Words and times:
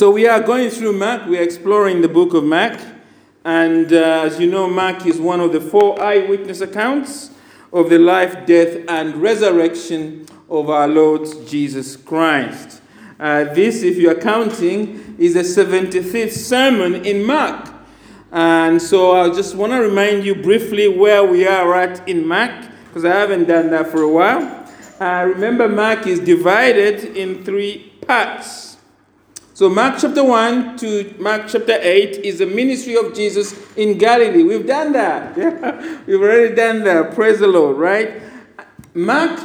So 0.00 0.10
we 0.10 0.26
are 0.26 0.40
going 0.40 0.70
through 0.70 0.94
Mark, 0.94 1.26
we 1.26 1.38
are 1.38 1.42
exploring 1.42 2.00
the 2.00 2.08
book 2.08 2.32
of 2.32 2.42
Mark. 2.42 2.80
And 3.44 3.92
uh, 3.92 4.22
as 4.24 4.40
you 4.40 4.50
know, 4.50 4.66
Mark 4.66 5.04
is 5.04 5.20
one 5.20 5.40
of 5.40 5.52
the 5.52 5.60
four 5.60 6.00
eyewitness 6.02 6.62
accounts 6.62 7.32
of 7.70 7.90
the 7.90 7.98
life, 7.98 8.46
death, 8.46 8.82
and 8.88 9.16
resurrection 9.16 10.24
of 10.48 10.70
our 10.70 10.88
Lord 10.88 11.28
Jesus 11.46 11.96
Christ. 11.96 12.80
Uh, 13.18 13.44
this, 13.52 13.82
if 13.82 13.98
you 13.98 14.10
are 14.10 14.14
counting, 14.14 15.16
is 15.18 15.34
the 15.34 15.40
75th 15.40 16.32
sermon 16.32 17.04
in 17.04 17.22
Mark. 17.22 17.68
And 18.32 18.80
so 18.80 19.20
I 19.20 19.28
just 19.28 19.54
want 19.54 19.74
to 19.74 19.80
remind 19.80 20.24
you 20.24 20.34
briefly 20.34 20.88
where 20.88 21.24
we 21.24 21.46
are 21.46 21.74
at 21.74 22.08
in 22.08 22.26
Mark, 22.26 22.70
because 22.88 23.04
I 23.04 23.10
haven't 23.10 23.48
done 23.48 23.68
that 23.72 23.90
for 23.90 24.00
a 24.00 24.08
while. 24.08 24.66
Uh, 24.98 25.26
remember, 25.26 25.68
Mark 25.68 26.06
is 26.06 26.20
divided 26.20 27.04
in 27.18 27.44
three 27.44 27.92
parts. 28.06 28.69
So, 29.60 29.68
Mark 29.68 29.96
chapter 30.00 30.24
1 30.24 30.78
to 30.78 31.14
Mark 31.18 31.42
chapter 31.46 31.76
8 31.78 32.24
is 32.24 32.38
the 32.38 32.46
ministry 32.46 32.96
of 32.96 33.14
Jesus 33.14 33.54
in 33.76 33.98
Galilee. 33.98 34.42
We've 34.42 34.66
done 34.66 34.92
that. 34.94 35.36
Yeah, 35.36 36.00
we've 36.06 36.18
already 36.18 36.54
done 36.54 36.82
that. 36.84 37.14
Praise 37.14 37.40
the 37.40 37.46
Lord, 37.46 37.76
right? 37.76 38.22
Mark 38.94 39.38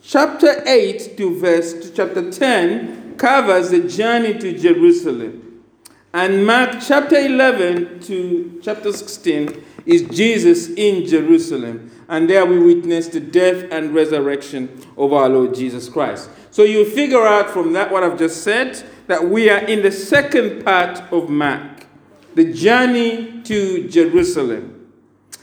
chapter 0.00 0.62
8 0.64 1.16
to 1.16 1.36
verse 1.36 1.72
to 1.72 1.92
chapter 1.92 2.30
10 2.30 3.16
covers 3.16 3.70
the 3.70 3.80
journey 3.88 4.38
to 4.38 4.56
Jerusalem. 4.56 5.64
And 6.12 6.46
Mark 6.46 6.76
chapter 6.80 7.16
11 7.16 8.02
to 8.02 8.60
chapter 8.62 8.92
16 8.92 9.64
is 9.84 10.02
Jesus 10.02 10.68
in 10.68 11.08
Jerusalem. 11.08 11.90
And 12.08 12.30
there 12.30 12.46
we 12.46 12.56
witness 12.60 13.08
the 13.08 13.18
death 13.18 13.66
and 13.72 13.92
resurrection 13.92 14.80
of 14.96 15.12
our 15.12 15.28
Lord 15.28 15.56
Jesus 15.56 15.88
Christ. 15.88 16.30
So 16.50 16.64
you 16.64 16.84
figure 16.84 17.26
out 17.26 17.50
from 17.50 17.72
that 17.74 17.92
what 17.92 18.02
I've 18.02 18.18
just 18.18 18.42
said 18.42 18.82
that 19.06 19.28
we 19.28 19.48
are 19.50 19.58
in 19.58 19.82
the 19.82 19.92
second 19.92 20.64
part 20.64 21.00
of 21.12 21.28
Mark, 21.28 21.86
the 22.34 22.52
journey 22.52 23.42
to 23.42 23.88
Jerusalem. 23.88 24.88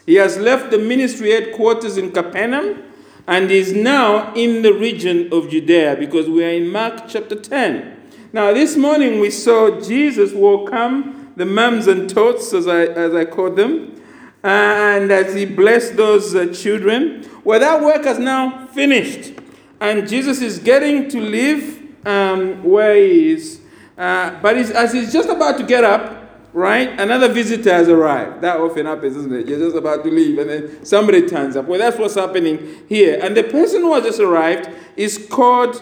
He 0.05 0.15
has 0.15 0.37
left 0.37 0.71
the 0.71 0.77
ministry 0.77 1.31
headquarters 1.31 1.97
in 1.97 2.11
Capernaum 2.11 2.83
and 3.27 3.51
is 3.51 3.73
now 3.73 4.33
in 4.35 4.61
the 4.61 4.73
region 4.73 5.31
of 5.33 5.49
Judea 5.49 5.97
because 5.99 6.29
we 6.29 6.45
are 6.45 6.49
in 6.49 6.69
Mark 6.69 7.09
chapter 7.09 7.35
10. 7.35 7.97
Now, 8.31 8.53
this 8.53 8.77
morning 8.77 9.19
we 9.19 9.29
saw 9.29 9.79
Jesus 9.81 10.33
welcome 10.33 11.33
the 11.35 11.45
mums 11.45 11.87
and 11.87 12.09
tots, 12.09 12.53
as 12.53 12.67
I, 12.67 12.85
as 12.85 13.13
I 13.13 13.25
call 13.25 13.51
them, 13.51 14.01
and 14.43 15.11
as 15.11 15.33
he 15.33 15.45
blessed 15.45 15.97
those 15.97 16.33
uh, 16.35 16.47
children. 16.53 17.29
Well, 17.43 17.59
that 17.59 17.81
work 17.81 18.05
has 18.05 18.17
now 18.17 18.67
finished, 18.67 19.33
and 19.79 20.07
Jesus 20.07 20.41
is 20.41 20.59
getting 20.59 21.09
to 21.09 21.19
leave 21.19 21.95
um, 22.05 22.63
where 22.63 22.95
he 22.95 23.31
is. 23.31 23.61
Uh, 23.97 24.39
but 24.41 24.55
as 24.57 24.93
he's 24.93 25.11
just 25.11 25.29
about 25.29 25.57
to 25.57 25.63
get 25.63 25.83
up, 25.83 26.47
right, 26.53 26.89
another 26.99 27.27
visitor 27.27 27.73
has 27.73 27.89
arrived. 27.89 28.41
That 28.41 28.59
often 28.59 28.85
happens, 28.85 29.15
isn't 29.17 29.33
it? 29.33 29.47
You're 29.47 29.59
just 29.59 29.75
about 29.75 30.03
to 30.03 30.11
leave, 30.11 30.37
and 30.39 30.49
then 30.49 30.85
somebody 30.85 31.27
turns 31.27 31.55
up. 31.55 31.65
Well, 31.65 31.79
that's 31.79 31.97
what's 31.97 32.15
happening 32.15 32.85
here. 32.87 33.19
And 33.21 33.35
the 33.35 33.43
person 33.43 33.81
who 33.81 33.93
has 33.93 34.03
just 34.03 34.19
arrived 34.19 34.69
is 34.95 35.27
called, 35.29 35.81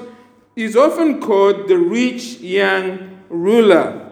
is 0.56 0.76
often 0.76 1.22
called 1.22 1.68
the 1.68 1.78
rich 1.78 2.40
young 2.40 3.22
ruler. 3.30 4.05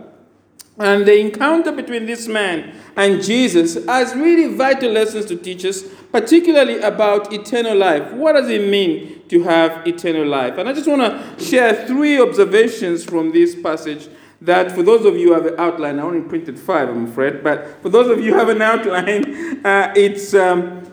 And 0.79 1.05
the 1.05 1.19
encounter 1.19 1.71
between 1.71 2.07
this 2.07 2.27
man 2.27 2.75
and 2.95 3.21
Jesus 3.21 3.85
has 3.85 4.15
really 4.15 4.55
vital 4.55 4.91
lessons 4.91 5.25
to 5.27 5.35
teach 5.35 5.63
us, 5.65 5.83
particularly 6.11 6.79
about 6.79 7.31
eternal 7.31 7.77
life. 7.77 8.11
What 8.13 8.33
does 8.33 8.49
it 8.49 8.67
mean 8.67 9.21
to 9.29 9.43
have 9.43 9.85
eternal 9.85 10.25
life? 10.25 10.57
And 10.57 10.67
I 10.67 10.73
just 10.73 10.87
want 10.87 11.01
to 11.01 11.43
share 11.43 11.85
three 11.85 12.19
observations 12.19 13.03
from 13.05 13.31
this 13.31 13.55
passage 13.55 14.09
that 14.41 14.71
for 14.71 14.81
those 14.81 15.05
of 15.05 15.15
you 15.15 15.27
who 15.27 15.33
have 15.33 15.45
an 15.45 15.59
outline, 15.59 15.99
I 15.99 16.01
only 16.01 16.27
printed 16.27 16.59
five, 16.59 16.89
I'm 16.89 17.05
afraid, 17.05 17.43
but 17.43 17.81
for 17.81 17.89
those 17.89 18.09
of 18.09 18.19
you 18.23 18.33
who 18.33 18.39
have 18.39 18.49
an 18.49 18.61
outline, 18.61 19.61
uh, 19.65 19.93
it's, 19.95 20.33
um, 20.33 20.91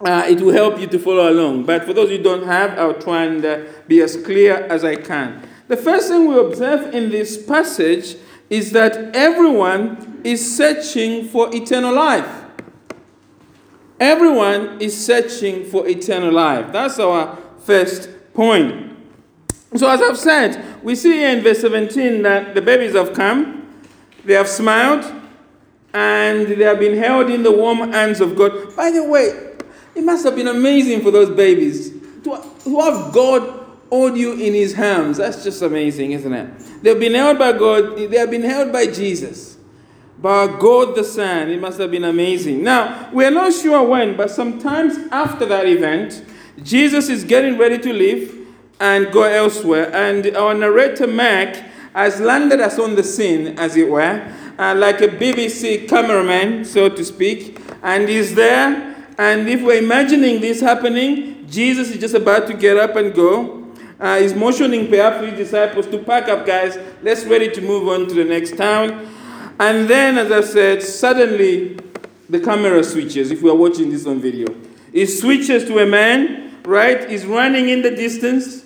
uh, 0.00 0.24
it 0.28 0.40
will 0.40 0.52
help 0.52 0.78
you 0.78 0.86
to 0.88 0.98
follow 0.98 1.28
along. 1.30 1.64
But 1.64 1.84
for 1.84 1.94
those 1.94 2.10
who 2.10 2.18
don't 2.18 2.46
have, 2.46 2.78
I'll 2.78 3.00
try 3.00 3.24
and 3.24 3.44
uh, 3.44 3.62
be 3.88 4.02
as 4.02 4.16
clear 4.16 4.56
as 4.70 4.84
I 4.84 4.96
can. 4.96 5.42
The 5.68 5.76
first 5.76 6.08
thing 6.08 6.28
we 6.28 6.38
observe 6.38 6.94
in 6.94 7.10
this 7.10 7.42
passage 7.42 8.16
is 8.48 8.72
that 8.72 9.14
everyone 9.14 10.20
is 10.24 10.56
searching 10.56 11.28
for 11.28 11.54
eternal 11.54 11.94
life. 11.94 12.44
Everyone 13.98 14.80
is 14.80 15.06
searching 15.06 15.64
for 15.64 15.88
eternal 15.88 16.32
life. 16.32 16.70
That's 16.72 16.98
our 16.98 17.38
first 17.60 18.10
point. 18.34 18.96
So, 19.74 19.88
as 19.88 20.00
I've 20.00 20.18
said, 20.18 20.82
we 20.82 20.94
see 20.94 21.12
here 21.12 21.30
in 21.30 21.42
verse 21.42 21.60
17 21.60 22.22
that 22.22 22.54
the 22.54 22.62
babies 22.62 22.94
have 22.94 23.14
come, 23.14 23.68
they 24.24 24.34
have 24.34 24.48
smiled, 24.48 25.04
and 25.92 26.46
they 26.46 26.64
have 26.64 26.78
been 26.78 26.96
held 26.96 27.30
in 27.30 27.42
the 27.42 27.50
warm 27.50 27.90
hands 27.90 28.20
of 28.20 28.36
God. 28.36 28.76
By 28.76 28.90
the 28.90 29.02
way, 29.02 29.54
it 29.94 30.04
must 30.04 30.24
have 30.24 30.36
been 30.36 30.48
amazing 30.48 31.00
for 31.02 31.10
those 31.10 31.30
babies 31.30 31.90
to, 32.24 32.34
have 32.34 33.12
God 33.12 33.65
hold 33.90 34.16
you 34.16 34.32
in 34.32 34.54
his 34.54 34.74
hands. 34.74 35.18
That's 35.18 35.44
just 35.44 35.62
amazing, 35.62 36.12
isn't 36.12 36.32
it? 36.32 36.82
They've 36.82 36.98
been 36.98 37.14
held 37.14 37.38
by 37.38 37.52
God, 37.52 37.96
they 37.96 38.16
have 38.16 38.30
been 38.30 38.42
held 38.42 38.72
by 38.72 38.86
Jesus. 38.86 39.56
By 40.18 40.46
God 40.46 40.94
the 40.94 41.04
Son. 41.04 41.50
It 41.50 41.60
must 41.60 41.78
have 41.78 41.90
been 41.90 42.04
amazing. 42.04 42.62
Now, 42.62 43.10
we're 43.12 43.30
not 43.30 43.52
sure 43.52 43.86
when, 43.86 44.16
but 44.16 44.30
sometimes 44.30 44.96
after 45.12 45.44
that 45.46 45.66
event, 45.66 46.24
Jesus 46.62 47.10
is 47.10 47.22
getting 47.22 47.58
ready 47.58 47.78
to 47.78 47.92
leave 47.92 48.48
and 48.80 49.12
go 49.12 49.24
elsewhere. 49.24 49.94
And 49.94 50.34
our 50.36 50.54
narrator, 50.54 51.06
Mark, 51.06 51.56
has 51.94 52.20
landed 52.20 52.60
us 52.60 52.78
on 52.78 52.94
the 52.94 53.02
scene, 53.02 53.58
as 53.58 53.76
it 53.76 53.88
were, 53.88 54.32
uh, 54.58 54.74
like 54.74 55.00
a 55.00 55.08
BBC 55.08 55.88
cameraman, 55.88 56.64
so 56.64 56.88
to 56.88 57.04
speak, 57.04 57.58
and 57.82 58.08
he's 58.08 58.34
there. 58.34 58.94
And 59.18 59.48
if 59.48 59.62
we're 59.62 59.82
imagining 59.82 60.40
this 60.40 60.60
happening, 60.60 61.46
Jesus 61.48 61.90
is 61.90 61.98
just 61.98 62.14
about 62.14 62.46
to 62.48 62.54
get 62.54 62.76
up 62.76 62.96
and 62.96 63.14
go. 63.14 63.55
Uh, 63.98 64.18
he's 64.18 64.34
motioning 64.34 64.88
perhaps 64.88 65.24
his 65.24 65.38
disciples 65.38 65.86
to 65.86 65.98
pack 65.98 66.28
up, 66.28 66.46
guys. 66.46 66.78
Let's 67.02 67.24
ready 67.24 67.50
to 67.50 67.60
move 67.62 67.88
on 67.88 68.06
to 68.08 68.14
the 68.14 68.24
next 68.24 68.56
town. 68.56 69.10
And 69.58 69.88
then, 69.88 70.18
as 70.18 70.30
I 70.30 70.42
said, 70.42 70.82
suddenly 70.82 71.78
the 72.28 72.40
camera 72.40 72.84
switches. 72.84 73.30
If 73.30 73.42
we 73.42 73.50
are 73.50 73.54
watching 73.56 73.90
this 73.90 74.06
on 74.06 74.20
video, 74.20 74.46
it 74.92 75.06
switches 75.06 75.64
to 75.64 75.78
a 75.78 75.86
man, 75.86 76.60
right? 76.64 77.08
He's 77.08 77.24
running 77.24 77.68
in 77.70 77.82
the 77.82 77.90
distance. 77.90 78.64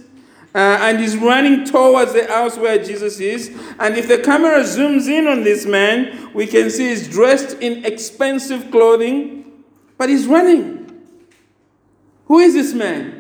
Uh, 0.52 0.78
and 0.80 0.98
he's 0.98 1.16
running 1.16 1.64
towards 1.64 2.12
the 2.12 2.26
house 2.26 2.56
where 2.58 2.76
Jesus 2.82 3.20
is. 3.20 3.56
And 3.78 3.96
if 3.96 4.08
the 4.08 4.18
camera 4.18 4.60
zooms 4.64 5.06
in 5.06 5.28
on 5.28 5.44
this 5.44 5.64
man, 5.64 6.32
we 6.34 6.48
can 6.48 6.70
see 6.70 6.88
he's 6.88 7.06
dressed 7.06 7.56
in 7.60 7.84
expensive 7.84 8.68
clothing, 8.72 9.44
but 9.96 10.08
he's 10.08 10.26
running. 10.26 11.06
Who 12.26 12.40
is 12.40 12.54
this 12.54 12.74
man? 12.74 13.19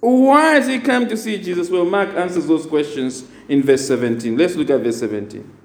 Why 0.00 0.54
has 0.54 0.66
he 0.66 0.78
come 0.78 1.08
to 1.08 1.16
see 1.16 1.42
Jesus? 1.42 1.70
Well, 1.70 1.84
Mark 1.84 2.10
answers 2.10 2.46
those 2.46 2.66
questions 2.66 3.24
in 3.48 3.62
verse 3.62 3.86
17. 3.86 4.36
Let's 4.36 4.54
look 4.54 4.70
at 4.70 4.80
verse 4.80 5.00
17. 5.00 5.56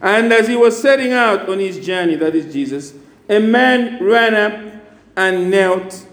And 0.00 0.32
as 0.32 0.48
he 0.48 0.56
was 0.56 0.80
setting 0.80 1.12
out 1.12 1.48
on 1.48 1.58
his 1.58 1.84
journey, 1.84 2.16
that 2.16 2.34
is 2.34 2.52
Jesus, 2.52 2.94
a 3.28 3.38
man 3.38 4.02
ran 4.02 4.34
up 4.34 4.82
and 5.16 5.50
knelt 5.50 6.06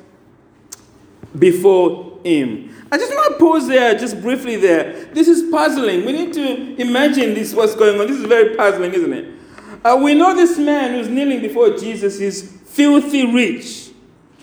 before 1.38 2.19
him. 2.24 2.75
I 2.91 2.97
just 2.97 3.13
want 3.13 3.34
to 3.34 3.40
pause 3.40 3.68
there, 3.68 3.97
just 3.97 4.22
briefly 4.22 4.56
there. 4.56 5.06
This 5.13 5.28
is 5.28 5.52
puzzling. 5.52 6.06
We 6.06 6.12
need 6.12 6.34
to 6.34 6.81
imagine 6.81 7.35
this, 7.35 7.53
what's 7.53 7.75
going 7.75 8.00
on. 8.00 8.08
This 8.08 8.18
is 8.18 8.25
very 8.25 8.56
puzzling, 8.56 8.94
isn't 8.94 9.13
it? 9.13 9.34
Uh, 9.84 10.00
we 10.02 10.16
know 10.16 10.35
this 10.35 10.58
man 10.58 10.94
who's 10.94 11.08
kneeling 11.08 11.41
before 11.41 11.78
Jesus 11.78 12.19
is 12.19 12.58
filthy 12.66 13.31
rich, 13.31 13.88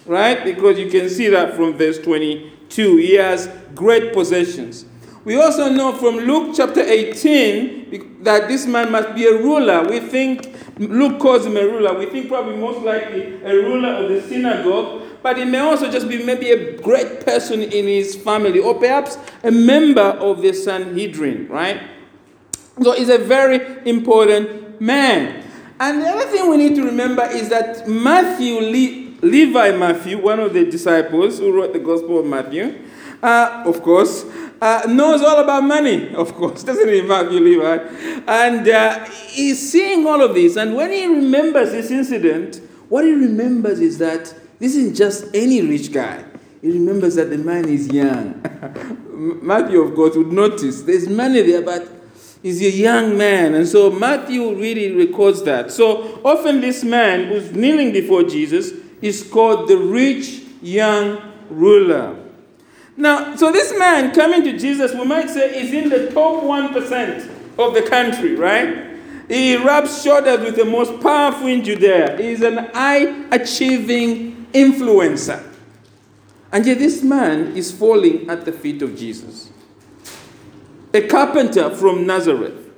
right? 0.07 0.45
Because 0.45 0.79
you 0.79 0.91
can 0.91 1.09
see 1.09 1.29
that 1.29 1.55
from 1.55 1.77
verse 1.77 1.99
22. 1.99 2.97
He 2.97 3.15
has 3.15 3.49
great 3.75 4.13
possessions. 4.13 4.85
We 5.25 5.41
also 5.41 5.69
know 5.69 5.93
from 5.93 6.19
Luke 6.19 6.55
chapter 6.57 6.81
18 6.81 8.23
that 8.23 8.47
this 8.47 8.65
man 8.67 8.93
must 8.93 9.15
be 9.15 9.27
a 9.27 9.33
ruler. 9.33 9.83
We 9.83 9.99
think 9.99 10.55
Luke 10.79 11.19
calls 11.19 11.45
him 11.45 11.57
a 11.57 11.65
ruler. 11.65 11.99
We 11.99 12.07
think 12.07 12.29
probably 12.29 12.57
most 12.57 12.85
likely 12.85 13.43
a 13.43 13.53
ruler 13.53 14.05
of 14.05 14.09
the 14.09 14.23
synagogue, 14.23 15.03
but 15.23 15.37
he 15.37 15.45
may 15.45 15.59
also 15.59 15.91
just 15.91 16.09
be 16.09 16.23
maybe 16.25 16.51
a 16.51 16.79
great 16.81 17.25
person 17.25 17.63
in 17.63 17.87
his 17.87 18.15
family, 18.15 18.61
or 18.61 18.75
perhaps 18.79 19.19
a 19.43 19.51
member 19.51 20.01
of 20.01 20.43
the 20.43 20.53
Sanhedrin, 20.53 21.49
right? 21.49 21.81
So 22.81 22.93
he's 22.93 23.09
a 23.09 23.19
very 23.19 23.89
important 23.89 24.81
man. 24.81 25.43
And 25.81 26.03
the 26.03 26.09
other 26.09 26.27
thing 26.27 26.49
we 26.49 26.57
need 26.57 26.77
to 26.77 26.85
remember 26.85 27.25
is 27.25 27.49
that 27.49 27.89
Matthew 27.89 28.61
Levi 29.23 29.73
Matthew, 29.73 30.19
one 30.19 30.41
of 30.41 30.53
the 30.53 30.65
disciples 30.65 31.39
who 31.39 31.53
wrote 31.53 31.73
the 31.73 31.79
Gospel 31.79 32.21
of 32.21 32.27
Matthew, 32.27 32.85
uh, 33.23 33.65
of 33.67 33.83
course, 33.83 34.25
uh, 34.61 34.83
knows 34.89 35.23
all 35.23 35.43
about 35.43 35.65
money, 35.65 36.15
of 36.15 36.35
course, 36.35 36.63
doesn't 36.63 36.89
he, 36.89 37.03
Matthew 37.03 37.41
Levi? 37.41 37.77
And 38.27 38.69
uh, 38.69 39.05
he's 39.07 39.71
seeing 39.71 40.07
all 40.07 40.23
of 40.23 40.35
this. 40.35 40.57
And 40.57 40.75
when 40.75 40.93
he 40.93 41.07
remembers 41.07 41.73
this 41.73 41.91
incident, 41.91 42.61
what 42.89 43.05
he 43.05 43.13
remembers 43.13 43.81
is 43.81 43.99
that 43.99 44.35
this 44.59 44.75
isn't 44.75 44.95
just 44.95 45.35
any 45.35 45.63
rich 45.63 45.93
guy. 45.93 46.25
He 46.63 46.73
remembers 46.73 47.15
that 47.17 47.31
the 47.31 47.39
man 47.39 47.69
is 47.69 47.89
young. 47.89 48.43
Matthew, 49.43 49.81
of 49.81 49.95
course, 49.95 50.17
would 50.17 50.33
notice 50.33 50.83
there's 50.83 51.09
money 51.09 51.43
there, 51.43 51.63
but 51.63 51.93
He's 52.43 52.61
a 52.63 52.71
young 52.71 53.19
man. 53.19 53.55
And 53.55 53.67
so 53.67 53.91
Matthew 53.91 54.55
really 54.55 54.93
records 54.93 55.43
that. 55.45 55.73
So 55.73 56.21
often 56.25 56.61
this 56.61 56.85
man 56.85 57.27
who's 57.27 57.51
kneeling 57.51 57.93
before 57.93 58.23
Jesus 58.23 58.73
is 59.03 59.29
called 59.31 59.69
the 59.69 59.77
rich 59.77 60.43
young 60.63 61.21
ruler. 61.51 62.17
Now, 62.97 63.37
so 63.37 63.53
this 63.53 63.77
man 63.79 64.15
coming 64.15 64.43
to 64.45 64.59
Jesus, 64.59 64.93
we 64.95 65.05
might 65.05 65.29
say, 65.29 65.61
is 65.61 65.73
in 65.73 65.91
the 65.91 66.11
top 66.13 66.43
1% 66.43 67.59
of 67.59 67.75
the 67.75 67.83
country, 67.83 68.37
right? 68.37 68.87
He 69.29 69.57
rubs 69.57 70.03
shoulders 70.03 70.41
with 70.41 70.57
the 70.57 70.65
most 70.65 71.01
powerful 71.03 71.47
in 71.47 71.63
Judea. 71.63 72.17
He 72.17 72.29
is 72.29 72.43
an 72.43 72.71
eye 72.73 73.27
achieving 73.33 74.47
influencer. 74.53 75.53
And 76.53 76.65
yet, 76.65 76.79
this 76.79 77.03
man 77.03 77.57
is 77.57 77.73
falling 77.73 78.31
at 78.31 78.45
the 78.45 78.53
feet 78.53 78.81
of 78.81 78.97
Jesus. 78.97 79.51
A 80.95 81.07
carpenter 81.07 81.75
from 81.75 82.07
Nazareth. 82.07 82.71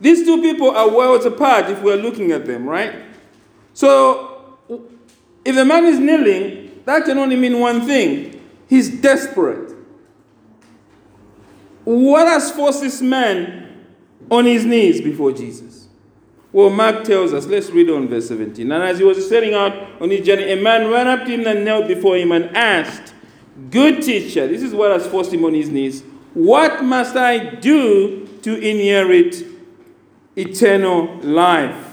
These 0.00 0.24
two 0.24 0.40
people 0.40 0.70
are 0.70 0.88
worlds 0.88 1.24
apart 1.24 1.70
if 1.70 1.82
we're 1.82 1.96
looking 1.96 2.30
at 2.30 2.46
them, 2.46 2.68
right? 2.68 2.94
So, 3.74 4.29
if 5.50 5.56
the 5.56 5.64
man 5.64 5.84
is 5.84 5.98
kneeling, 5.98 6.82
that 6.86 7.04
can 7.04 7.18
only 7.18 7.36
mean 7.36 7.60
one 7.60 7.86
thing 7.86 8.40
he's 8.68 9.00
desperate. 9.00 9.76
What 11.84 12.26
has 12.26 12.50
forced 12.50 12.80
this 12.80 13.02
man 13.02 13.86
on 14.30 14.44
his 14.44 14.64
knees 14.64 15.00
before 15.00 15.32
Jesus? 15.32 15.88
Well, 16.52 16.70
Mark 16.70 17.04
tells 17.04 17.32
us, 17.32 17.46
let's 17.46 17.70
read 17.70 17.90
on 17.90 18.08
verse 18.08 18.28
17. 18.28 18.70
And 18.70 18.82
as 18.82 18.98
he 18.98 19.04
was 19.04 19.28
setting 19.28 19.54
out 19.54 19.72
on 20.00 20.10
his 20.10 20.26
journey, 20.26 20.50
a 20.52 20.56
man 20.56 20.90
ran 20.90 21.06
up 21.06 21.24
to 21.26 21.30
him 21.30 21.46
and 21.46 21.64
knelt 21.64 21.86
before 21.86 22.16
him 22.16 22.32
and 22.32 22.56
asked, 22.56 23.14
Good 23.70 24.02
teacher, 24.02 24.46
this 24.46 24.62
is 24.62 24.72
what 24.72 24.90
has 24.90 25.06
forced 25.06 25.32
him 25.32 25.44
on 25.44 25.54
his 25.54 25.68
knees. 25.68 26.02
What 26.32 26.82
must 26.82 27.16
I 27.16 27.56
do 27.56 28.26
to 28.42 28.54
inherit 28.56 29.44
eternal 30.36 31.16
life? 31.18 31.89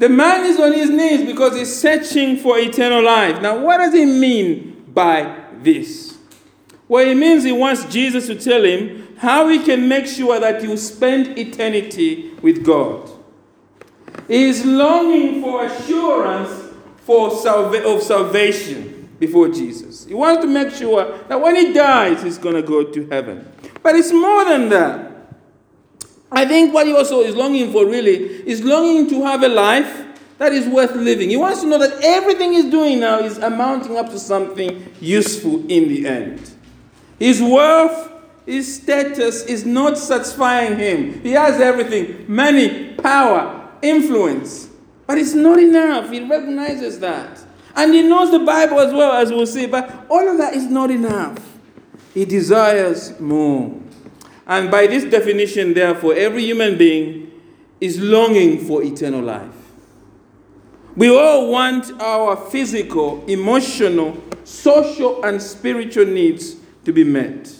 The 0.00 0.08
man 0.08 0.46
is 0.46 0.58
on 0.58 0.72
his 0.72 0.88
knees 0.88 1.26
because 1.26 1.54
he's 1.54 1.78
searching 1.78 2.38
for 2.38 2.58
eternal 2.58 3.04
life. 3.04 3.42
Now, 3.42 3.58
what 3.58 3.76
does 3.76 3.92
he 3.92 4.06
mean 4.06 4.82
by 4.88 5.44
this? 5.58 6.16
Well, 6.88 7.06
it 7.06 7.16
means 7.16 7.44
he 7.44 7.52
wants 7.52 7.84
Jesus 7.84 8.26
to 8.28 8.34
tell 8.34 8.64
him 8.64 9.14
how 9.18 9.48
he 9.48 9.58
can 9.58 9.86
make 9.88 10.06
sure 10.06 10.40
that 10.40 10.62
you 10.62 10.74
spend 10.78 11.38
eternity 11.38 12.30
with 12.40 12.64
God. 12.64 13.10
He 14.26 14.44
is 14.44 14.64
longing 14.64 15.42
for 15.42 15.66
assurance 15.66 16.72
for 17.02 17.30
salva- 17.36 17.86
of 17.86 18.02
salvation 18.02 19.10
before 19.18 19.48
Jesus. 19.48 20.06
He 20.06 20.14
wants 20.14 20.42
to 20.42 20.48
make 20.48 20.70
sure 20.70 21.18
that 21.28 21.38
when 21.38 21.56
he 21.56 21.74
dies, 21.74 22.22
he's 22.22 22.38
going 22.38 22.54
to 22.54 22.62
go 22.62 22.84
to 22.84 23.06
heaven. 23.08 23.46
But 23.82 23.96
it's 23.96 24.14
more 24.14 24.46
than 24.46 24.70
that. 24.70 25.09
I 26.32 26.46
think 26.46 26.72
what 26.72 26.86
he 26.86 26.94
also 26.94 27.20
is 27.22 27.34
longing 27.34 27.72
for 27.72 27.86
really 27.86 28.16
is 28.48 28.62
longing 28.62 29.08
to 29.10 29.24
have 29.24 29.42
a 29.42 29.48
life 29.48 30.06
that 30.38 30.52
is 30.52 30.66
worth 30.68 30.94
living. 30.94 31.28
He 31.28 31.36
wants 31.36 31.60
to 31.60 31.66
know 31.66 31.78
that 31.78 32.02
everything 32.02 32.52
he's 32.52 32.70
doing 32.70 33.00
now 33.00 33.18
is 33.18 33.38
amounting 33.38 33.96
up 33.96 34.10
to 34.10 34.18
something 34.18 34.92
useful 35.00 35.60
in 35.68 35.88
the 35.88 36.06
end. 36.06 36.50
His 37.18 37.42
wealth, 37.42 38.10
his 38.46 38.80
status 38.80 39.44
is 39.44 39.66
not 39.66 39.98
satisfying 39.98 40.78
him. 40.78 41.20
He 41.20 41.32
has 41.32 41.60
everything 41.60 42.24
money, 42.26 42.94
power, 42.94 43.68
influence. 43.82 44.68
But 45.06 45.18
it's 45.18 45.34
not 45.34 45.58
enough. 45.58 46.10
He 46.10 46.20
recognizes 46.20 47.00
that. 47.00 47.44
And 47.74 47.92
he 47.92 48.02
knows 48.02 48.30
the 48.30 48.38
Bible 48.38 48.80
as 48.80 48.92
well, 48.92 49.12
as 49.12 49.30
we'll 49.30 49.46
see. 49.46 49.66
But 49.66 50.06
all 50.08 50.28
of 50.28 50.38
that 50.38 50.54
is 50.54 50.66
not 50.66 50.90
enough. 50.90 51.38
He 52.14 52.24
desires 52.24 53.18
more. 53.20 53.79
And 54.50 54.68
by 54.68 54.88
this 54.88 55.04
definition, 55.04 55.74
therefore, 55.74 56.12
every 56.14 56.42
human 56.44 56.76
being 56.76 57.30
is 57.80 58.00
longing 58.00 58.58
for 58.66 58.82
eternal 58.82 59.22
life. 59.22 59.54
We 60.96 61.08
all 61.16 61.52
want 61.52 61.92
our 62.02 62.34
physical, 62.50 63.24
emotional, 63.26 64.20
social, 64.42 65.24
and 65.24 65.40
spiritual 65.40 66.06
needs 66.06 66.56
to 66.84 66.92
be 66.92 67.04
met. 67.04 67.54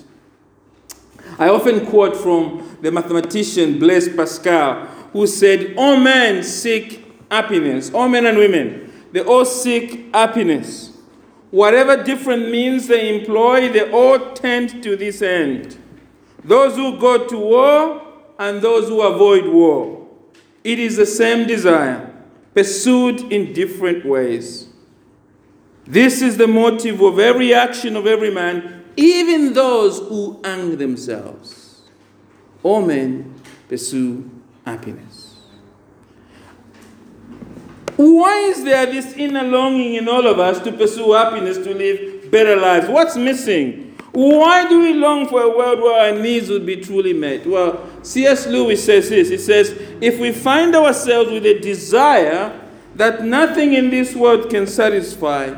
I 1.39 1.49
often 1.49 1.87
quote 1.87 2.17
from 2.17 2.77
the 2.83 2.91
mathematician 2.91 3.79
Blaise 3.79 4.09
Pascal, 4.09 4.87
who 5.13 5.29
said, 5.29 5.75
All 5.77 5.97
men 5.97 6.43
seek 6.43 7.07
happiness, 7.31 7.95
all 7.95 8.09
men 8.09 8.27
and 8.27 8.37
women, 8.37 8.93
they 9.13 9.21
all 9.21 9.45
seek 9.45 10.13
happiness. 10.13 10.99
Whatever 11.53 12.03
different 12.03 12.51
means 12.51 12.89
they 12.89 13.17
employ, 13.17 13.69
they 13.69 13.89
all 13.93 14.33
tend 14.33 14.83
to 14.83 14.97
this 14.97 15.23
end. 15.23 15.77
Those 16.45 16.77
who 16.77 16.99
go 16.99 17.27
to 17.27 17.37
war 17.37 18.03
and 18.39 18.63
those 18.63 18.89
who 18.89 19.03
avoid 19.03 19.47
war. 19.47 20.09
It 20.65 20.79
is 20.79 20.97
the 20.97 21.07
same 21.07 21.47
desire, 21.47 22.13
pursued 22.55 23.33
in 23.33 23.53
different 23.53 24.05
ways. 24.05 24.69
This 25.87 26.23
is 26.23 26.37
the 26.37 26.47
motive 26.47 27.01
of 27.01 27.19
every 27.19 27.53
action 27.53 27.97
of 27.97 28.07
every 28.07 28.31
man, 28.31 28.85
even 28.97 29.53
those 29.53 29.99
who 29.99 30.41
hang 30.45 30.77
themselves. 30.77 31.83
All 32.63 32.83
men 32.83 33.35
pursue 33.69 34.31
happiness. 34.65 35.37
Why 37.97 38.39
is 38.39 38.65
there 38.65 38.87
this 38.87 39.13
inner 39.15 39.43
longing 39.43 39.95
in 39.95 40.09
all 40.09 40.27
of 40.27 40.39
us 40.39 40.61
to 40.61 40.73
pursue 40.73 41.13
happiness, 41.13 41.59
to 41.59 41.75
live 41.75 42.31
better 42.31 42.57
lives? 42.57 42.89
What's 42.89 43.17
missing? 43.17 43.90
Why 44.13 44.69
do 44.69 44.81
we 44.81 44.95
long 44.95 45.29
for 45.29 45.43
a 45.43 45.57
world 45.57 45.81
where 45.81 46.13
our 46.13 46.19
needs 46.21 46.49
would 46.49 46.67
be 46.67 46.77
truly 46.77 47.13
met? 47.13 47.47
Well, 47.47 47.89
C.S. 48.03 48.47
Lewis 48.47 48.85
says 48.85 49.09
this. 49.09 49.29
He 49.29 49.39
says, 49.39 49.71
if 50.01 50.19
we 50.19 50.33
find 50.33 50.75
ourselves 50.75 51.31
with 51.31 51.47
a 51.47 51.61
desire 51.61 52.61
that 52.97 53.25
nothing 53.25 53.75
in 53.75 53.91
this 53.91 54.17
world 54.17 54.51
can 54.51 54.67
satisfy, 54.67 55.55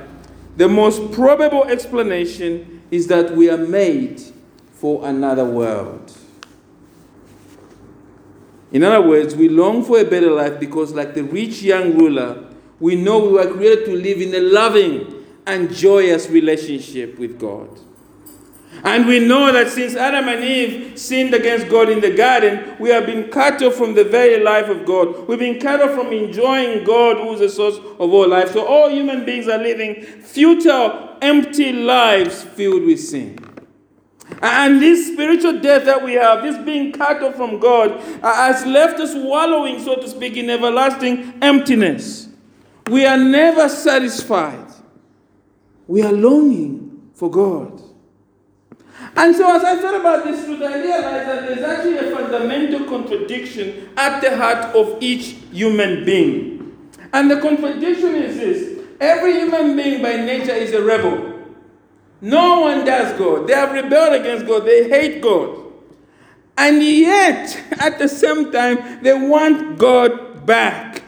the 0.57 0.69
most 0.69 1.13
probable 1.13 1.65
explanation 1.65 2.83
is 2.91 3.07
that 3.07 3.35
we 3.35 3.49
are 3.49 3.57
made 3.57 4.21
for 4.75 5.07
another 5.09 5.47
world. 5.47 6.15
In 8.71 8.83
other 8.83 9.07
words, 9.07 9.35
we 9.35 9.49
long 9.49 9.83
for 9.85 9.99
a 9.99 10.05
better 10.05 10.31
life 10.31 10.61
because, 10.61 10.93
like 10.93 11.15
the 11.15 11.25
rich 11.25 11.63
young 11.63 11.97
ruler, 11.97 12.45
we 12.81 12.97
know 12.97 13.19
we 13.19 13.33
were 13.33 13.51
created 13.51 13.87
to 13.87 13.97
live 13.97 14.21
in 14.21 14.35
a 14.35 14.41
loving 14.41 15.25
and 15.47 15.73
joyous 15.73 16.29
relationship 16.29 17.19
with 17.19 17.39
God. 17.39 17.69
And 18.85 19.07
we 19.07 19.21
know 19.21 19.53
that 19.53 19.69
since 19.69 19.95
Adam 19.95 20.29
and 20.29 20.43
Eve 20.43 20.99
sinned 20.99 21.35
against 21.35 21.69
God 21.69 21.89
in 21.89 22.01
the 22.01 22.15
garden, 22.15 22.77
we 22.81 22.91
have 22.91 23.07
been 23.07 23.31
cut 23.31 23.63
off 23.63 23.75
from 23.75 23.95
the 23.95 24.03
very 24.03 24.43
life 24.43 24.69
of 24.69 24.85
God. 24.85 25.29
We've 25.29 25.39
been 25.39 25.61
cut 25.61 25.81
off 25.81 25.95
from 25.95 26.13
enjoying 26.13 26.83
God, 26.85 27.19
who 27.19 27.35
is 27.35 27.41
the 27.41 27.49
source 27.49 27.77
of 27.77 28.13
all 28.13 28.29
life. 28.29 28.53
So 28.53 28.67
all 28.67 28.91
human 28.91 29.25
beings 29.25 29.47
are 29.47 29.59
living 29.59 30.03
futile, 30.03 31.17
empty 31.23 31.73
lives 31.73 32.43
filled 32.43 32.83
with 32.83 33.01
sin. 33.01 33.39
And 34.41 34.81
this 34.81 35.13
spiritual 35.13 35.61
death 35.61 35.85
that 35.85 36.03
we 36.03 36.15
have, 36.15 36.43
this 36.43 36.59
being 36.65 36.93
cut 36.93 37.23
off 37.23 37.37
from 37.37 37.61
God, 37.61 37.93
uh, 38.23 38.35
has 38.35 38.65
left 38.67 38.99
us 38.99 39.15
wallowing, 39.15 39.79
so 39.79 39.97
to 39.97 40.09
speak, 40.09 40.37
in 40.37 40.51
everlasting 40.51 41.35
emptiness. 41.43 42.29
We 42.89 43.07
are 43.07 43.19
never 43.19 43.69
satisfied. 43.69 44.73
We 45.87 46.03
are 46.03 46.13
longing 46.13 47.11
for 47.15 47.31
God. 47.31 47.82
And 49.15 49.37
so, 49.37 49.55
as 49.55 49.63
I 49.63 49.77
thought 49.81 50.01
about 50.01 50.25
this 50.25 50.45
truth, 50.45 50.63
I 50.63 50.81
realized 50.81 51.29
that 51.29 51.47
there's 51.47 51.63
actually 51.63 51.99
a 51.99 52.17
fundamental 52.17 52.85
contradiction 52.85 53.91
at 53.97 54.21
the 54.21 54.37
heart 54.37 54.75
of 54.75 55.03
each 55.03 55.37
human 55.53 56.05
being. 56.05 56.77
And 57.13 57.31
the 57.31 57.41
contradiction 57.41 58.15
is 58.15 58.37
this 58.39 58.81
every 59.01 59.35
human 59.35 59.77
being 59.77 60.03
by 60.03 60.17
nature 60.17 60.53
is 60.55 60.73
a 60.73 60.83
rebel. 60.83 61.33
No 62.23 62.61
one 62.61 62.85
does 62.85 63.19
God. 63.19 63.49
They 63.49 63.55
have 63.55 63.73
rebelled 63.73 64.15
against 64.15 64.47
God, 64.47 64.65
they 64.65 64.89
hate 64.89 65.21
God. 65.21 65.59
And 66.57 66.83
yet, 66.83 67.61
at 67.81 67.99
the 67.99 68.09
same 68.09 68.51
time, 68.51 69.03
they 69.03 69.13
want 69.13 69.79
God 69.79 70.47
back. 70.47 71.03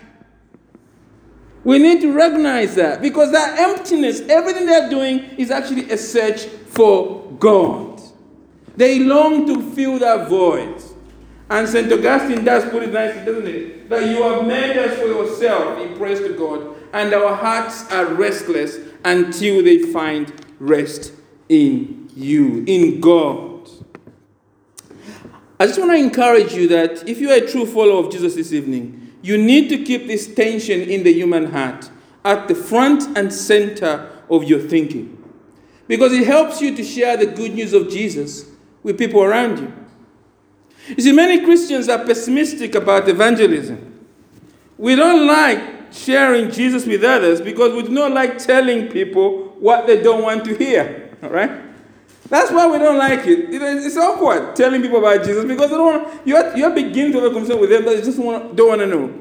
We 1.63 1.79
need 1.79 2.03
to 2.03 2.13
recognize 2.13 2.75
that 2.75 3.01
because 3.01 3.33
that 3.33 3.59
emptiness, 3.59 4.21
everything 4.29 4.67
they're 4.67 4.91
doing 4.91 5.21
is 5.39 5.51
actually 5.51 5.91
a 5.91 5.97
search 5.97 6.45
for 6.45 7.33
God. 7.39 7.94
They 8.77 8.99
long 8.99 9.47
to 9.47 9.71
fill 9.73 9.99
that 10.01 10.29
void. 10.29 10.83
And 11.51 11.69
St. 11.69 11.93
Augustine 11.93 12.45
does 12.45 12.65
put 12.71 12.83
it 12.83 12.93
nicely, 12.93 13.25
doesn't 13.25 13.47
it? 13.47 13.89
That 13.89 14.09
you 14.09 14.23
have 14.23 14.47
made 14.47 14.77
us 14.77 14.99
for 14.99 15.07
yourself 15.07 15.79
in 15.79 15.97
praise 15.97 16.19
to 16.21 16.33
God, 16.35 16.75
and 16.93 17.13
our 17.13 17.35
hearts 17.35 17.91
are 17.93 18.07
restless 18.07 18.79
until 19.05 19.63
they 19.63 19.79
find 19.79 20.33
rest 20.59 21.13
in 21.49 22.11
you, 22.17 22.65
in 22.67 23.01
God. 23.01 23.69
I 25.61 25.67
just 25.67 25.79
want 25.79 25.93
to 25.93 25.97
encourage 25.97 26.55
you 26.55 26.67
that 26.69 27.09
if 27.09 27.21
you 27.21 27.31
are 27.31 27.37
a 27.37 27.47
true 27.47 27.67
follower 27.67 28.05
of 28.05 28.11
Jesus 28.11 28.35
this 28.35 28.53
evening, 28.53 29.13
you 29.23 29.39
need 29.39 29.69
to 29.69 29.85
keep 29.85 30.07
this 30.07 30.33
tension 30.35 30.81
in 30.81 31.03
the 31.05 31.13
human 31.13 31.53
heart 31.53 31.91
at 32.25 32.49
the 32.49 32.55
front 32.55 33.17
and 33.17 33.33
center 33.33 34.11
of 34.29 34.45
your 34.45 34.59
thinking. 34.59 35.23
Because 35.87 36.13
it 36.13 36.27
helps 36.27 36.61
you 36.61 36.75
to 36.75 36.83
share 36.83 37.17
the 37.17 37.27
good 37.27 37.55
news 37.55 37.73
of 37.73 37.91
Jesus 37.91 38.47
with 38.85 38.97
people 38.97 39.25
around 39.25 39.59
you. 39.59 39.73
You 40.89 41.03
see, 41.03 41.13
many 41.13 41.45
Christians 41.45 41.89
are 41.89 42.05
pessimistic 42.05 42.77
about 42.77 43.09
evangelism. 43.09 44.07
We 44.79 44.95
don't 44.95 45.27
like 45.27 45.93
sharing 45.93 46.51
Jesus 46.51 46.87
with 46.87 47.03
others 47.03 47.41
because 47.41 47.73
we 47.73 47.83
do 47.83 47.89
not 47.89 48.13
like 48.13 48.39
telling 48.39 48.89
people 48.89 49.57
what 49.59 49.87
they 49.87 50.03
don't 50.03 50.23
want 50.23 50.45
to 50.45 50.55
hear. 50.55 51.17
All 51.23 51.31
right? 51.31 51.51
That's 52.29 52.51
why 52.51 52.67
we 52.67 52.79
don't 52.79 52.99
like 52.99 53.27
it. 53.27 53.49
It's 53.51 53.97
awkward 53.97 54.55
telling 54.57 54.83
people 54.83 54.99
about 54.99 55.25
Jesus 55.25 55.45
because 55.45 55.71
they 55.71 55.77
don't 55.77 56.05
want, 56.05 56.27
you're, 56.27 56.57
you're 56.57 56.75
beginning 56.75 57.13
to 57.13 57.21
have 57.21 57.31
a 57.31 57.35
conversation 57.35 57.61
with 57.61 57.71
them, 57.71 57.85
but 57.85 57.97
they 57.97 58.03
just 58.03 58.19
want, 58.19 58.55
don't 58.57 58.69
want 58.69 58.81
to 58.81 58.87
know. 58.87 59.21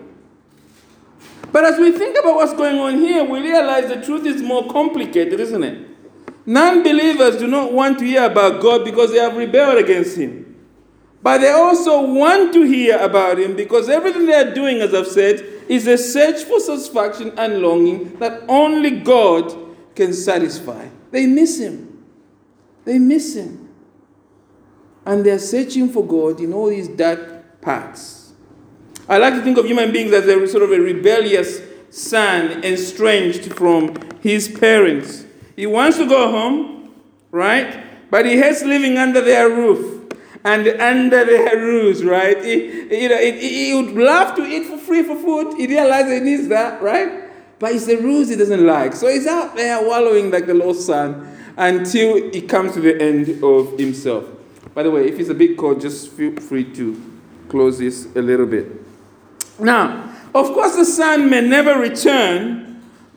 But 1.51 1.65
as 1.65 1.79
we 1.79 1.91
think 1.91 2.17
about 2.17 2.35
what's 2.35 2.53
going 2.53 2.79
on 2.79 2.97
here, 2.97 3.23
we 3.23 3.39
realize 3.39 3.87
the 3.87 4.01
truth 4.01 4.25
is 4.25 4.41
more 4.41 4.67
complicated, 4.67 5.39
isn't 5.39 5.63
it? 5.63 5.92
Non 6.45 6.83
believers 6.83 7.37
do 7.37 7.47
not 7.47 7.71
want 7.71 7.99
to 7.99 8.05
hear 8.05 8.25
about 8.25 8.61
God 8.61 8.83
because 8.83 9.11
they 9.11 9.19
have 9.19 9.35
rebelled 9.37 9.77
against 9.77 10.17
Him. 10.17 10.55
But 11.21 11.37
they 11.37 11.51
also 11.51 12.01
want 12.01 12.51
to 12.53 12.63
hear 12.63 12.97
about 12.97 13.39
Him 13.39 13.55
because 13.55 13.87
everything 13.87 14.25
they 14.25 14.33
are 14.33 14.53
doing, 14.53 14.81
as 14.81 14.93
I've 14.93 15.07
said, 15.07 15.39
is 15.69 15.87
a 15.87 15.97
search 15.97 16.43
for 16.43 16.59
satisfaction 16.59 17.31
and 17.37 17.59
longing 17.61 18.17
that 18.19 18.43
only 18.49 18.99
God 18.99 19.53
can 19.95 20.13
satisfy. 20.13 20.89
They 21.11 21.25
miss 21.25 21.59
Him. 21.59 22.03
They 22.83 22.99
miss 22.99 23.35
Him. 23.35 23.69
And 25.05 25.25
they're 25.25 25.39
searching 25.39 25.89
for 25.89 26.05
God 26.05 26.41
in 26.41 26.53
all 26.53 26.69
these 26.69 26.89
dark 26.89 27.61
paths. 27.61 28.33
I 29.07 29.17
like 29.17 29.33
to 29.33 29.41
think 29.41 29.57
of 29.57 29.65
human 29.65 29.91
beings 29.91 30.11
as 30.13 30.25
a 30.25 30.47
sort 30.47 30.63
of 30.63 30.71
a 30.71 30.79
rebellious 30.79 31.61
son 31.89 32.63
estranged 32.63 33.53
from 33.53 33.95
his 34.21 34.47
parents. 34.47 35.22
He 35.55 35.65
wants 35.65 35.97
to 35.97 36.07
go 36.07 36.31
home, 36.31 36.93
right? 37.31 37.83
But 38.09 38.25
he 38.25 38.37
hates 38.37 38.63
living 38.63 38.97
under 38.97 39.21
their 39.21 39.49
roof 39.49 40.11
and 40.43 40.67
under 40.67 41.25
their 41.25 41.57
rules, 41.57 42.03
right? 42.03 42.43
He, 42.43 43.01
you 43.01 43.09
know, 43.09 43.17
he, 43.17 43.67
he 43.67 43.73
would 43.75 43.95
love 43.95 44.35
to 44.35 44.43
eat 44.43 44.67
for 44.67 44.77
free 44.77 45.03
for 45.03 45.15
food. 45.15 45.57
He 45.57 45.67
realizes 45.67 46.13
he 46.13 46.19
needs 46.19 46.47
that, 46.49 46.81
right? 46.81 47.23
But 47.59 47.71
it's 47.73 47.85
the 47.85 47.97
rules 47.97 48.29
he 48.29 48.35
doesn't 48.35 48.65
like. 48.65 48.93
So 48.93 49.07
he's 49.07 49.27
out 49.27 49.55
there 49.55 49.81
wallowing 49.87 50.31
like 50.31 50.47
the 50.47 50.53
lost 50.53 50.85
son 50.85 51.37
until 51.55 52.31
he 52.31 52.41
comes 52.41 52.73
to 52.73 52.81
the 52.81 53.01
end 53.01 53.43
of 53.43 53.77
himself. 53.79 54.25
By 54.73 54.83
the 54.83 54.91
way, 54.91 55.07
if 55.07 55.19
it's 55.19 55.29
a 55.29 55.35
big 55.35 55.55
call, 55.55 55.75
just 55.75 56.11
feel 56.11 56.35
free 56.35 56.65
to 56.73 57.01
close 57.47 57.77
this 57.79 58.07
a 58.15 58.21
little 58.21 58.47
bit. 58.47 58.67
Now, 59.59 60.13
of 60.33 60.47
course, 60.47 60.75
the 60.75 60.85
son 60.85 61.29
may 61.29 61.47
never 61.47 61.79
return, 61.79 62.72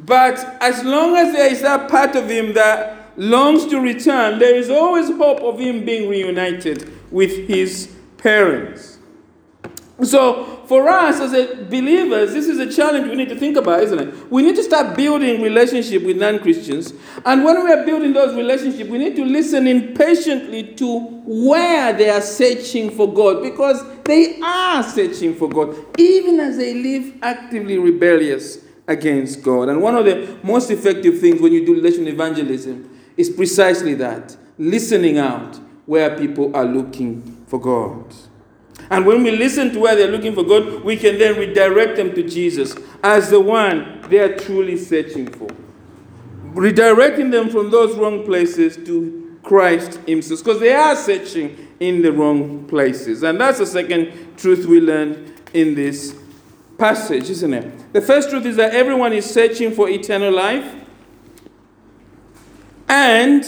but 0.06 0.38
as 0.60 0.84
long 0.84 1.16
as 1.16 1.34
there 1.34 1.50
is 1.50 1.62
that 1.62 1.90
part 1.90 2.14
of 2.14 2.30
him 2.30 2.54
that 2.54 3.12
longs 3.16 3.66
to 3.66 3.80
return, 3.80 4.38
there 4.38 4.54
is 4.54 4.70
always 4.70 5.08
hope 5.08 5.40
of 5.40 5.58
him 5.58 5.84
being 5.84 6.08
reunited 6.08 6.92
with 7.10 7.48
his 7.48 7.92
parents. 8.18 8.98
So, 10.02 10.62
for 10.66 10.88
us 10.88 11.20
as 11.20 11.32
believers, 11.70 12.34
this 12.34 12.48
is 12.48 12.58
a 12.58 12.70
challenge 12.70 13.08
we 13.08 13.16
need 13.16 13.30
to 13.30 13.38
think 13.38 13.56
about, 13.56 13.82
isn't 13.82 13.98
it? 13.98 14.30
We 14.30 14.42
need 14.42 14.56
to 14.56 14.62
start 14.62 14.94
building 14.94 15.40
relationship 15.40 16.02
with 16.02 16.18
non-Christians, 16.18 16.92
and 17.25 17.44
when 17.44 17.64
we 17.64 17.72
are 17.72 17.84
building 17.84 18.12
those 18.12 18.34
relationships, 18.34 18.90
we 18.90 18.98
need 18.98 19.16
to 19.16 19.25
listen 19.25 19.66
in 19.66 19.94
patiently 19.94 20.75
to 20.75 20.98
where 21.25 21.94
they 21.94 22.10
are 22.10 22.20
searching 22.20 22.90
for 22.90 23.10
God, 23.10 23.42
because 23.42 23.82
they 24.02 24.38
are 24.40 24.82
searching 24.82 25.34
for 25.34 25.48
God, 25.48 25.75
even 25.98 26.40
as 26.40 26.58
they 26.58 26.75
live 26.75 27.14
actively 27.22 27.78
rebellious 27.78 28.65
against 28.88 29.42
God. 29.42 29.68
And 29.68 29.82
one 29.82 29.96
of 29.96 30.04
the 30.04 30.38
most 30.42 30.70
effective 30.70 31.20
things 31.20 31.40
when 31.40 31.52
you 31.52 31.64
do 31.66 31.74
relation 31.74 32.06
evangelism 32.06 32.90
is 33.16 33.30
precisely 33.30 33.94
that: 33.94 34.36
listening 34.58 35.18
out 35.18 35.58
where 35.86 36.16
people 36.18 36.54
are 36.56 36.64
looking 36.64 37.44
for 37.46 37.60
God. 37.60 38.14
And 38.90 39.06
when 39.06 39.22
we 39.22 39.30
listen 39.30 39.72
to 39.72 39.80
where 39.80 39.96
they're 39.96 40.10
looking 40.10 40.34
for 40.34 40.44
God, 40.44 40.84
we 40.84 40.96
can 40.96 41.18
then 41.18 41.36
redirect 41.38 41.96
them 41.96 42.14
to 42.14 42.22
Jesus 42.22 42.76
as 43.02 43.30
the 43.30 43.40
one 43.40 44.04
they 44.08 44.18
are 44.18 44.36
truly 44.36 44.76
searching 44.76 45.28
for. 45.28 45.48
Redirecting 46.52 47.30
them 47.30 47.48
from 47.48 47.70
those 47.70 47.96
wrong 47.96 48.24
places 48.24 48.76
to 48.86 49.38
Christ 49.42 50.00
Himself, 50.06 50.44
because 50.44 50.60
they 50.60 50.72
are 50.72 50.94
searching 50.94 51.56
in 51.80 52.02
the 52.02 52.12
wrong 52.12 52.66
places. 52.66 53.22
And 53.22 53.40
that's 53.40 53.58
the 53.58 53.66
second 53.66 54.36
truth 54.36 54.66
we 54.66 54.80
learned 54.80 55.34
in 55.52 55.74
this 55.74 56.14
passage, 56.78 57.30
isn't 57.30 57.54
it? 57.54 57.92
The 57.92 58.00
first 58.00 58.30
truth 58.30 58.47
is 58.47 58.56
that 58.56 58.75
everyone 58.75 59.12
is 59.12 59.28
searching 59.28 59.73
for 59.73 59.88
eternal 59.88 60.33
life. 60.33 60.75
And 62.88 63.45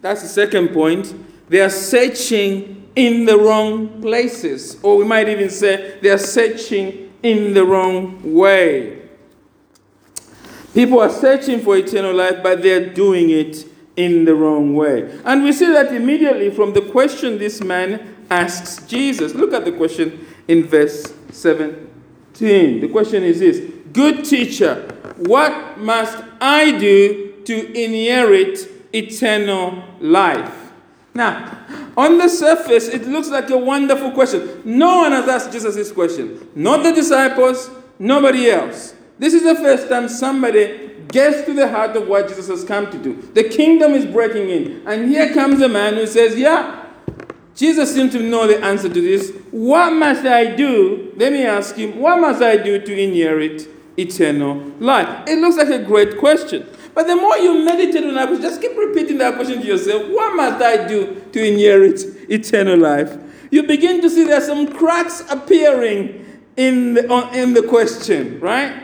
that's 0.00 0.22
the 0.22 0.28
second 0.28 0.68
point 0.68 1.14
they 1.48 1.60
are 1.60 1.70
searching 1.70 2.90
in 2.96 3.26
the 3.26 3.36
wrong 3.36 4.00
places. 4.00 4.78
Or 4.82 4.96
we 4.96 5.04
might 5.04 5.28
even 5.28 5.50
say 5.50 5.98
they 6.00 6.10
are 6.10 6.18
searching 6.18 7.12
in 7.22 7.54
the 7.54 7.64
wrong 7.64 8.34
way. 8.34 9.02
People 10.72 11.00
are 11.00 11.10
searching 11.10 11.60
for 11.60 11.76
eternal 11.76 12.14
life, 12.14 12.42
but 12.42 12.62
they're 12.62 12.92
doing 12.92 13.28
it 13.28 13.66
in 13.96 14.24
the 14.24 14.34
wrong 14.34 14.74
way. 14.74 15.20
And 15.24 15.44
we 15.44 15.52
see 15.52 15.66
that 15.66 15.92
immediately 15.92 16.50
from 16.50 16.72
the 16.72 16.80
question 16.80 17.38
this 17.38 17.62
man 17.62 18.24
asks 18.30 18.86
Jesus. 18.86 19.34
Look 19.34 19.52
at 19.52 19.66
the 19.66 19.72
question 19.72 20.26
in 20.48 20.66
verse 20.66 21.12
17. 22.34 22.80
The 22.80 22.88
question 22.88 23.22
is 23.22 23.40
this 23.40 23.60
Good 23.92 24.24
teacher, 24.24 24.88
what 25.16 25.78
must 25.78 26.22
I 26.40 26.78
do 26.78 27.42
to 27.44 27.84
inherit 27.84 28.68
eternal 28.94 29.84
life? 30.00 30.72
Now, 31.14 31.58
on 31.96 32.16
the 32.16 32.28
surface, 32.28 32.88
it 32.88 33.06
looks 33.06 33.28
like 33.28 33.50
a 33.50 33.58
wonderful 33.58 34.12
question. 34.12 34.62
No 34.64 34.98
one 34.98 35.12
has 35.12 35.28
asked 35.28 35.52
Jesus 35.52 35.74
this 35.74 35.92
question. 35.92 36.48
Not 36.54 36.82
the 36.82 36.92
disciples, 36.92 37.70
nobody 37.98 38.50
else. 38.50 38.94
This 39.18 39.34
is 39.34 39.42
the 39.42 39.56
first 39.56 39.90
time 39.90 40.08
somebody 40.08 40.90
gets 41.08 41.44
to 41.44 41.52
the 41.52 41.68
heart 41.68 41.94
of 41.94 42.08
what 42.08 42.28
Jesus 42.28 42.48
has 42.48 42.64
come 42.64 42.90
to 42.90 42.98
do. 42.98 43.20
The 43.34 43.44
kingdom 43.44 43.92
is 43.92 44.06
breaking 44.06 44.48
in. 44.48 44.82
And 44.86 45.10
here 45.10 45.34
comes 45.34 45.60
a 45.60 45.68
man 45.68 45.94
who 45.94 46.06
says, 46.06 46.34
Yeah, 46.34 46.81
Jesus 47.54 47.94
seems 47.94 48.12
to 48.12 48.22
know 48.22 48.46
the 48.46 48.62
answer 48.64 48.88
to 48.88 49.00
this. 49.00 49.32
What 49.50 49.92
must 49.92 50.24
I 50.24 50.54
do? 50.56 51.12
Let 51.16 51.32
me 51.32 51.44
ask 51.44 51.76
him, 51.76 51.98
What 51.98 52.18
must 52.20 52.42
I 52.42 52.56
do 52.56 52.80
to 52.80 52.98
inherit 52.98 53.68
eternal 53.98 54.56
life? 54.80 55.28
It 55.28 55.38
looks 55.38 55.56
like 55.56 55.68
a 55.68 55.84
great 55.84 56.18
question. 56.18 56.66
But 56.94 57.06
the 57.06 57.16
more 57.16 57.36
you 57.38 57.64
meditate 57.64 58.04
on 58.04 58.14
that 58.14 58.28
question, 58.28 58.42
just 58.42 58.60
keep 58.60 58.76
repeating 58.76 59.18
that 59.18 59.34
question 59.34 59.60
to 59.60 59.66
yourself 59.66 60.08
what 60.08 60.36
must 60.36 60.62
I 60.62 60.86
do 60.86 61.22
to 61.32 61.44
inherit 61.44 62.00
eternal 62.30 62.78
life? 62.78 63.16
You 63.50 63.62
begin 63.64 64.00
to 64.02 64.10
see 64.10 64.24
there's 64.24 64.46
some 64.46 64.72
cracks 64.72 65.22
appearing 65.30 66.24
in 66.56 66.94
the, 66.94 67.30
in 67.34 67.54
the 67.54 67.62
question, 67.62 68.40
right? 68.40 68.82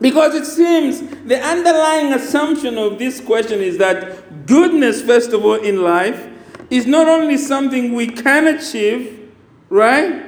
Because 0.00 0.34
it 0.34 0.44
seems 0.44 1.00
the 1.24 1.40
underlying 1.40 2.12
assumption 2.12 2.76
of 2.76 2.98
this 2.98 3.20
question 3.20 3.60
is 3.60 3.78
that 3.78 4.46
goodness, 4.46 5.02
first 5.02 5.32
of 5.32 5.44
all, 5.44 5.54
in 5.54 5.82
life, 5.82 6.28
is 6.70 6.86
not 6.86 7.08
only 7.08 7.36
something 7.36 7.94
we 7.94 8.06
can 8.06 8.46
achieve, 8.46 9.32
right? 9.68 10.24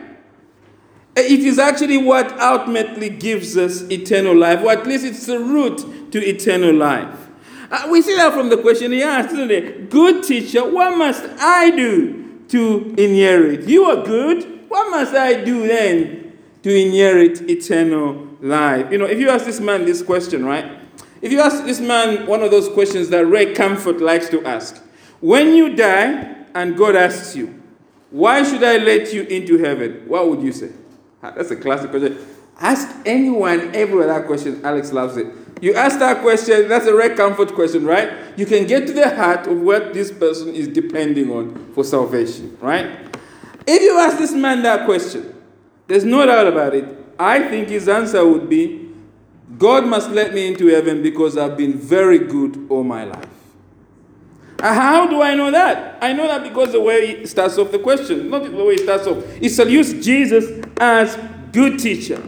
It 1.16 1.40
is 1.40 1.59
actually 1.59 1.99
what 1.99 2.38
ultimately 2.38 3.09
gives 3.09 3.57
us 3.57 3.83
eternal 3.90 4.37
life, 4.37 4.62
or 4.62 4.71
at 4.71 4.87
least 4.87 5.04
it's 5.04 5.26
the 5.26 5.40
route 5.40 6.12
to 6.12 6.25
eternal 6.25 6.75
life. 6.75 7.28
Uh, 7.71 7.88
we 7.90 8.00
see 8.00 8.16
that 8.16 8.33
from 8.33 8.49
the 8.49 8.57
question 8.57 8.92
he 8.92 9.02
asked, 9.02 9.33
isn't 9.33 9.50
it? 9.50 9.90
Good 9.90 10.23
teacher, 10.23 10.64
what 10.64 10.97
must 10.97 11.25
I 11.40 11.71
do 11.71 12.40
to 12.49 12.95
inherit? 12.97 13.68
You 13.68 13.85
are 13.85 14.04
good. 14.04 14.66
What 14.68 14.90
must 14.90 15.14
I 15.14 15.45
do 15.45 15.66
then 15.66 16.38
to 16.62 16.75
inherit 16.75 17.42
eternal 17.50 18.28
life? 18.40 18.90
You 18.92 18.99
know, 18.99 19.07
if 19.07 19.18
you 19.18 19.28
ask 19.28 19.45
this 19.45 19.61
man 19.61 19.85
this 19.85 20.02
question, 20.02 20.45
right? 20.45 20.78
If 21.21 21.33
you 21.33 21.40
ask 21.40 21.64
this 21.64 21.80
man 21.80 22.26
one 22.26 22.42
of 22.42 22.50
those 22.50 22.68
questions 22.68 23.09
that 23.11 23.26
Ray 23.26 23.54
Comfort 23.54 24.00
likes 24.00 24.28
to 24.28 24.45
ask, 24.45 24.83
when 25.21 25.55
you 25.55 25.75
die 25.75 26.45
and 26.55 26.77
God 26.77 26.97
asks 26.97 27.37
you, 27.37 27.61
why 28.11 28.43
should 28.43 28.65
I 28.65 28.79
let 28.79 29.13
you 29.13 29.23
into 29.25 29.59
heaven? 29.59 30.05
What 30.07 30.29
would 30.29 30.43
you 30.43 30.53
say? 30.53 30.71
Ah, 31.23 31.33
that's 31.33 31.51
a 31.51 31.57
classic 31.57 31.91
question. 31.91 32.19
Ask 32.61 32.89
anyone 33.05 33.75
everywhere 33.75 34.07
that 34.09 34.27
question. 34.27 34.65
Alex 34.65 34.93
loves 34.93 35.17
it. 35.17 35.27
You 35.61 35.75
ask 35.75 35.99
that 35.99 36.23
question, 36.23 36.69
that's 36.69 36.87
a 36.87 36.95
Ray 36.95 37.15
Comfort 37.17 37.53
question, 37.55 37.85
right? 37.85 38.13
You 38.37 38.47
can 38.47 38.67
get 38.67 38.87
to 38.87 38.93
the 38.93 39.15
heart 39.15 39.47
of 39.47 39.61
what 39.61 39.93
this 39.93 40.13
person 40.13 40.55
is 40.55 40.69
depending 40.69 41.31
on 41.31 41.73
for 41.75 41.83
salvation, 41.83 42.57
right? 42.61 42.87
If 43.67 43.83
you 43.83 43.99
ask 43.99 44.19
this 44.19 44.33
man 44.33 44.63
that 44.63 44.87
question, 44.87 45.35
there's 45.89 46.05
no 46.05 46.25
doubt 46.27 46.47
about 46.47 46.75
it. 46.75 46.85
I 47.19 47.49
think 47.49 47.69
his 47.69 47.89
answer 47.89 48.25
would 48.25 48.49
be 48.49 48.89
God 49.57 49.87
must 49.87 50.11
let 50.11 50.33
me 50.33 50.47
into 50.47 50.67
heaven 50.69 51.03
because 51.03 51.37
I've 51.37 51.57
been 51.57 51.77
very 51.77 52.19
good 52.19 52.67
all 52.69 52.85
my 52.85 53.05
life. 53.05 53.28
Uh, 54.61 54.75
how 54.75 55.07
do 55.07 55.23
I 55.23 55.35
know 55.35 55.50
that? 55.53 55.99
I 56.03 56.12
know 56.12 56.27
that 56.27 56.43
because 56.43 56.73
the 56.73 56.81
way 56.81 57.19
he 57.19 57.27
starts 57.27 57.57
off 57.59 57.71
the 57.71 57.79
question, 57.79 58.29
not 58.29 58.43
the 58.43 58.50
way 58.50 58.73
he 58.73 58.83
starts 58.83 59.07
off. 59.07 59.25
He 59.37 59.49
salutes 59.49 59.93
Jesus 60.05 60.65
as 60.79 61.17
good 61.53 61.79
teacher. 61.79 62.21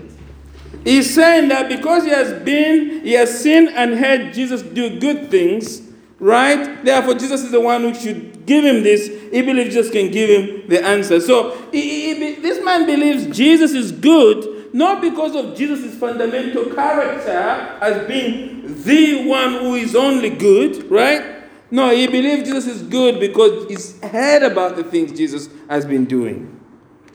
He's 0.85 1.13
saying 1.13 1.49
that 1.49 1.69
because 1.69 2.05
he 2.05 2.11
has 2.11 2.33
been, 2.45 3.05
he 3.05 3.13
has 3.13 3.43
seen 3.43 3.69
and 3.69 3.95
heard 3.95 4.33
Jesus 4.33 4.63
do 4.63 5.01
good 5.01 5.31
things, 5.31 5.83
right? 6.21 6.83
Therefore, 6.85 7.15
Jesus 7.15 7.43
is 7.43 7.51
the 7.51 7.61
one 7.61 7.83
who 7.83 7.95
should 7.95 8.47
give 8.47 8.65
him 8.65 8.83
this. 8.83 9.09
He 9.09 9.43
believes 9.43 9.75
Jesus 9.75 9.91
can 9.91 10.11
give 10.11 10.31
him 10.31 10.69
the 10.69 10.85
answer. 10.85 11.21
So 11.21 11.61
he, 11.73 12.15
he, 12.15 12.35
this 12.37 12.65
man 12.65 12.87
believes 12.87 13.37
Jesus 13.37 13.73
is 13.73 13.91
good, 13.91 14.73
not 14.73 15.03
because 15.03 15.35
of 15.35 15.57
Jesus' 15.57 15.99
fundamental 15.99 16.67
character 16.67 17.77
as 17.83 18.07
being 18.07 18.83
the 18.85 19.27
one 19.27 19.55
who 19.55 19.75
is 19.75 19.97
only 19.97 20.31
good, 20.31 20.89
right? 20.91 21.40
No, 21.71 21.91
he 21.91 22.07
believes 22.07 22.49
Jesus 22.49 22.67
is 22.67 22.83
good 22.83 23.21
because 23.21 23.69
he's 23.69 24.01
heard 24.03 24.43
about 24.43 24.77
the 24.77 24.85
things 24.85 25.13
Jesus 25.13 25.49
has 25.69 25.85
been 25.85 26.05
doing. 26.05 26.61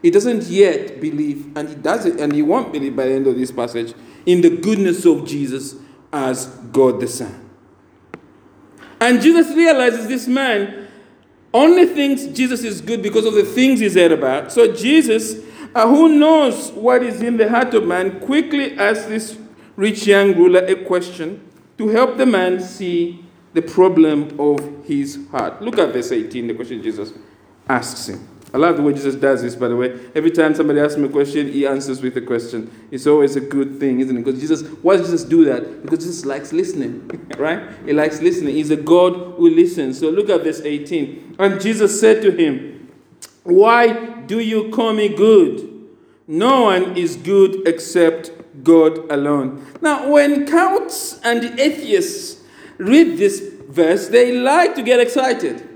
He 0.02 0.12
doesn't 0.12 0.44
yet 0.44 1.02
believe, 1.02 1.58
and 1.58 1.68
he 1.68 1.76
doesn't, 1.76 2.20
and 2.20 2.32
he 2.32 2.42
won't 2.42 2.72
believe 2.72 2.96
by 2.96 3.06
the 3.06 3.14
end 3.14 3.28
of 3.28 3.36
this 3.36 3.52
passage, 3.52 3.94
in 4.26 4.42
the 4.42 4.50
goodness 4.50 5.06
of 5.06 5.26
Jesus 5.26 5.76
as 6.14 6.46
God 6.72 7.00
the 7.00 7.08
Son. 7.08 7.50
And 9.02 9.22
Jesus 9.22 9.54
realizes 9.56 10.08
this 10.08 10.28
man 10.28 10.88
only 11.54 11.86
thinks 11.86 12.26
Jesus 12.26 12.64
is 12.64 12.82
good 12.82 13.02
because 13.02 13.26
of 13.26 13.34
the 13.34 13.44
things 13.44 13.80
he's 13.80 13.96
heard 13.96 14.12
about. 14.12 14.52
So 14.52 14.72
Jesus, 14.74 15.44
uh, 15.74 15.88
who 15.88 16.10
knows 16.10 16.72
what 16.72 17.04
is 17.04 17.22
in 17.22 17.38
the 17.38 17.50
heart 17.50 17.74
of 17.74 17.86
man, 17.86 18.20
quickly 18.20 18.78
asks 18.78 19.06
this 19.06 19.38
rich 19.76 20.08
young 20.08 20.36
ruler 20.36 20.60
a 20.66 20.76
question 20.86 21.50
to 21.78 21.90
help 21.90 22.18
the 22.18 22.26
man 22.26 22.62
see 22.62 23.25
the 23.56 23.62
problem 23.62 24.38
of 24.38 24.86
his 24.86 25.18
heart. 25.32 25.62
Look 25.62 25.80
at 25.80 25.94
verse 25.94 26.12
18, 26.12 26.48
the 26.48 26.54
question 26.54 26.84
Jesus 26.84 27.14
asks 27.70 28.10
him. 28.10 28.28
I 28.54 28.58
love 28.58 28.76
the 28.76 28.84
way 28.84 28.94
Jesus 28.94 29.16
does 29.16 29.42
this, 29.42 29.56
by 29.56 29.70
the 29.70 29.78
way. 29.78 29.98
Every 30.14 30.30
time 30.30 30.54
somebody 30.54 30.82
asks 30.82 30.96
him 30.96 31.06
a 31.06 31.10
question, 31.10 31.52
he 31.52 31.66
answers 31.66 32.02
with 32.02 32.18
a 32.18 32.22
question. 32.22 32.70
It's 32.92 33.08
always 33.08 33.38
a 33.38 33.42
good 33.42 33.80
thing, 33.80 34.02
isn't 34.02 34.16
it? 34.16 34.26
Because 34.26 34.42
Jesus, 34.42 34.62
why 34.82 34.98
does 34.98 35.06
Jesus 35.06 35.24
do 35.24 35.46
that? 35.46 35.84
Because 35.84 36.00
Jesus 36.00 36.26
likes 36.26 36.52
listening, 36.52 37.10
right? 37.38 37.70
He 37.86 37.94
likes 37.94 38.22
listening. 38.22 38.56
He's 38.56 38.72
a 38.72 38.76
God 38.76 39.14
who 39.38 39.50
listens. 39.50 40.00
So 40.00 40.10
look 40.10 40.30
at 40.30 40.44
verse 40.44 40.60
18. 40.60 41.38
And 41.40 41.62
Jesus 41.62 41.98
said 41.98 42.22
to 42.24 42.32
him, 42.32 42.92
Why 43.44 44.22
do 44.26 44.40
you 44.40 44.70
call 44.70 44.92
me 44.92 45.08
good? 45.08 45.72
No 46.28 46.64
one 46.64 46.98
is 46.98 47.16
good 47.16 47.66
except 47.66 48.32
God 48.66 49.10
alone. 49.10 49.66
Now, 49.82 50.10
when 50.10 50.46
counts 50.46 51.22
and 51.24 51.58
atheists 51.58 52.42
read 52.78 53.18
this 53.18 53.40
verse, 53.68 54.08
they 54.10 54.32
like 54.32 54.76
to 54.76 54.82
get 54.82 55.00
excited. 55.00 55.68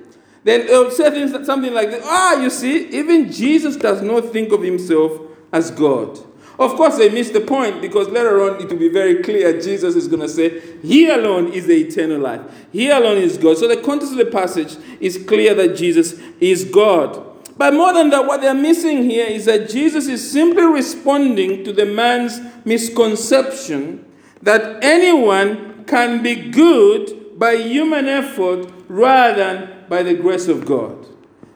Then 0.44 0.68
they'll 0.68 0.92
say 0.92 1.28
something 1.44 1.74
like, 1.74 1.90
ah, 2.04 2.42
you 2.42 2.50
see, 2.50 2.88
even 2.90 3.32
Jesus 3.32 3.76
does 3.76 4.02
not 4.02 4.32
think 4.32 4.52
of 4.52 4.62
himself 4.62 5.20
as 5.52 5.72
God. 5.72 6.20
Of 6.60 6.76
course, 6.76 6.98
they 6.98 7.10
miss 7.10 7.30
the 7.30 7.40
point 7.40 7.82
because 7.82 8.10
later 8.10 8.44
on 8.44 8.62
it 8.62 8.70
will 8.70 8.78
be 8.78 8.90
very 8.90 9.24
clear 9.24 9.62
Jesus 9.62 9.96
is 9.96 10.10
going 10.10 10.22
to 10.22 10.28
say, 10.28 10.62
He 10.82 11.10
alone 11.10 11.54
is 11.54 11.68
the 11.68 11.76
eternal 11.76 12.20
life. 12.20 12.42
He 12.72 12.90
alone 12.90 13.18
is 13.18 13.38
God. 13.38 13.58
So 13.58 13.68
the 13.68 13.78
context 13.78 14.12
of 14.12 14.18
the 14.18 14.26
passage 14.26 14.76
is 15.00 15.24
clear 15.26 15.54
that 15.54 15.78
Jesus 15.78 16.20
is 16.42 16.66
God. 16.66 17.26
But 17.58 17.74
more 17.74 17.94
than 17.94 18.10
that, 18.10 18.26
what 18.26 18.42
they're 18.42 18.54
missing 18.54 19.10
here 19.10 19.26
is 19.26 19.46
that 19.46 19.70
Jesus 19.70 20.08
is 20.08 20.30
simply 20.30 20.64
responding 20.64 21.64
to 21.64 21.72
the 21.72 21.86
man's 21.86 22.40
misconception 22.66 24.06
that 24.42 24.84
anyone 24.84 25.69
can 25.90 26.24
be 26.24 26.50
good 26.52 27.38
by 27.40 27.56
human 27.56 28.08
effort 28.08 28.72
rather 28.88 29.36
than 29.36 29.86
by 29.90 30.04
the 30.04 30.14
grace 30.14 30.48
of 30.48 30.66
God. 30.66 31.06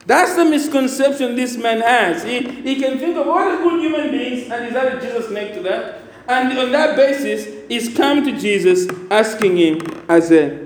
That's 0.06 0.34
the 0.34 0.44
misconception 0.44 1.36
this 1.36 1.56
man 1.56 1.80
has. 1.80 2.22
He, 2.24 2.40
he 2.40 2.76
can 2.76 2.98
think 2.98 3.16
of 3.16 3.26
all 3.26 3.50
the 3.50 3.62
good 3.62 3.80
human 3.80 4.10
beings 4.10 4.50
and 4.50 4.66
he's 4.66 4.74
added 4.74 5.00
Jesus 5.00 5.30
next 5.30 5.56
to 5.56 5.62
that. 5.62 6.00
And 6.26 6.58
on 6.58 6.72
that 6.72 6.96
basis, 6.96 7.68
he's 7.68 7.94
come 7.96 8.24
to 8.24 8.32
Jesus 8.38 8.88
asking 9.10 9.56
him 9.56 9.80
as 10.08 10.30
a 10.30 10.64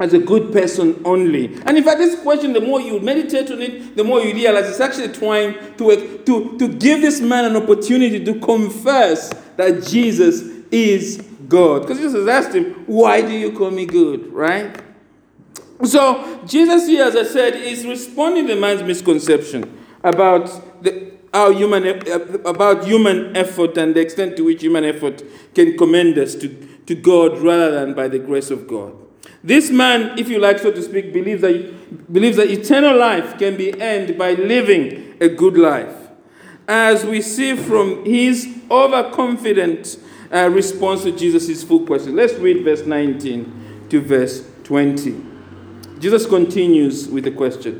as 0.00 0.14
a 0.14 0.18
good 0.18 0.52
person 0.52 1.00
only. 1.04 1.54
And 1.66 1.76
in 1.76 1.84
fact, 1.84 1.98
this 1.98 2.20
question, 2.22 2.54
the 2.54 2.62
more 2.62 2.80
you 2.80 2.98
meditate 2.98 3.50
on 3.50 3.60
it, 3.60 3.94
the 3.94 4.02
more 4.02 4.20
you 4.20 4.32
realize 4.32 4.68
it's 4.68 4.80
actually 4.80 5.08
trying 5.12 5.54
to, 5.76 6.18
to, 6.24 6.58
to 6.58 6.68
give 6.68 7.02
this 7.02 7.20
man 7.20 7.44
an 7.44 7.56
opportunity 7.56 8.24
to 8.24 8.40
confess 8.40 9.28
that 9.56 9.84
Jesus 9.84 10.40
is 10.70 11.22
God. 11.52 11.82
Because 11.82 11.98
Jesus 11.98 12.26
asked 12.26 12.54
him, 12.54 12.72
Why 12.86 13.20
do 13.20 13.32
you 13.32 13.52
call 13.52 13.70
me 13.70 13.84
good? 13.84 14.32
Right? 14.32 14.74
So 15.84 16.42
Jesus 16.46 16.86
here, 16.86 17.04
as 17.04 17.14
I 17.14 17.24
said, 17.24 17.54
is 17.54 17.84
responding 17.84 18.46
to 18.48 18.54
the 18.54 18.60
man's 18.60 18.82
misconception 18.82 19.78
about 20.02 20.46
the, 20.82 21.12
how 21.32 21.52
human 21.52 21.86
about 22.46 22.84
human 22.84 23.36
effort 23.36 23.76
and 23.76 23.94
the 23.94 24.00
extent 24.00 24.36
to 24.38 24.44
which 24.44 24.62
human 24.62 24.84
effort 24.84 25.22
can 25.54 25.76
commend 25.76 26.18
us 26.18 26.34
to, 26.36 26.48
to 26.86 26.94
God 26.94 27.38
rather 27.38 27.70
than 27.70 27.94
by 27.94 28.08
the 28.08 28.18
grace 28.18 28.50
of 28.50 28.66
God. 28.66 28.94
This 29.44 29.70
man, 29.70 30.18
if 30.18 30.28
you 30.28 30.38
like 30.38 30.58
so 30.60 30.70
to 30.70 30.82
speak, 30.82 31.12
believes 31.12 31.42
that, 31.42 32.12
believes 32.12 32.36
that 32.36 32.48
eternal 32.48 32.96
life 32.96 33.38
can 33.38 33.56
be 33.56 33.80
earned 33.80 34.16
by 34.16 34.34
living 34.34 35.16
a 35.20 35.28
good 35.28 35.58
life. 35.58 35.96
As 36.68 37.04
we 37.04 37.20
see 37.20 37.56
from 37.56 38.04
his 38.04 38.48
overconfident 38.70 39.98
uh, 40.32 40.48
response 40.48 41.02
to 41.02 41.12
Jesus' 41.12 41.62
full 41.62 41.86
question. 41.86 42.16
Let's 42.16 42.34
read 42.34 42.64
verse 42.64 42.86
19 42.86 43.86
to 43.90 44.00
verse 44.00 44.48
20. 44.64 45.26
Jesus 45.98 46.26
continues 46.26 47.08
with 47.08 47.24
the 47.24 47.30
question 47.30 47.78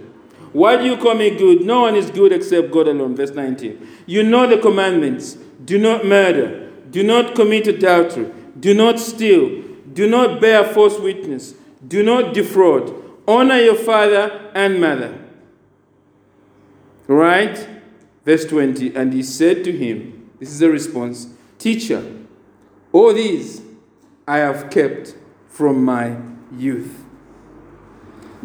Why 0.53 0.77
do 0.77 0.85
you 0.85 0.97
call 0.97 1.15
me 1.15 1.31
good? 1.37 1.65
No 1.65 1.83
one 1.83 1.97
is 1.97 2.11
good 2.11 2.33
except 2.33 2.71
God 2.71 2.89
alone. 2.89 3.17
Verse 3.17 3.31
19. 3.31 3.89
You 4.07 4.23
know 4.23 4.47
the 4.47 4.59
commandments 4.59 5.39
do 5.65 5.79
not 5.79 6.05
murder, 6.05 6.71
do 6.91 7.03
not 7.03 7.35
commit 7.35 7.67
adultery, 7.67 8.31
do 8.59 8.75
not 8.75 8.99
steal, 8.99 9.63
do 9.93 10.09
not 10.09 10.41
bear 10.41 10.65
false 10.65 10.99
witness, 10.99 11.55
do 11.87 12.03
not 12.03 12.35
defraud, 12.35 12.95
honor 13.27 13.59
your 13.59 13.77
father 13.77 14.51
and 14.55 14.81
mother. 14.81 15.19
Right? 17.07 17.69
Verse 18.25 18.45
20. 18.45 18.95
And 18.95 19.13
he 19.13 19.23
said 19.23 19.65
to 19.65 19.73
him, 19.73 20.31
This 20.39 20.51
is 20.51 20.59
the 20.61 20.71
response 20.71 21.29
Teacher, 21.59 22.03
all 22.93 23.13
these 23.15 23.63
I 24.27 24.39
have 24.39 24.71
kept 24.71 25.15
from 25.49 25.85
my 25.85 26.17
youth. 26.57 27.05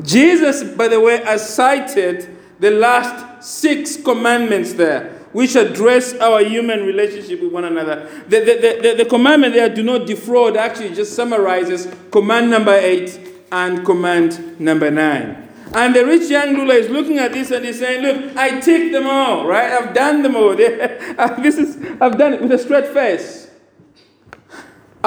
Jesus, 0.02 0.64
by 0.76 0.88
the 0.88 1.00
way, 1.00 1.24
has 1.24 1.54
cited 1.54 2.38
the 2.60 2.72
last 2.72 3.48
six 3.48 3.98
commandments 3.98 4.74
there, 4.74 5.10
which 5.32 5.56
address 5.56 6.14
our 6.16 6.44
human 6.44 6.86
relationship 6.86 7.42
with 7.42 7.52
one 7.52 7.66
another. 7.66 8.08
The, 8.28 8.40
the, 8.40 8.80
the, 8.82 9.04
the, 9.04 9.06
commandment 9.06 9.54
there, 9.54 9.70
do 9.70 9.84
not 9.84 10.08
defraud, 10.08 10.58
actually 10.58 10.94
just 10.94 11.16
summarizes 11.16 11.88
command 12.12 12.50
number 12.50 12.74
eight 12.74 13.20
and 13.52 13.86
command 13.86 14.60
number 14.60 14.92
nine. 14.92 15.48
And 15.74 15.96
the 15.96 16.06
rich 16.06 16.30
young 16.30 16.56
ruler 16.56 16.76
is 16.76 16.90
looking 16.90 17.18
at 17.18 17.34
this 17.34 17.52
and 17.52 17.66
he's 17.66 17.80
saying, 17.80 18.02
Look, 18.02 18.38
I 18.38 18.60
ticked 18.60 18.94
them 18.94 19.06
all, 19.06 19.46
right? 19.46 19.72
I've 19.72 19.94
done 19.94 20.22
them 20.22 20.36
all. 20.36 20.56
this 20.56 21.58
is, 21.58 21.78
I've 22.00 22.18
done 22.18 22.34
it 22.34 22.42
with 22.42 22.52
a 22.52 22.58
straight 22.58 22.88
face. 22.88 23.47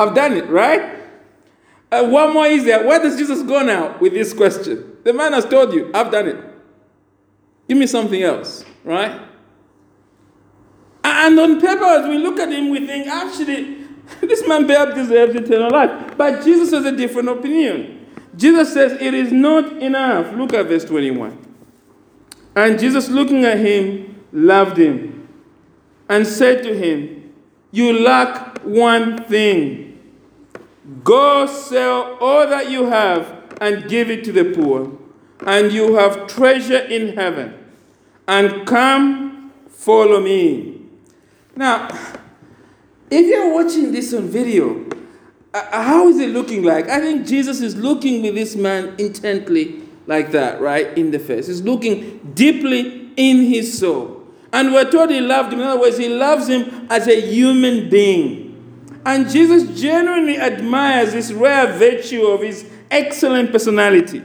I've 0.01 0.15
done 0.15 0.33
it, 0.33 0.49
right? 0.49 0.99
Uh, 1.93 2.07
one 2.07 2.33
more 2.33 2.47
is 2.47 2.65
there. 2.65 2.87
Where 2.87 3.01
does 3.01 3.17
Jesus 3.17 3.43
go 3.43 3.63
now 3.63 3.99
with 3.99 4.13
this 4.13 4.33
question? 4.33 4.97
The 5.05 5.13
man 5.13 5.33
has 5.33 5.45
told 5.45 5.73
you, 5.73 5.91
I've 5.93 6.11
done 6.11 6.29
it. 6.29 6.37
Give 7.69 7.79
me 7.79 7.87
something 7.87 8.23
else, 8.23 8.65
right? 8.85 9.21
And 11.03 11.39
on 11.39 11.61
paper, 11.61 11.85
as 11.85 12.07
we 12.09 12.19
look 12.19 12.39
at 12.39 12.51
him, 12.51 12.71
we 12.71 12.87
think, 12.87 13.07
actually, 13.07 13.85
this 14.21 14.47
man 14.47 14.67
perhaps 14.67 14.95
deserves 14.95 15.35
eternal 15.35 15.71
life. 15.71 16.17
But 16.17 16.45
Jesus 16.45 16.71
has 16.73 16.85
a 16.85 16.97
different 16.97 17.29
opinion. 17.29 18.07
Jesus 18.37 18.73
says, 18.73 18.93
It 19.01 19.15
is 19.15 19.33
not 19.33 19.83
enough. 19.83 20.35
Look 20.35 20.53
at 20.53 20.67
verse 20.67 20.85
21. 20.85 21.47
And 22.57 22.79
Jesus, 22.79 23.09
looking 23.09 23.45
at 23.45 23.59
him, 23.59 24.25
loved 24.33 24.77
him 24.77 25.29
and 26.09 26.27
said 26.27 26.63
to 26.65 26.75
him, 26.75 27.33
You 27.71 27.99
lack 28.01 28.59
one 28.63 29.25
thing. 29.25 29.90
Go 31.05 31.47
sell 31.47 32.17
all 32.21 32.47
that 32.49 32.71
you 32.71 32.87
have 32.87 33.55
and 33.61 33.89
give 33.89 34.11
it 34.11 34.25
to 34.25 34.33
the 34.33 34.45
poor, 34.45 34.99
and 35.47 35.71
you 35.71 35.95
have 35.97 36.27
treasure 36.27 36.79
in 36.79 37.15
heaven. 37.15 37.55
And 38.27 38.67
come, 38.67 39.53
follow 39.69 40.21
me. 40.21 40.81
Now, 41.55 41.89
if 43.11 43.27
you're 43.27 43.53
watching 43.53 43.93
this 43.93 44.15
on 44.15 44.29
video, 44.29 44.87
uh, 45.53 45.83
how 45.83 46.09
is 46.09 46.19
it 46.19 46.31
looking 46.31 46.63
like? 46.63 46.89
I 46.89 47.01
think 47.01 47.27
Jesus 47.27 47.61
is 47.61 47.77
looking 47.77 48.23
with 48.23 48.35
this 48.35 48.57
man 48.57 48.95
intently, 48.99 49.83
like 50.07 50.31
that, 50.33 50.61
right? 50.61 50.97
In 50.97 51.11
the 51.11 51.19
face. 51.19 51.49
He's 51.49 51.63
looking 51.63 52.33
deeply 52.35 53.11
in 53.17 53.45
his 53.45 53.79
soul. 53.79 54.27
And 54.53 54.73
we're 54.73 54.91
told 54.91 55.11
he 55.11 55.21
loved 55.21 55.53
him. 55.53 55.61
In 55.61 55.67
other 55.67 55.81
words, 55.81 55.99
he 55.99 56.09
loves 56.09 56.49
him 56.49 56.87
as 56.89 57.07
a 57.07 57.21
human 57.21 57.91
being. 57.91 58.40
And 59.05 59.29
Jesus 59.31 59.81
genuinely 59.81 60.39
admires 60.39 61.13
this 61.13 61.33
rare 61.33 61.73
virtue 61.79 62.27
of 62.27 62.43
his 62.43 62.69
excellent 62.91 63.53
personality. 63.53 64.23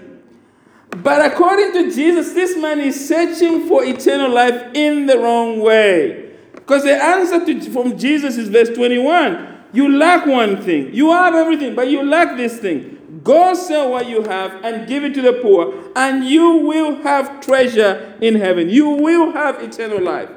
But 0.90 1.26
according 1.32 1.74
to 1.74 1.92
Jesus, 1.94 2.34
this 2.34 2.58
man 2.58 2.80
is 2.80 3.08
searching 3.08 3.68
for 3.68 3.84
eternal 3.84 4.32
life 4.32 4.72
in 4.74 5.06
the 5.06 5.18
wrong 5.18 5.60
way. 5.60 6.34
Because 6.54 6.84
the 6.84 6.96
answer 7.02 7.46
to, 7.46 7.72
from 7.72 7.98
Jesus 7.98 8.38
is 8.38 8.50
verse 8.50 8.70
21 8.70 9.56
You 9.74 9.98
lack 9.98 10.26
one 10.26 10.62
thing. 10.62 10.94
You 10.94 11.12
have 11.12 11.36
everything, 11.36 11.76
but 11.76 11.90
you 11.90 12.04
lack 12.04 12.38
this 12.38 12.60
thing. 12.60 13.22
Go 13.24 13.54
sell 13.54 13.92
what 13.92 14.08
you 14.08 14.24
have 14.24 14.64
and 14.64 14.88
give 14.88 15.04
it 15.04 15.14
to 15.16 15.22
the 15.22 15.34
poor, 15.34 15.74
and 15.96 16.26
you 16.26 16.58
will 16.58 17.02
have 17.04 17.40
treasure 17.40 18.18
in 18.22 18.36
heaven. 18.36 18.70
You 18.70 18.90
will 18.90 19.32
have 19.32 19.62
eternal 19.62 20.02
life. 20.02 20.30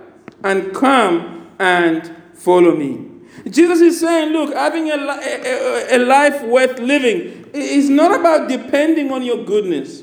And 0.45 0.75
come 0.75 1.51
and 1.59 2.15
follow 2.35 2.75
me. 2.75 3.08
Jesus 3.47 3.81
is 3.81 4.01
saying, 4.01 4.33
look, 4.33 4.55
having 4.55 4.91
a, 4.91 4.97
a, 4.97 5.97
a 5.97 5.99
life 5.99 6.43
worth 6.43 6.79
living 6.79 7.49
is 7.53 7.89
not 7.89 8.19
about 8.19 8.49
depending 8.49 9.13
on 9.13 9.23
your 9.23 9.45
goodness. 9.45 10.03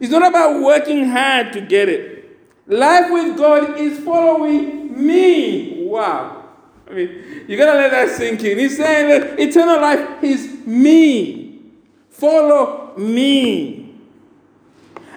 It's 0.00 0.10
not 0.10 0.26
about 0.26 0.62
working 0.62 1.08
hard 1.08 1.52
to 1.54 1.60
get 1.60 1.88
it. 1.88 2.38
Life 2.66 3.10
with 3.10 3.36
God 3.36 3.78
is 3.78 3.98
following 4.00 5.06
me. 5.06 5.86
Wow. 5.86 6.44
I 6.88 6.92
mean, 6.92 7.44
you 7.48 7.56
gotta 7.56 7.78
let 7.78 7.90
that 7.90 8.10
sink 8.10 8.42
in. 8.44 8.58
He's 8.58 8.76
saying 8.76 9.08
that 9.08 9.40
eternal 9.40 9.80
life 9.80 10.22
is 10.22 10.66
me. 10.66 11.62
Follow 12.10 12.94
me. 12.96 13.94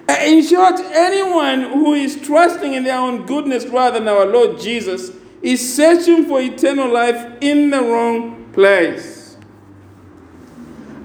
In 0.08 0.42
short, 0.44 0.80
anyone 0.80 1.62
who 1.64 1.92
is 1.92 2.20
trusting 2.22 2.72
in 2.72 2.84
their 2.84 2.98
own 2.98 3.26
goodness 3.26 3.66
rather 3.66 3.98
than 3.98 4.08
our 4.08 4.24
Lord 4.24 4.58
Jesus 4.58 5.10
is 5.42 5.76
searching 5.76 6.26
for 6.26 6.40
eternal 6.40 6.92
life 6.92 7.36
in 7.40 7.70
the 7.70 7.80
wrong 7.80 8.50
place. 8.52 9.36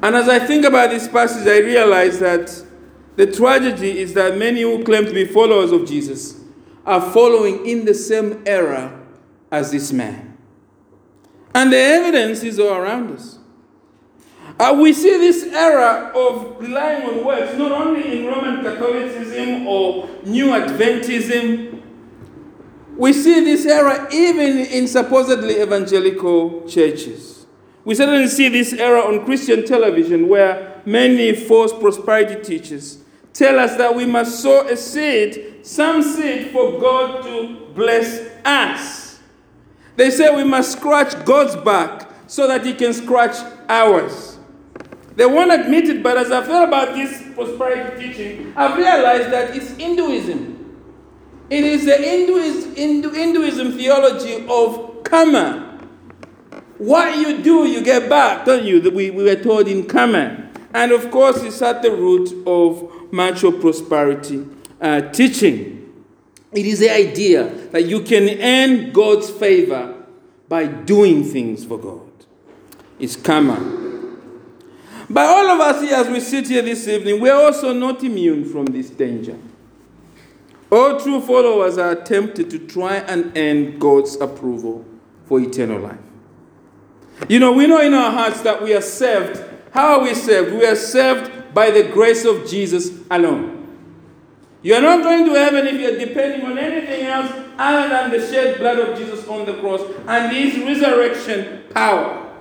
And 0.01 0.15
as 0.15 0.27
I 0.27 0.39
think 0.39 0.65
about 0.65 0.89
this 0.89 1.07
passage, 1.07 1.47
I 1.47 1.59
realize 1.59 2.19
that 2.19 2.63
the 3.15 3.31
tragedy 3.31 3.99
is 3.99 4.13
that 4.15 4.37
many 4.37 4.61
who 4.61 4.83
claim 4.83 5.05
to 5.05 5.13
be 5.13 5.25
followers 5.25 5.71
of 5.71 5.87
Jesus 5.87 6.41
are 6.85 7.01
following 7.11 7.65
in 7.65 7.85
the 7.85 7.93
same 7.93 8.43
error 8.45 8.99
as 9.51 9.71
this 9.71 9.93
man. 9.93 10.37
And 11.55 11.71
the 11.71 11.77
evidence 11.77 12.43
is 12.43 12.59
all 12.59 12.73
around 12.73 13.11
us. 13.11 13.37
Uh, 14.59 14.75
we 14.79 14.93
see 14.93 15.17
this 15.17 15.43
era 15.53 16.11
of 16.15 16.59
relying 16.59 17.07
on 17.07 17.23
works 17.25 17.57
not 17.57 17.71
only 17.71 18.19
in 18.19 18.25
Roman 18.27 18.63
Catholicism 18.63 19.67
or 19.67 20.09
New 20.25 20.47
Adventism. 20.47 21.81
We 22.95 23.12
see 23.13 23.43
this 23.43 23.65
error 23.65 24.08
even 24.12 24.60
in 24.60 24.88
supposedly 24.88 25.62
evangelical 25.62 26.67
churches. 26.67 27.45
We 27.86 27.95
certainly 27.95 28.27
see 28.27 28.49
this 28.49 28.73
error 28.73 29.01
on 29.01 29.25
Christian 29.25 29.65
television 29.65 30.27
where 30.27 30.82
many 30.86 31.34
false 31.36 31.73
prosperity 31.73 32.41
teachers 32.41 32.99
tell 33.34 33.60
us 33.60 33.75
that 33.77 33.95
we 33.95 34.06
must 34.06 34.41
sow 34.41 34.67
a 34.67 34.77
seed, 34.77 35.65
some 35.65 36.03
seed 36.03 36.51
for 36.51 36.79
God 36.79 37.23
to 37.23 37.67
bless 37.73 38.29
us. 38.45 39.19
They 39.95 40.12
say 40.12 40.34
we 40.36 40.43
must 40.43 40.73
scratch 40.73 41.25
God's 41.25 41.56
back 41.56 42.10
so 42.27 42.47
that 42.47 42.65
He 42.65 42.73
can 42.73 42.93
scratch 42.93 43.36
ours. 43.67 44.38
They 45.15 45.25
won't 45.25 45.51
admit 45.51 45.89
it, 45.89 46.01
but 46.01 46.17
as 46.17 46.32
I've 46.32 46.47
thought 46.47 46.67
about 46.67 46.95
this 46.95 47.21
prosperity 47.36 48.08
teaching, 48.08 48.53
I've 48.56 48.77
realized 48.77 49.32
that 49.32 49.56
it's 49.56 49.71
Hinduism. 49.71 50.62
It 51.53 51.65
is 51.65 51.85
the 51.85 51.95
Hinduism, 51.95 52.75
Hindu, 52.75 53.11
Hinduism 53.11 53.71
theology 53.73 54.43
of 54.49 55.03
karma. 55.03 55.79
What 56.79 57.15
you 57.15 57.43
do, 57.43 57.67
you 57.67 57.83
get 57.83 58.09
back, 58.09 58.43
don't 58.47 58.63
you? 58.63 58.81
We, 58.89 59.11
we 59.11 59.23
were 59.23 59.35
told 59.35 59.67
in 59.67 59.85
karma. 59.85 60.49
And 60.73 60.91
of 60.91 61.11
course, 61.11 61.43
it's 61.43 61.61
at 61.61 61.83
the 61.83 61.91
root 61.91 62.33
of 62.47 62.89
of 63.13 63.61
prosperity 63.61 64.47
uh, 64.81 65.01
teaching. 65.11 65.93
It 66.53 66.65
is 66.65 66.79
the 66.79 66.89
idea 66.89 67.43
that 67.67 67.83
you 67.83 68.01
can 68.01 68.29
earn 68.41 68.91
God's 68.91 69.29
favor 69.29 70.07
by 70.49 70.65
doing 70.65 71.23
things 71.23 71.63
for 71.63 71.77
God. 71.77 72.09
It's 72.97 73.15
karma. 73.15 73.59
But 75.07 75.25
all 75.27 75.51
of 75.51 75.59
us 75.59 75.83
here, 75.83 75.97
as 75.97 76.07
we 76.07 76.19
sit 76.19 76.47
here 76.47 76.63
this 76.63 76.87
evening, 76.87 77.21
we 77.21 77.29
are 77.29 77.43
also 77.43 77.73
not 77.73 78.03
immune 78.03 78.43
from 78.43 78.65
this 78.65 78.89
danger. 78.89 79.37
All 80.73 80.99
true 80.99 81.21
followers 81.21 81.77
are 81.77 81.93
tempted 81.93 82.49
to 82.49 82.57
try 82.57 82.95
and 82.95 83.31
earn 83.38 83.77
God's 83.77 84.15
approval 84.15 84.83
for 85.25 85.39
eternal 85.39 85.79
life. 85.79 85.99
You 87.29 87.39
know, 87.39 87.51
we 87.51 87.67
know 87.67 87.79
in 87.79 87.93
our 87.93 88.09
hearts 88.09 88.41
that 88.41 88.63
we 88.63 88.73
are 88.73 88.81
saved. 88.81 89.39
How 89.69 89.99
are 89.99 90.03
we 90.03 90.15
saved? 90.15 90.51
We 90.51 90.65
are 90.65 90.75
saved 90.75 91.53
by 91.53 91.69
the 91.69 91.83
grace 91.83 92.25
of 92.25 92.49
Jesus 92.49 92.89
alone. 93.12 93.67
You 94.63 94.73
are 94.73 94.81
not 94.81 95.03
going 95.03 95.25
to 95.25 95.33
heaven 95.33 95.67
if 95.67 95.79
you 95.79 95.89
are 95.89 96.05
depending 96.07 96.43
on 96.43 96.57
anything 96.57 97.05
else 97.05 97.31
other 97.55 97.89
than 97.89 98.09
the 98.09 98.27
shed 98.31 98.57
blood 98.57 98.79
of 98.79 98.97
Jesus 98.97 99.27
on 99.27 99.45
the 99.45 99.53
cross 99.59 99.81
and 100.07 100.36
his 100.36 100.57
resurrection 100.57 101.65
power. 101.69 102.33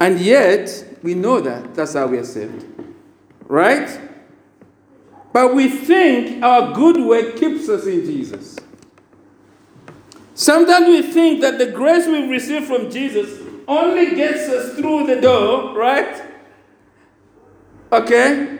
And 0.00 0.18
yet, 0.18 0.96
we 1.02 1.12
know 1.12 1.42
that. 1.42 1.74
That's 1.74 1.92
how 1.92 2.06
we 2.06 2.16
are 2.16 2.24
saved. 2.24 2.64
Right? 3.48 4.09
But 5.32 5.54
we 5.54 5.68
think 5.68 6.42
our 6.42 6.72
good 6.74 7.04
work 7.04 7.36
keeps 7.36 7.68
us 7.68 7.86
in 7.86 8.04
Jesus. 8.04 8.56
Sometimes 10.34 10.86
we 10.86 11.02
think 11.02 11.40
that 11.42 11.58
the 11.58 11.66
grace 11.66 12.06
we 12.06 12.26
receive 12.26 12.66
from 12.66 12.90
Jesus 12.90 13.40
only 13.68 14.16
gets 14.16 14.48
us 14.48 14.76
through 14.76 15.06
the 15.06 15.20
door, 15.20 15.76
right? 15.76 16.22
Okay? 17.92 18.58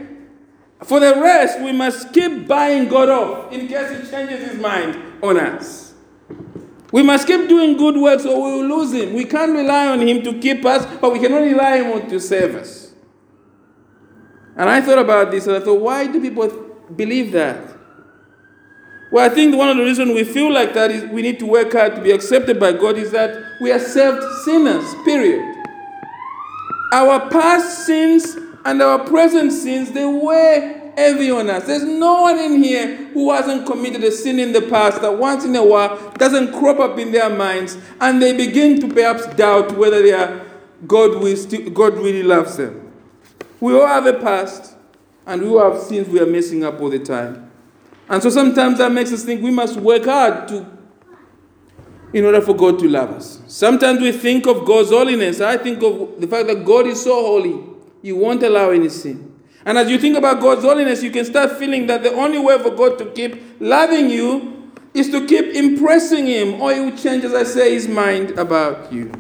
For 0.85 1.01
the 1.01 1.21
rest, 1.21 1.61
we 1.61 1.73
must 1.73 2.13
keep 2.13 2.47
buying 2.47 2.89
God 2.89 3.09
off 3.09 3.53
in 3.53 3.67
case 3.69 3.91
He 3.91 4.11
changes 4.11 4.51
His 4.51 4.61
mind 4.61 4.97
on 5.23 5.37
us. 5.39 5.95
We 6.93 7.03
must 7.03 7.27
keep 7.27 7.49
doing 7.49 7.77
good 7.77 7.97
works 7.97 8.25
or 8.25 8.43
we 8.43 8.63
will 8.63 8.79
lose 8.79 8.93
Him. 8.93 9.13
We 9.13 9.25
can't 9.25 9.53
rely 9.53 9.89
on 9.89 10.01
Him 10.01 10.23
to 10.23 10.39
keep 10.39 10.65
us, 10.65 10.87
but 11.01 11.13
we 11.13 11.19
cannot 11.19 11.43
rely 11.43 11.81
on 11.81 12.01
Him 12.01 12.11
to 12.11 12.21
save 12.21 12.55
us. 12.55 12.80
And 14.61 14.69
I 14.69 14.83
thought 14.83 14.99
about 14.99 15.31
this 15.31 15.47
and 15.47 15.57
I 15.57 15.61
thought, 15.61 15.81
why 15.81 16.07
do 16.07 16.21
people 16.21 16.51
believe 16.95 17.33
that? 17.33 17.79
Well, 19.11 19.25
I 19.25 19.35
think 19.35 19.57
one 19.57 19.71
of 19.71 19.79
the 19.79 19.85
reasons 19.85 20.15
we 20.15 20.23
feel 20.23 20.53
like 20.53 20.75
that 20.75 20.91
is 20.91 21.11
we 21.11 21.23
need 21.23 21.39
to 21.39 21.47
work 21.47 21.73
hard 21.73 21.95
to 21.95 22.03
be 22.03 22.11
accepted 22.11 22.61
by 22.61 22.73
God 22.73 22.99
is 22.99 23.11
that 23.13 23.43
we 23.63 23.73
are 23.73 23.79
saved 23.79 24.23
sinners, 24.45 24.85
period. 25.03 25.43
Our 26.93 27.31
past 27.31 27.87
sins 27.87 28.37
and 28.67 28.83
our 28.83 28.99
present 29.07 29.51
sins, 29.51 29.93
they 29.93 30.05
weigh 30.05 30.93
heavy 30.95 31.31
on 31.31 31.49
us. 31.49 31.67
There's 31.67 31.85
no 31.85 32.21
one 32.21 32.39
in 32.39 32.63
here 32.63 32.97
who 33.15 33.33
hasn't 33.33 33.65
committed 33.65 34.05
a 34.05 34.13
sin 34.13 34.39
in 34.39 34.53
the 34.53 34.61
past 34.61 35.01
that 35.01 35.17
once 35.17 35.43
in 35.47 35.57
a 35.57 35.65
while 35.65 36.11
doesn't 36.19 36.53
crop 36.53 36.81
up 36.81 36.99
in 36.99 37.13
their 37.13 37.35
minds 37.35 37.79
and 37.99 38.21
they 38.21 38.37
begin 38.37 38.79
to 38.83 38.89
perhaps 38.93 39.27
doubt 39.37 39.79
whether 39.79 40.03
they 40.03 40.13
are 40.13 40.45
God, 40.87 41.19
will 41.19 41.35
still, 41.35 41.71
God 41.71 41.95
really 41.95 42.23
loves 42.23 42.59
them. 42.59 42.90
We 43.61 43.75
all 43.79 43.87
have 43.87 44.07
a 44.07 44.15
past 44.15 44.75
and 45.27 45.43
we 45.43 45.49
all 45.49 45.73
have 45.73 45.83
sins 45.83 46.09
we 46.09 46.21
are 46.21 46.27
messing 46.27 46.65
up 46.65 46.81
all 46.81 46.91
the 46.91 46.99
time. 46.99 47.51
And 48.09 48.23
so 48.23 48.31
sometimes 48.31 48.79
that 48.79 48.91
makes 48.91 49.13
us 49.13 49.23
think 49.23 49.43
we 49.43 49.51
must 49.51 49.77
work 49.77 50.05
hard 50.05 50.49
to 50.49 50.67
in 52.13 52.25
order 52.25 52.41
for 52.41 52.55
God 52.55 52.79
to 52.81 52.89
love 52.89 53.11
us. 53.11 53.41
Sometimes 53.47 54.01
we 54.01 54.13
think 54.13 54.47
of 54.47 54.65
God's 54.65 54.91
holiness. 54.91 55.41
I 55.41 55.57
think 55.57 55.83
of 55.83 56.21
the 56.21 56.27
fact 56.27 56.49
that 56.49 56.65
God 56.65 56.87
is 56.87 57.03
so 57.03 57.15
holy, 57.15 57.63
He 58.03 58.13
won't 58.13 58.43
allow 58.43 58.71
any 58.71 58.89
sin. 58.89 59.33
And 59.65 59.79
as 59.79 59.91
you 59.91 59.99
think 59.99 60.17
about 60.17 60.41
God's 60.41 60.63
holiness, 60.63 61.03
you 61.03 61.11
can 61.11 61.25
start 61.25 61.53
feeling 61.53 61.87
that 61.87 62.03
the 62.03 62.13
only 62.15 62.39
way 62.39 62.59
for 62.59 62.71
God 62.71 62.99
to 62.99 63.07
keep 63.13 63.61
loving 63.61 64.11
you 64.11 64.73
is 64.95 65.11
to 65.11 65.27
keep 65.27 65.55
impressing 65.55 66.27
Him, 66.27 66.61
or 66.61 66.73
He 66.75 66.81
will 66.81 66.97
change, 66.97 67.25
as 67.25 67.35
I 67.35 67.45
say, 67.45 67.75
His 67.75 67.87
mind 67.87 68.31
about 68.39 68.93
you. 68.93 69.13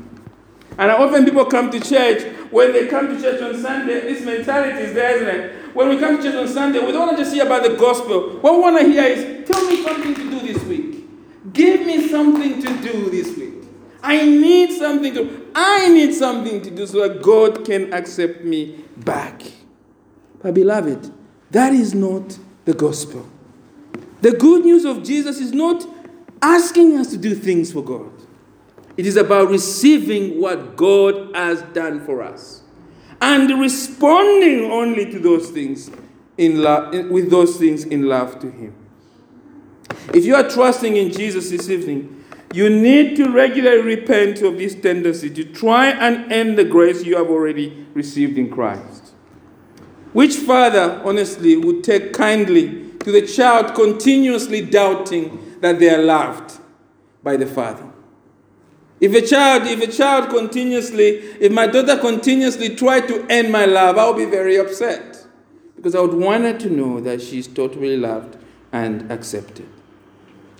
And 0.78 0.90
often 0.90 1.24
people 1.24 1.44
come 1.44 1.70
to 1.70 1.80
church, 1.80 2.22
when 2.50 2.72
they 2.72 2.88
come 2.88 3.09
to 3.09 3.20
church 3.20 3.42
on 3.42 3.61
Sunday, 3.61 4.00
this 4.00 4.24
mentality 4.24 4.78
is 4.78 4.94
there, 4.94 5.16
isn't 5.16 5.28
it? 5.28 5.74
When 5.74 5.88
we 5.88 5.98
come 5.98 6.16
to 6.16 6.22
church 6.22 6.35
on 6.35 6.48
Sunday, 6.48 6.78
we 6.78 6.92
don't 6.92 7.06
want 7.06 7.16
to 7.16 7.22
just 7.22 7.35
hear 7.35 7.44
about 7.44 7.62
the 7.62 7.76
gospel. 7.76 8.38
What 8.40 8.54
we 8.54 8.61
want 8.61 8.78
to 8.78 8.85
hear 8.85 9.04
is, 9.04 9.48
tell 9.48 9.64
me 9.66 9.83
something 9.83 10.14
to 10.14 10.30
do 10.30 10.40
this 10.40 10.62
week. 10.64 11.52
Give 11.52 11.87
me 11.87 12.09
something 12.09 12.62
to 12.62 12.83
do 12.83 13.11
this 13.11 13.37
week. 13.37 13.54
I 14.02 14.24
need 14.24 14.72
something 14.72 15.14
to 15.14 15.50
I 15.54 15.88
need 15.88 16.14
something 16.14 16.62
to 16.62 16.70
do 16.70 16.87
so 16.87 17.09
that 17.09 17.22
God 17.22 17.64
can 17.64 17.92
accept 17.92 18.44
me 18.44 18.85
back. 18.96 19.42
But 20.42 20.54
beloved, 20.54 21.12
that 21.50 21.72
is 21.72 21.94
not 21.94 22.38
the 22.64 22.74
gospel. 22.74 23.28
The 24.22 24.33
good 24.33 24.64
news 24.64 24.85
of 24.85 25.02
Jesus 25.02 25.38
is 25.38 25.52
not 25.52 25.87
asking 26.40 26.96
us 26.98 27.09
to 27.09 27.16
do 27.16 27.35
things 27.35 27.72
for 27.72 27.83
God. 27.83 28.12
It 29.00 29.06
is 29.06 29.16
about 29.16 29.48
receiving 29.48 30.38
what 30.38 30.76
God 30.76 31.34
has 31.34 31.62
done 31.72 32.04
for 32.04 32.22
us 32.22 32.60
and 33.22 33.58
responding 33.58 34.70
only 34.70 35.10
to 35.10 35.18
those 35.18 35.48
things 35.48 35.90
in 36.36 36.62
love, 36.62 36.92
with 37.08 37.30
those 37.30 37.56
things 37.56 37.86
in 37.86 38.10
love 38.10 38.38
to 38.40 38.50
Him. 38.50 38.74
If 40.12 40.26
you 40.26 40.34
are 40.34 40.46
trusting 40.46 40.98
in 40.98 41.10
Jesus 41.10 41.48
this 41.48 41.70
evening, 41.70 42.22
you 42.52 42.68
need 42.68 43.16
to 43.16 43.30
regularly 43.30 43.80
repent 43.80 44.42
of 44.42 44.58
this 44.58 44.74
tendency 44.74 45.30
to 45.30 45.44
try 45.44 45.86
and 45.86 46.30
end 46.30 46.58
the 46.58 46.64
grace 46.64 47.02
you 47.02 47.16
have 47.16 47.30
already 47.30 47.86
received 47.94 48.36
in 48.36 48.50
Christ. 48.50 49.14
Which 50.12 50.36
father, 50.36 51.00
honestly, 51.06 51.56
would 51.56 51.84
take 51.84 52.12
kindly 52.12 52.90
to 52.98 53.10
the 53.10 53.26
child 53.26 53.74
continuously 53.74 54.60
doubting 54.60 55.58
that 55.62 55.78
they 55.78 55.88
are 55.88 56.02
loved 56.02 56.60
by 57.22 57.38
the 57.38 57.46
father? 57.46 57.89
If 59.00 59.14
a 59.14 59.26
child, 59.26 59.66
if 59.66 59.80
a 59.80 59.90
child 59.90 60.28
continuously, 60.28 61.20
if 61.40 61.50
my 61.50 61.66
daughter 61.66 61.96
continuously 61.96 62.76
tried 62.76 63.08
to 63.08 63.26
end 63.30 63.50
my 63.50 63.64
love, 63.64 63.96
I 63.96 64.08
would 64.08 64.18
be 64.18 64.26
very 64.26 64.56
upset. 64.56 65.26
Because 65.76 65.94
I 65.94 66.00
would 66.00 66.12
want 66.12 66.44
her 66.44 66.58
to 66.58 66.70
know 66.70 67.00
that 67.00 67.22
she's 67.22 67.46
totally 67.46 67.96
loved 67.96 68.36
and 68.72 69.10
accepted. 69.10 69.66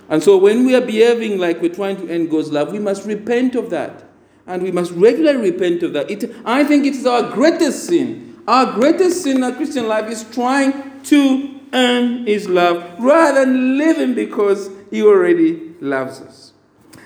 And 0.09 0.23
so 0.23 0.37
when 0.37 0.65
we 0.65 0.75
are 0.75 0.81
behaving 0.81 1.37
like 1.37 1.61
we're 1.61 1.73
trying 1.73 1.97
to 1.97 2.09
end 2.09 2.31
God's 2.31 2.51
love, 2.51 2.71
we 2.71 2.79
must 2.79 3.05
repent 3.05 3.55
of 3.55 3.69
that. 3.69 4.03
And 4.47 4.63
we 4.63 4.71
must 4.71 4.91
regularly 4.93 5.51
repent 5.51 5.83
of 5.83 5.93
that. 5.93 6.09
It, 6.09 6.35
I 6.43 6.63
think 6.63 6.85
it 6.85 6.95
is 6.95 7.05
our 7.05 7.31
greatest 7.31 7.85
sin. 7.85 8.41
Our 8.47 8.73
greatest 8.73 9.21
sin 9.21 9.37
in 9.37 9.43
our 9.43 9.53
Christian 9.53 9.87
life 9.87 10.09
is 10.09 10.23
trying 10.31 11.03
to 11.03 11.59
earn 11.71 12.25
His 12.25 12.49
love 12.49 12.99
rather 12.99 13.45
than 13.45 13.77
living 13.77 14.15
because 14.15 14.69
He 14.89 15.03
already 15.03 15.75
loves 15.79 16.19
us. 16.21 16.50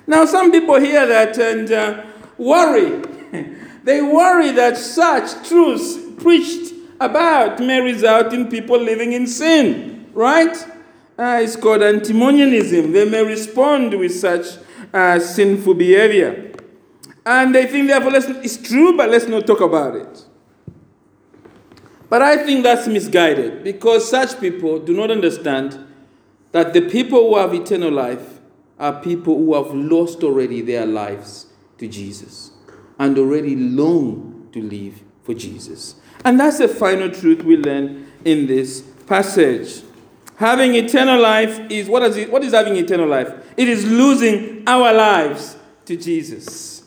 Now, 0.08 0.26
some 0.26 0.52
people 0.52 0.80
hear 0.80 1.06
that 1.08 1.38
and 1.38 1.72
uh, 1.72 2.06
worry. 2.38 3.02
they 3.84 4.02
worry 4.02 4.52
that 4.52 4.78
such 4.78 5.48
truths 5.48 5.98
preached 6.22 6.74
about 7.00 7.60
may 7.60 7.82
result 7.82 8.34
in 8.34 8.48
people 8.48 8.78
living 8.80 9.14
in 9.14 9.28
sin, 9.28 10.10
right? 10.14 10.56
Uh, 11.18 11.40
it's 11.42 11.56
called 11.56 11.82
antinomianism. 11.82 12.92
They 12.92 13.10
may 13.10 13.24
respond 13.24 13.98
with 13.98 14.14
such 14.14 14.46
uh, 14.94 15.20
sinful 15.20 15.74
behavior. 15.76 16.52
And 17.26 17.56
they 17.56 17.66
think, 17.66 17.88
therefore, 17.88 18.12
it's 18.16 18.58
true, 18.58 18.96
but 18.96 19.10
let's 19.10 19.28
not 19.28 19.48
talk 19.48 19.62
about 19.62 19.96
it. 19.96 20.26
But 22.10 22.22
I 22.22 22.38
think 22.46 22.64
that's 22.64 22.88
misguided 22.88 23.64
because 23.64 24.10
such 24.10 24.40
people 24.40 24.80
do 24.80 24.96
not 24.96 25.10
understand 25.10 25.80
that 26.52 26.74
the 26.74 26.82
people 26.82 27.30
who 27.30 27.38
have 27.38 27.54
eternal 27.54 27.92
life 27.92 28.35
are 28.80 29.02
people 29.02 29.38
who 29.38 29.54
have 29.56 29.74
lost 29.74 30.24
already 30.24 30.62
their 30.62 30.86
lives 30.86 31.48
to 31.78 31.88
Jesus 31.88 32.52
and 33.00 33.18
already 33.18 33.56
long 33.56 34.48
to 34.52 34.62
live 34.62 35.02
for 35.24 35.34
Jesus. 35.34 35.96
And 36.24 36.40
that's 36.40 36.60
the 36.60 36.68
final 36.68 37.10
truth 37.10 37.44
we 37.44 37.58
learn 37.58 38.12
in 38.24 38.48
this 38.48 38.82
passage. 39.08 39.84
Having 40.38 40.76
eternal 40.76 41.22
life 41.22 41.60
is 41.72 41.88
what 41.88 42.04
is, 42.04 42.18
it, 42.18 42.32
what 42.32 42.44
is 42.44 42.54
having 42.54 42.76
eternal 42.76 43.08
life? 43.08 43.34
It 43.56 43.70
is 43.70 43.86
losing 43.86 44.64
our 44.68 44.94
lives 44.94 45.56
to 45.86 45.96
Jesus. 45.96 46.84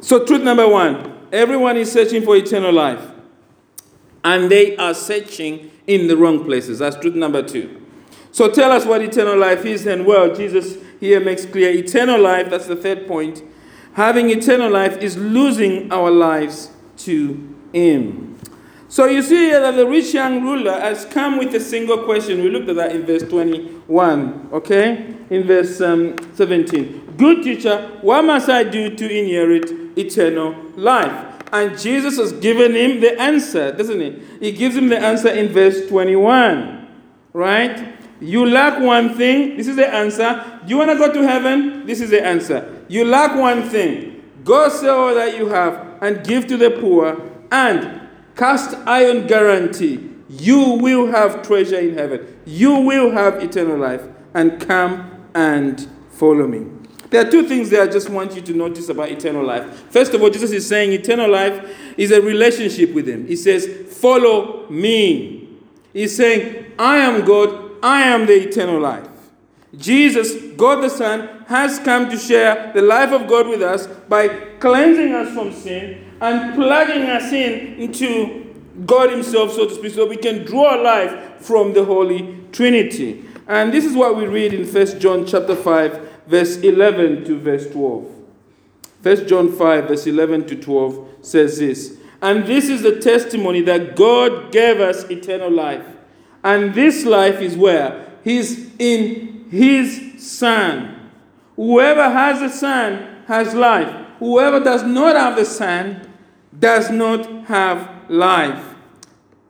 So, 0.00 0.24
truth 0.24 0.42
number 0.42 0.68
one 0.68 1.14
everyone 1.32 1.76
is 1.76 1.90
searching 1.90 2.22
for 2.22 2.36
eternal 2.36 2.72
life, 2.72 3.04
and 4.22 4.48
they 4.48 4.76
are 4.76 4.94
searching 4.94 5.70
in 5.86 6.06
the 6.06 6.16
wrong 6.16 6.44
places. 6.44 6.78
That's 6.78 6.96
truth 6.96 7.16
number 7.16 7.42
two. 7.42 7.85
So, 8.36 8.50
tell 8.50 8.70
us 8.70 8.84
what 8.84 9.00
eternal 9.00 9.38
life 9.38 9.64
is, 9.64 9.86
and 9.86 10.04
well, 10.04 10.36
Jesus 10.36 10.76
here 11.00 11.20
makes 11.20 11.46
clear 11.46 11.70
eternal 11.70 12.20
life, 12.20 12.50
that's 12.50 12.66
the 12.66 12.76
third 12.76 13.08
point. 13.08 13.42
Having 13.94 14.28
eternal 14.28 14.70
life 14.70 14.98
is 14.98 15.16
losing 15.16 15.90
our 15.90 16.10
lives 16.10 16.70
to 16.98 17.54
Him. 17.72 18.38
So 18.88 19.06
you 19.06 19.22
see 19.22 19.46
here 19.46 19.60
that 19.60 19.76
the 19.76 19.86
rich 19.86 20.12
young 20.12 20.42
ruler 20.42 20.78
has 20.78 21.06
come 21.06 21.38
with 21.38 21.54
a 21.54 21.60
single 21.60 22.04
question. 22.04 22.42
We 22.42 22.50
looked 22.50 22.68
at 22.68 22.76
that 22.76 22.94
in 22.94 23.06
verse 23.06 23.22
21, 23.22 24.50
okay? 24.52 25.14
In 25.30 25.46
verse 25.46 25.80
um, 25.80 26.14
17. 26.34 27.14
Good 27.16 27.42
teacher, 27.42 27.90
what 28.02 28.22
must 28.22 28.50
I 28.50 28.64
do 28.64 28.94
to 28.94 29.18
inherit 29.18 29.70
eternal 29.96 30.54
life? 30.76 31.42
And 31.54 31.78
Jesus 31.78 32.18
has 32.18 32.34
given 32.34 32.74
him 32.74 33.00
the 33.00 33.18
answer, 33.18 33.72
doesn't 33.72 33.98
he? 33.98 34.22
He 34.40 34.52
gives 34.52 34.76
him 34.76 34.90
the 34.90 34.98
answer 34.98 35.30
in 35.30 35.48
verse 35.48 35.88
21, 35.88 36.86
right? 37.32 37.95
You 38.20 38.46
lack 38.46 38.80
one 38.80 39.14
thing. 39.14 39.56
This 39.56 39.68
is 39.68 39.76
the 39.76 39.92
answer. 39.92 40.60
Do 40.64 40.70
you 40.70 40.78
want 40.78 40.90
to 40.90 40.96
go 40.96 41.12
to 41.12 41.22
heaven? 41.26 41.86
This 41.86 42.00
is 42.00 42.10
the 42.10 42.24
answer. 42.24 42.84
You 42.88 43.04
lack 43.04 43.36
one 43.36 43.68
thing. 43.68 44.22
Go 44.44 44.68
sell 44.68 44.98
all 44.98 45.14
that 45.14 45.36
you 45.36 45.48
have 45.48 45.98
and 46.00 46.24
give 46.24 46.46
to 46.46 46.56
the 46.56 46.70
poor, 46.70 47.20
and 47.50 48.00
cast 48.36 48.74
iron 48.86 49.26
guarantee 49.26 50.10
you 50.28 50.78
will 50.80 51.06
have 51.08 51.42
treasure 51.42 51.78
in 51.78 51.94
heaven. 51.94 52.40
You 52.44 52.80
will 52.80 53.12
have 53.12 53.42
eternal 53.42 53.78
life. 53.78 54.02
And 54.34 54.60
come 54.60 55.28
and 55.34 55.88
follow 56.10 56.46
me. 56.46 56.66
There 57.10 57.26
are 57.26 57.30
two 57.30 57.46
things 57.48 57.70
that 57.70 57.82
I 57.82 57.86
just 57.86 58.10
want 58.10 58.34
you 58.34 58.42
to 58.42 58.52
notice 58.52 58.88
about 58.88 59.10
eternal 59.10 59.44
life. 59.44 59.64
First 59.90 60.12
of 60.12 60.22
all, 60.22 60.28
Jesus 60.28 60.50
is 60.50 60.68
saying 60.68 60.92
eternal 60.92 61.30
life 61.30 61.74
is 61.96 62.10
a 62.10 62.20
relationship 62.20 62.92
with 62.92 63.08
Him. 63.08 63.26
He 63.26 63.36
says, 63.36 63.66
Follow 63.96 64.68
me. 64.68 65.48
He's 65.92 66.16
saying, 66.16 66.72
I 66.78 66.98
am 66.98 67.24
God, 67.24 67.65
I 67.82 68.02
am 68.02 68.26
the 68.26 68.48
eternal 68.48 68.80
life. 68.80 69.08
Jesus, 69.76 70.34
God 70.56 70.82
the 70.82 70.88
Son, 70.88 71.44
has 71.46 71.78
come 71.78 72.08
to 72.08 72.16
share 72.16 72.72
the 72.72 72.82
life 72.82 73.12
of 73.12 73.28
God 73.28 73.48
with 73.48 73.62
us 73.62 73.86
by 73.86 74.28
cleansing 74.58 75.12
us 75.12 75.34
from 75.34 75.52
sin 75.52 76.04
and 76.20 76.54
plugging 76.54 77.02
us 77.02 77.32
in 77.32 77.74
into 77.78 78.54
God 78.84 79.10
Himself, 79.10 79.52
so 79.52 79.68
to 79.68 79.74
speak, 79.74 79.94
so 79.94 80.06
we 80.06 80.16
can 80.16 80.44
draw 80.44 80.76
our 80.76 80.82
life 80.82 81.40
from 81.40 81.72
the 81.72 81.84
Holy 81.84 82.44
Trinity. 82.52 83.24
And 83.46 83.72
this 83.72 83.84
is 83.84 83.94
what 83.94 84.16
we 84.16 84.26
read 84.26 84.52
in 84.52 84.66
1 84.66 85.00
John 85.00 85.26
chapter 85.26 85.54
5, 85.54 86.24
verse 86.26 86.56
11 86.58 87.24
to 87.24 87.38
verse 87.38 87.70
12. 87.70 88.12
1 89.02 89.28
John 89.28 89.52
5, 89.52 89.88
verse 89.88 90.06
11 90.06 90.46
to 90.48 90.56
12 90.56 91.08
says 91.22 91.58
this. 91.58 91.96
And 92.20 92.46
this 92.46 92.68
is 92.68 92.82
the 92.82 92.98
testimony 92.98 93.60
that 93.62 93.94
God 93.94 94.50
gave 94.50 94.80
us 94.80 95.04
eternal 95.04 95.50
life. 95.50 95.86
And 96.46 96.72
this 96.74 97.04
life 97.04 97.40
is 97.40 97.56
where? 97.56 98.06
He's 98.22 98.70
in 98.78 99.46
His 99.50 100.24
Son. 100.24 101.10
Whoever 101.56 102.08
has 102.08 102.38
the 102.38 102.48
Son 102.48 103.24
has 103.26 103.52
life. 103.52 103.92
Whoever 104.20 104.60
does 104.60 104.84
not 104.84 105.16
have 105.16 105.34
the 105.34 105.44
Son 105.44 106.08
does 106.56 106.88
not 106.88 107.46
have 107.46 107.90
life. 108.08 108.64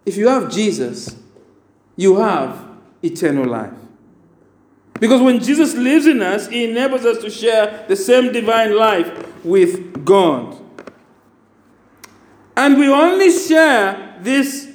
If 0.07 0.17
you 0.17 0.27
have 0.29 0.51
Jesus, 0.51 1.15
you 1.97 2.17
have 2.17 2.67
eternal 3.03 3.45
life. 3.45 3.75
Because 4.99 5.21
when 5.21 5.39
Jesus 5.41 5.75
lives 5.75 6.07
in 6.07 6.23
us, 6.23 6.49
he 6.49 6.65
enables 6.65 7.05
us 7.05 7.19
to 7.19 7.29
share 7.29 7.85
the 7.89 7.97
same 7.97 8.33
divine 8.33 8.75
life 8.75 9.45
with 9.45 10.03
God. 10.03 10.57
And 12.57 12.79
we 12.79 12.89
only 12.89 13.31
share 13.31 14.17
this 14.23 14.73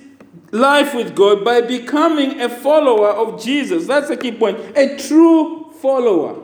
life 0.51 0.93
with 0.93 1.15
God 1.15 1.43
by 1.43 1.61
becoming 1.61 2.41
a 2.41 2.49
follower 2.49 3.09
of 3.09 3.41
Jesus. 3.41 3.87
That's 3.87 4.09
the 4.09 4.17
key 4.17 4.31
point. 4.31 4.59
A 4.77 4.97
true 4.97 5.71
follower. 5.81 6.43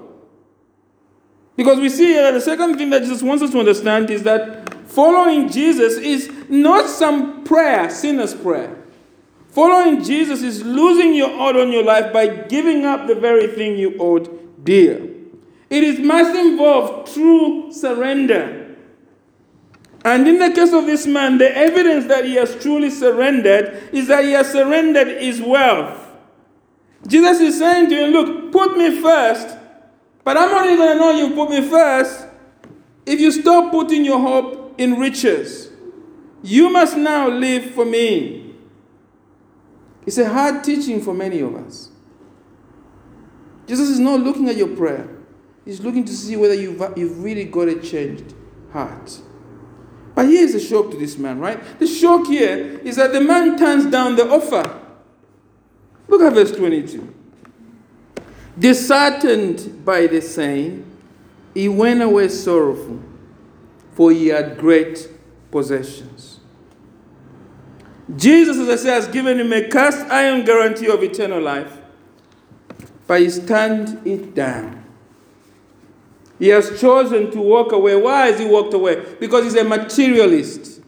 Because 1.55 1.79
we 1.79 1.89
see 1.89 2.07
here 2.07 2.31
the 2.31 2.41
second 2.41 2.77
thing 2.77 2.89
that 2.91 3.01
Jesus 3.01 3.21
wants 3.21 3.43
us 3.43 3.51
to 3.51 3.59
understand 3.59 4.09
is 4.09 4.23
that 4.23 4.73
following 4.87 5.49
Jesus 5.49 5.97
is 5.97 6.31
not 6.49 6.87
some 6.87 7.43
prayer, 7.43 7.89
sinner's 7.89 8.35
prayer. 8.35 8.75
Following 9.49 10.03
Jesus 10.03 10.43
is 10.43 10.63
losing 10.63 11.15
your 11.15 11.29
hold 11.29 11.55
on 11.55 11.71
your 11.71 11.83
life 11.83 12.13
by 12.13 12.27
giving 12.27 12.85
up 12.85 13.07
the 13.07 13.15
very 13.15 13.47
thing 13.47 13.75
you 13.75 13.95
owed 13.99 14.63
dear. 14.63 15.01
It 15.69 15.83
is 15.83 15.99
must 15.99 16.35
involve 16.35 17.11
true 17.11 17.71
surrender. 17.71 18.66
And 20.07 20.25
in 20.25 20.39
the 20.39 20.51
case 20.51 20.71
of 20.71 20.85
this 20.85 21.05
man, 21.05 21.37
the 21.37 21.53
evidence 21.53 22.05
that 22.05 22.23
he 22.23 22.35
has 22.35 22.55
truly 22.63 22.89
surrendered 22.89 23.89
is 23.91 24.07
that 24.07 24.23
he 24.23 24.31
has 24.31 24.49
surrendered 24.49 25.21
his 25.21 25.41
wealth. 25.41 26.01
Jesus 27.05 27.41
is 27.41 27.59
saying 27.59 27.89
to 27.89 28.05
him, 28.05 28.11
Look, 28.11 28.53
put 28.53 28.77
me 28.77 29.01
first, 29.01 29.57
but 30.23 30.37
I'm 30.37 30.49
only 30.49 30.77
going 30.77 30.93
to 30.93 30.95
know 30.95 31.11
you 31.11 31.35
put 31.35 31.49
me 31.49 31.69
first 31.69 32.25
if 33.05 33.19
you 33.19 33.33
stop 33.33 33.69
putting 33.69 34.05
your 34.05 34.17
hope 34.17 34.75
in 34.77 34.97
riches. 34.97 35.71
You 36.41 36.69
must 36.69 36.95
now 36.95 37.27
live 37.27 37.71
for 37.71 37.83
me. 37.83 38.55
It's 40.05 40.17
a 40.17 40.29
hard 40.29 40.63
teaching 40.63 41.01
for 41.01 41.13
many 41.13 41.41
of 41.41 41.53
us. 41.53 41.89
Jesus 43.67 43.89
is 43.89 43.99
not 43.99 44.21
looking 44.21 44.47
at 44.47 44.55
your 44.55 44.73
prayer, 44.73 45.09
He's 45.65 45.81
looking 45.81 46.05
to 46.05 46.13
see 46.13 46.37
whether 46.37 46.53
you've, 46.53 46.81
you've 46.95 47.21
really 47.21 47.43
got 47.43 47.67
a 47.67 47.77
changed 47.81 48.33
heart. 48.71 49.19
But 50.17 50.29
here's 50.29 50.55
a 50.55 50.59
shock 50.59 50.89
to 50.89 50.97
this 50.97 51.15
man, 51.15 51.37
right? 51.37 51.61
The 51.77 51.85
shock 51.85 52.25
here 52.25 52.79
is 52.83 52.95
that 52.95 53.13
the 53.13 53.21
man 53.21 53.55
turns 53.55 53.85
down 53.85 54.15
the 54.15 54.27
offer. 54.27 54.81
Look 56.07 56.23
at 56.23 56.33
verse 56.33 56.51
22. 56.53 57.13
Disheartened 58.57 59.85
by 59.85 60.07
the 60.07 60.19
saying, 60.23 60.83
he 61.53 61.69
went 61.69 62.01
away 62.01 62.29
sorrowful, 62.29 62.99
for 63.91 64.11
he 64.11 64.29
had 64.29 64.57
great 64.57 65.07
possessions. 65.51 66.39
Jesus, 68.15 68.57
as 68.57 68.69
I 68.69 68.75
say, 68.75 68.89
has 68.89 69.07
given 69.09 69.39
him 69.39 69.53
a 69.53 69.69
cast 69.69 69.99
iron 70.07 70.43
guarantee 70.43 70.89
of 70.89 71.03
eternal 71.03 71.43
life, 71.43 71.77
but 73.05 73.21
he 73.21 73.29
turned 73.29 74.01
it 74.07 74.33
down. 74.33 74.76
He 76.39 76.49
has 76.49 76.79
chosen 76.79 77.31
to 77.31 77.41
walk 77.41 77.71
away. 77.71 77.95
Why 77.95 78.27
has 78.27 78.39
he 78.39 78.45
walked 78.45 78.73
away? 78.73 79.15
Because 79.19 79.45
he's 79.45 79.55
a 79.55 79.63
materialist. 79.63 80.81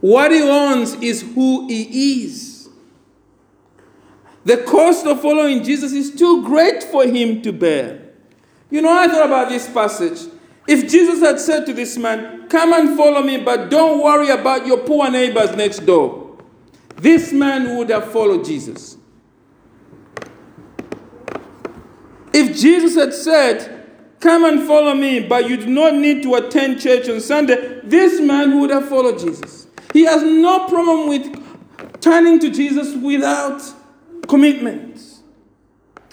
What 0.00 0.32
he 0.32 0.42
owns 0.42 0.94
is 0.94 1.22
who 1.22 1.68
he 1.68 2.24
is. 2.24 2.68
The 4.44 4.58
cost 4.58 5.06
of 5.06 5.22
following 5.22 5.62
Jesus 5.62 5.92
is 5.92 6.14
too 6.14 6.44
great 6.44 6.82
for 6.82 7.04
him 7.04 7.40
to 7.42 7.52
bear. 7.52 8.10
You 8.70 8.82
know, 8.82 8.92
I 8.92 9.06
thought 9.08 9.26
about 9.26 9.48
this 9.48 9.68
passage. 9.70 10.28
If 10.66 10.90
Jesus 10.90 11.20
had 11.20 11.38
said 11.40 11.64
to 11.66 11.72
this 11.72 11.96
man, 11.96 12.48
Come 12.48 12.72
and 12.72 12.96
follow 12.96 13.22
me, 13.22 13.38
but 13.38 13.70
don't 13.70 14.02
worry 14.02 14.30
about 14.30 14.66
your 14.66 14.78
poor 14.78 15.10
neighbors 15.10 15.56
next 15.56 15.80
door, 15.80 16.36
this 16.96 17.32
man 17.32 17.76
would 17.76 17.90
have 17.90 18.12
followed 18.12 18.44
Jesus. 18.44 18.98
If 22.32 22.56
Jesus 22.56 22.96
had 22.96 23.14
said, 23.14 23.73
Come 24.24 24.46
and 24.46 24.66
follow 24.66 24.94
me, 24.94 25.20
but 25.20 25.50
you 25.50 25.58
do 25.58 25.66
not 25.66 25.96
need 25.96 26.22
to 26.22 26.36
attend 26.36 26.80
church 26.80 27.10
on 27.10 27.20
Sunday, 27.20 27.80
this 27.84 28.22
man 28.22 28.58
would 28.58 28.70
have 28.70 28.88
followed 28.88 29.18
Jesus. 29.18 29.66
He 29.92 30.04
has 30.04 30.22
no 30.22 30.66
problem 30.66 31.10
with 31.10 32.00
turning 32.00 32.40
to 32.40 32.48
Jesus 32.48 32.96
without 32.96 33.60
commitment. 34.26 34.98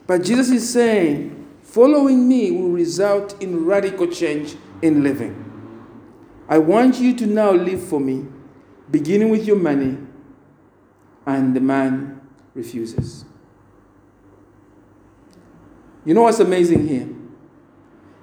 But 0.07 0.25
Jesus 0.25 0.49
is 0.49 0.73
saying, 0.73 1.47
following 1.63 2.27
me 2.27 2.51
will 2.51 2.71
result 2.71 3.41
in 3.41 3.63
radical 3.63 4.07
change 4.07 4.57
in 4.81 5.03
living. 5.03 5.33
I 6.49 6.57
want 6.57 6.99
you 6.99 7.15
to 7.15 7.25
now 7.25 7.51
live 7.51 7.81
for 7.81 8.01
me, 8.01 8.25
beginning 8.91 9.29
with 9.29 9.47
your 9.47 9.55
money. 9.55 9.97
And 11.25 11.55
the 11.55 11.61
man 11.61 12.19
refuses. 12.55 13.23
You 16.03 16.13
know 16.13 16.23
what's 16.23 16.41
amazing 16.41 16.89
here? 16.89 17.07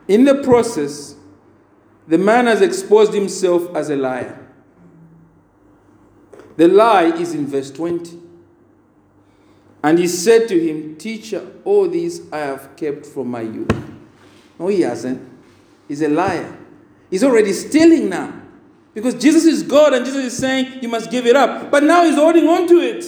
In 0.09 0.25
the 0.25 0.43
process, 0.43 1.15
the 2.09 2.19
man 2.19 2.47
has 2.47 2.63
exposed 2.63 3.13
himself 3.13 3.75
as 3.77 3.91
a 3.91 3.97
liar. 3.97 4.47
The 6.57 6.67
lie 6.67 7.05
is 7.05 7.35
in 7.35 7.47
verse 7.47 7.71
20. 7.71 8.19
And 9.83 9.99
he 9.99 10.09
said 10.09 10.49
to 10.49 10.59
him, 10.59 10.97
Teacher, 10.97 11.47
all 11.65 11.89
these 11.89 12.33
I 12.33 12.39
have 12.39 12.75
kept 12.77 13.07
from 13.07 13.31
my 13.31 13.43
youth. 13.43 13.71
No, 14.59 14.67
he 14.69 14.81
hasn't. 14.81 15.31
He's 15.87 16.03
a 16.03 16.09
liar. 16.09 16.57
He's 17.11 17.23
already 17.23 17.53
stealing 17.53 18.09
now. 18.09 18.43
Because 18.93 19.15
Jesus 19.15 19.45
is 19.45 19.63
God 19.63 19.93
and 19.93 20.05
Jesus 20.05 20.25
is 20.25 20.37
saying 20.37 20.83
you 20.83 20.89
must 20.89 21.11
give 21.11 21.27
it 21.27 21.37
up. 21.37 21.71
But 21.71 21.85
now 21.85 22.05
he's 22.05 22.17
holding 22.17 22.49
on 22.49 22.67
to 22.67 22.81
it 22.81 23.05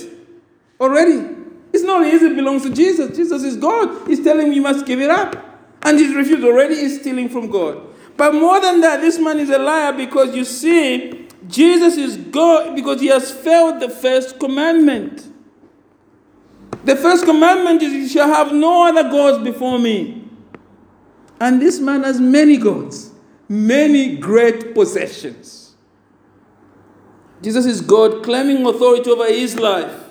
already. 0.79 1.37
It's 1.73 1.83
not 1.83 2.05
his, 2.05 2.23
it 2.23 2.37
belongs 2.37 2.63
to 2.63 2.71
Jesus. 2.71 3.17
Jesus 3.17 3.43
is 3.43 3.57
God. 3.57 4.07
He's 4.07 4.23
telling 4.23 4.49
him 4.49 4.53
you 4.53 4.63
must 4.63 4.87
give 4.87 5.01
it 5.01 5.11
up. 5.11 5.50
And 5.83 5.99
he's 5.99 6.15
refused 6.15 6.45
already, 6.45 6.77
he's 6.77 7.01
stealing 7.01 7.29
from 7.29 7.51
God. 7.51 7.81
But 8.17 8.35
more 8.35 8.61
than 8.61 8.81
that, 8.83 9.01
this 9.01 9.19
man 9.19 9.39
is 9.39 9.51
a 9.51 9.59
liar 9.59 9.93
because 9.93 10.35
you 10.35 10.45
see, 10.45 11.27
Jesus 11.49 11.97
is 11.97 12.17
God 12.17 12.77
because 12.77 13.01
he 13.01 13.07
has 13.07 13.31
failed 13.31 13.81
the 13.81 13.89
first 13.89 14.39
commandment. 14.39 15.27
The 16.85 16.97
first 16.97 17.25
commandment 17.25 17.83
is, 17.83 17.93
You 17.93 18.09
shall 18.09 18.29
have 18.29 18.53
no 18.53 18.87
other 18.87 19.05
gods 19.05 19.43
before 19.43 19.79
me. 19.79 20.25
And 21.41 21.61
this 21.61 21.81
man 21.81 22.03
has 22.03 22.21
many 22.21 22.59
gods, 22.59 23.13
many 23.49 24.17
great 24.17 24.75
possessions. 24.75 25.75
Jesus 27.41 27.65
is 27.65 27.81
God 27.81 28.23
claiming 28.23 28.67
authority 28.67 29.11
over 29.11 29.27
his 29.27 29.59
life. 29.59 30.10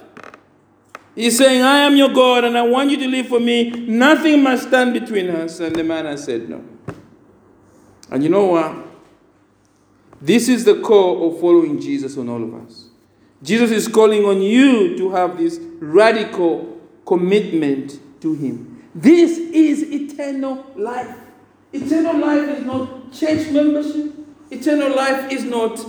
He's 1.19 1.37
saying, 1.37 1.61
I 1.61 1.79
am 1.79 1.97
your 1.97 2.07
God 2.07 2.45
and 2.45 2.57
I 2.57 2.61
want 2.61 2.91
you 2.91 2.95
to 2.95 3.05
live 3.05 3.27
for 3.27 3.41
me. 3.41 3.71
Nothing 3.71 4.41
must 4.41 4.69
stand 4.69 4.93
between 4.93 5.29
us. 5.29 5.59
And 5.59 5.75
the 5.75 5.83
man 5.83 6.17
said 6.17 6.47
no. 6.47 6.63
And 8.09 8.23
you 8.23 8.29
know 8.29 8.45
what? 8.45 8.73
This 10.21 10.47
is 10.47 10.63
the 10.63 10.79
core 10.79 11.27
of 11.27 11.41
following 11.41 11.77
Jesus 11.77 12.17
on 12.17 12.29
all 12.29 12.41
of 12.41 12.53
us. 12.53 12.85
Jesus 13.43 13.69
is 13.69 13.89
calling 13.89 14.23
on 14.23 14.41
you 14.41 14.97
to 14.97 15.11
have 15.11 15.37
this 15.37 15.59
radical 15.79 16.79
commitment 17.05 17.99
to 18.21 18.33
Him. 18.33 18.81
This 18.95 19.37
is 19.37 19.83
eternal 19.91 20.71
life. 20.77 21.17
Eternal 21.73 22.17
life 22.17 22.47
is 22.47 22.63
not 22.63 23.11
church 23.11 23.51
membership, 23.51 24.13
eternal 24.51 24.95
life 24.95 25.29
is 25.33 25.43
not 25.43 25.85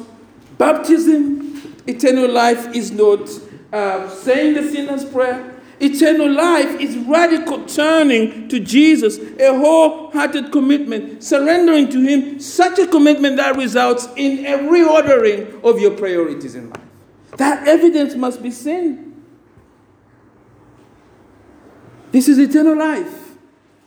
baptism, 0.58 1.76
eternal 1.86 2.28
life 2.28 2.74
is 2.74 2.90
not 2.90 3.28
uh, 3.72 4.08
saying 4.08 4.54
the 4.54 4.70
sinner's 4.70 5.04
prayer. 5.04 5.56
Eternal 5.82 6.30
life 6.30 6.78
is 6.78 6.96
radical 6.98 7.64
turning 7.64 8.48
to 8.48 8.60
Jesus, 8.60 9.18
a 9.18 9.58
wholehearted 9.58 10.52
commitment, 10.52 11.24
surrendering 11.24 11.88
to 11.88 12.00
Him, 12.02 12.38
such 12.38 12.78
a 12.78 12.86
commitment 12.86 13.38
that 13.38 13.56
results 13.56 14.06
in 14.16 14.44
a 14.44 14.58
reordering 14.58 15.64
of 15.64 15.80
your 15.80 15.92
priorities 15.92 16.54
in 16.54 16.68
life. 16.68 16.82
That 17.38 17.66
evidence 17.66 18.14
must 18.14 18.42
be 18.42 18.50
seen. 18.50 19.24
This 22.12 22.28
is 22.28 22.38
eternal 22.38 22.76
life. 22.76 23.36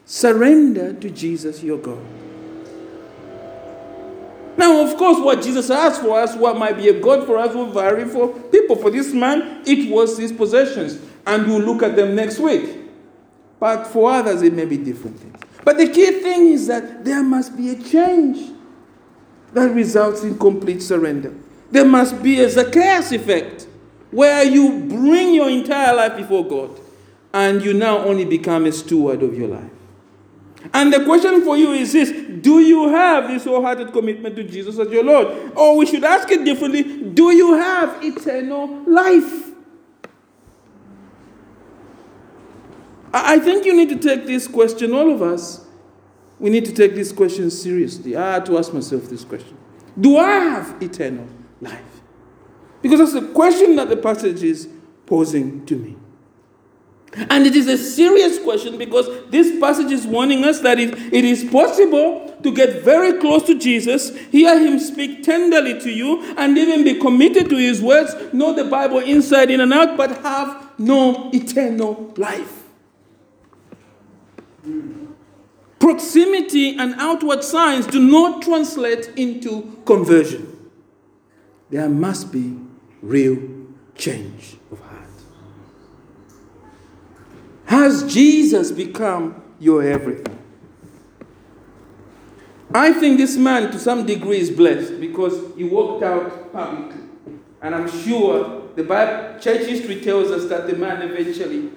Surrender 0.06 0.94
to 0.94 1.10
Jesus, 1.10 1.62
your 1.62 1.78
God. 1.78 2.04
Now, 4.58 4.86
of 4.86 4.98
course, 4.98 5.20
what 5.20 5.42
Jesus 5.42 5.70
asked 5.70 6.02
for 6.02 6.20
us, 6.20 6.36
what 6.36 6.58
might 6.58 6.78
be 6.78 6.90
a 6.90 7.00
God 7.00 7.26
for 7.26 7.38
us, 7.38 7.56
will 7.56 7.72
vary 7.72 8.06
for 8.06 8.28
people. 8.28 8.76
For 8.76 8.92
this 8.92 9.14
man, 9.14 9.64
it 9.66 9.90
was 9.90 10.18
his 10.18 10.32
possessions. 10.32 11.00
And 11.26 11.48
we'll 11.48 11.62
look 11.62 11.84
at 11.84 11.96
them 11.96 12.16
next 12.16 12.40
week. 12.40 12.78
But 13.60 13.86
for 13.88 14.12
others, 14.12 14.42
it 14.42 14.54
may 14.54 14.66
be 14.66 14.78
different 14.78 15.20
things. 15.20 15.40
But 15.64 15.78
the 15.78 15.88
key 15.88 16.20
thing 16.20 16.48
is 16.48 16.68
that 16.68 17.06
there 17.06 17.24
must 17.24 17.56
be 17.56 17.70
a 17.70 17.82
change 17.82 18.52
that 19.54 19.74
results 19.74 20.24
in 20.24 20.38
complete 20.38 20.82
surrender. 20.82 21.34
There 21.72 21.86
must 21.86 22.22
be 22.22 22.42
a 22.42 22.50
Zacchaeus 22.50 23.12
effect 23.12 23.68
where 24.12 24.44
you 24.44 24.86
bring 24.88 25.34
your 25.34 25.50
entire 25.50 25.96
life 25.96 26.18
before 26.18 26.46
God 26.46 26.80
and 27.34 27.64
you 27.64 27.74
now 27.74 28.00
only 28.00 28.26
become 28.26 28.66
a 28.66 28.72
steward 28.72 29.24
of 29.24 29.38
your 29.38 29.48
life. 29.48 29.72
And 30.72 30.94
the 30.94 31.04
question 31.04 31.44
for 31.44 31.58
you 31.58 31.72
is 31.72 31.92
this 31.92 32.12
Do 32.12 32.60
you 32.60 32.90
have 32.90 33.28
this 33.28 33.44
wholehearted 33.44 33.92
commitment 33.92 34.36
to 34.38 34.44
Jesus 34.44 34.78
as 34.80 34.90
your 34.90 35.04
Lord? 35.04 35.52
Or 35.56 35.76
we 35.78 35.86
should 35.86 36.04
ask 36.04 36.30
it 36.32 36.46
differently 36.46 36.84
Do 36.84 37.32
you 37.32 37.56
have 37.56 38.04
eternal 38.04 38.84
life? 38.88 39.52
I 43.14 43.40
think 43.40 43.66
you 43.66 43.76
need 43.76 43.90
to 43.90 44.00
take 44.00 44.26
this 44.26 44.48
question, 44.48 44.92
all 44.94 45.14
of 45.14 45.22
us, 45.22 45.64
we 46.40 46.50
need 46.50 46.66
to 46.66 46.74
take 46.74 46.96
this 46.96 47.12
question 47.12 47.52
seriously. 47.52 48.18
I 48.18 48.34
had 48.34 48.46
to 48.48 48.58
ask 48.58 48.74
myself 48.74 49.04
this 49.04 49.24
question 49.24 49.58
Do 50.00 50.18
I 50.18 50.30
have 50.30 50.82
eternal 50.82 51.28
life? 51.62 52.02
Because 52.82 53.00
that's 53.00 53.14
the 53.14 53.34
question 53.34 53.76
that 53.78 53.90
the 53.90 53.98
passage 53.98 54.44
is 54.44 54.68
posing 55.06 55.66
to 55.68 55.76
me. 55.76 55.96
And 57.16 57.46
it 57.46 57.56
is 57.56 57.68
a 57.68 57.78
serious 57.78 58.40
question 58.40 58.78
because 58.78 59.08
this 59.30 59.60
passage 59.60 59.92
is 59.92 60.08
warning 60.08 60.44
us 60.44 60.62
that 60.62 60.80
it, 60.80 60.98
it 61.14 61.24
is 61.26 61.44
possible 61.44 62.36
to 62.42 62.52
get 62.52 62.84
very 62.84 63.20
close 63.20 63.44
to 63.44 63.58
Jesus, 63.58 64.16
hear 64.32 64.60
him 64.60 64.80
speak 64.80 65.24
tenderly 65.24 65.80
to 65.80 65.92
you, 65.92 66.22
and 66.38 66.58
even 66.58 66.84
be 66.84 67.00
committed 67.00 67.50
to 67.50 67.56
his 67.56 67.82
words, 67.82 68.16
know 68.34 68.54
the 68.54 68.66
Bible 68.66 69.00
inside 69.00 69.50
in 69.52 69.62
and 69.62 69.74
out, 69.74 69.96
but 69.96 70.22
have 70.24 70.72
no 70.80 71.30
eternal 71.34 72.14
life. 72.18 72.64
Proximity 75.80 76.78
and 76.78 76.96
outward 76.98 77.44
signs 77.44 77.86
do 77.88 78.00
not 78.00 78.42
translate 78.42 79.10
into 79.18 79.82
conversion. 79.86 80.50
There 81.70 81.90
must 81.90 82.32
be 82.32 82.58
real 83.02 83.38
change 83.96 84.58
of 84.72 84.80
heart. 84.80 85.04
Has 87.74 88.04
Jesus 88.04 88.72
become 88.72 89.42
your 89.60 89.82
everything? 89.82 90.38
I 92.72 92.94
think 92.94 93.18
this 93.18 93.36
man, 93.36 93.72
to 93.72 93.80
some 93.80 94.06
degree, 94.06 94.38
is 94.38 94.52
blessed 94.52 95.00
because 95.00 95.56
he 95.58 95.64
walked 95.64 96.04
out 96.04 96.54
publicly. 96.54 97.02
And 97.64 97.74
I'm 97.74 97.90
sure 97.90 98.70
the 98.76 98.84
Bible, 98.84 99.40
church 99.40 99.66
history 99.66 100.02
tells 100.02 100.30
us 100.30 100.48
that 100.50 100.68
the 100.68 100.76
man 100.76 101.02
eventually 101.02 101.72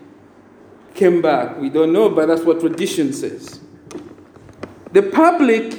came 0.94 1.22
back. 1.22 1.58
We 1.58 1.70
don't 1.70 1.94
know, 1.94 2.10
but 2.10 2.26
that's 2.26 2.42
what 2.42 2.60
tradition 2.60 3.14
says. 3.14 3.60
The 4.92 5.00
public 5.00 5.78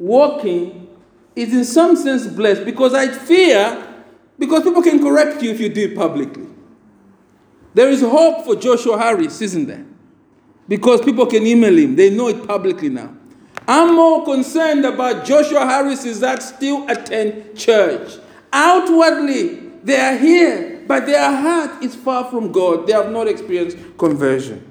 walking 0.00 0.96
is 1.36 1.54
in 1.54 1.64
some 1.64 1.94
sense 1.94 2.26
blessed 2.26 2.64
because 2.64 2.92
I 2.92 3.06
fear 3.06 3.86
because 4.36 4.64
people 4.64 4.82
can 4.82 4.98
correct 4.98 5.40
you 5.42 5.52
if 5.52 5.60
you 5.60 5.68
do 5.68 5.82
it 5.82 5.94
publicly. 5.94 6.47
There 7.78 7.90
is 7.90 8.00
hope 8.00 8.44
for 8.44 8.56
Joshua 8.56 8.98
Harris, 8.98 9.40
isn't 9.40 9.66
there? 9.66 9.86
Because 10.66 11.00
people 11.00 11.26
can 11.26 11.46
email 11.46 11.78
him, 11.78 11.94
they 11.94 12.10
know 12.10 12.26
it 12.26 12.44
publicly 12.44 12.88
now. 12.88 13.14
I'm 13.68 13.94
more 13.94 14.24
concerned 14.24 14.84
about 14.84 15.24
Joshua 15.24 15.60
Harris 15.60 16.04
is 16.04 16.18
that 16.18 16.42
still 16.42 16.90
attend 16.90 17.56
church. 17.56 18.18
Outwardly, 18.52 19.60
they 19.84 19.96
are 19.96 20.16
here, 20.16 20.82
but 20.88 21.06
their 21.06 21.30
heart 21.30 21.84
is 21.84 21.94
far 21.94 22.24
from 22.24 22.50
God. 22.50 22.88
They 22.88 22.94
have 22.94 23.12
not 23.12 23.28
experienced 23.28 23.78
conversion. 23.96 24.68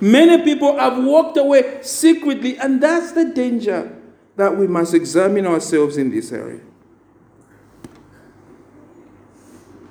Many 0.00 0.42
people 0.42 0.76
have 0.80 1.04
walked 1.04 1.36
away 1.36 1.78
secretly, 1.82 2.58
and 2.58 2.82
that's 2.82 3.12
the 3.12 3.26
danger 3.26 3.96
that 4.34 4.56
we 4.56 4.66
must 4.66 4.94
examine 4.94 5.46
ourselves 5.46 5.96
in 5.96 6.10
this 6.10 6.32
area. 6.32 6.62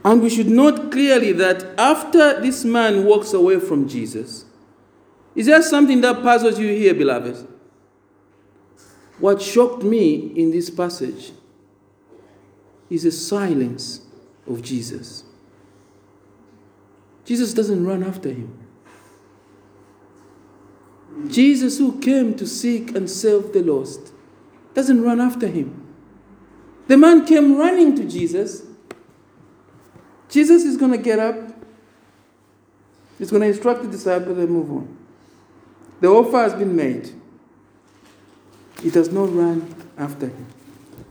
And 0.03 0.21
we 0.21 0.29
should 0.29 0.47
note 0.47 0.91
clearly 0.91 1.31
that 1.33 1.77
after 1.77 2.39
this 2.39 2.63
man 2.63 3.03
walks 3.05 3.33
away 3.33 3.59
from 3.59 3.87
Jesus, 3.87 4.45
is 5.35 5.45
there 5.45 5.61
something 5.61 6.01
that 6.01 6.23
puzzles 6.23 6.59
you 6.59 6.67
here, 6.67 6.93
beloved? 6.93 7.47
What 9.19 9.41
shocked 9.41 9.83
me 9.83 10.31
in 10.35 10.51
this 10.51 10.69
passage 10.69 11.31
is 12.89 13.03
the 13.03 13.11
silence 13.11 14.01
of 14.47 14.61
Jesus. 14.61 15.23
Jesus 17.25 17.53
doesn't 17.53 17.85
run 17.85 18.03
after 18.03 18.29
him. 18.29 18.57
Jesus, 21.27 21.77
who 21.77 21.99
came 21.99 22.35
to 22.35 22.45
seek 22.45 22.95
and 22.95 23.09
save 23.09 23.51
the 23.51 23.61
lost, 23.61 24.13
doesn't 24.73 25.01
run 25.01 25.19
after 25.19 25.47
him. 25.47 25.83
The 26.87 26.97
man 26.97 27.25
came 27.25 27.57
running 27.57 27.95
to 27.95 28.05
Jesus. 28.05 28.66
Jesus 30.37 30.65
is 30.65 30.77
going 30.77 30.91
to 30.91 30.99
get 30.99 31.17
up. 31.17 31.35
He's 33.17 33.31
going 33.31 33.41
to 33.41 33.47
instruct 33.47 33.81
the 33.81 33.87
disciples 33.87 34.37
and 34.37 34.47
move 34.47 34.69
on. 34.69 34.97
The 35.99 36.09
offer 36.09 36.37
has 36.37 36.53
been 36.53 36.75
made. 36.75 37.09
He 38.83 38.91
does 38.91 39.11
not 39.11 39.33
run 39.33 39.73
after 39.97 40.27
him. 40.27 40.45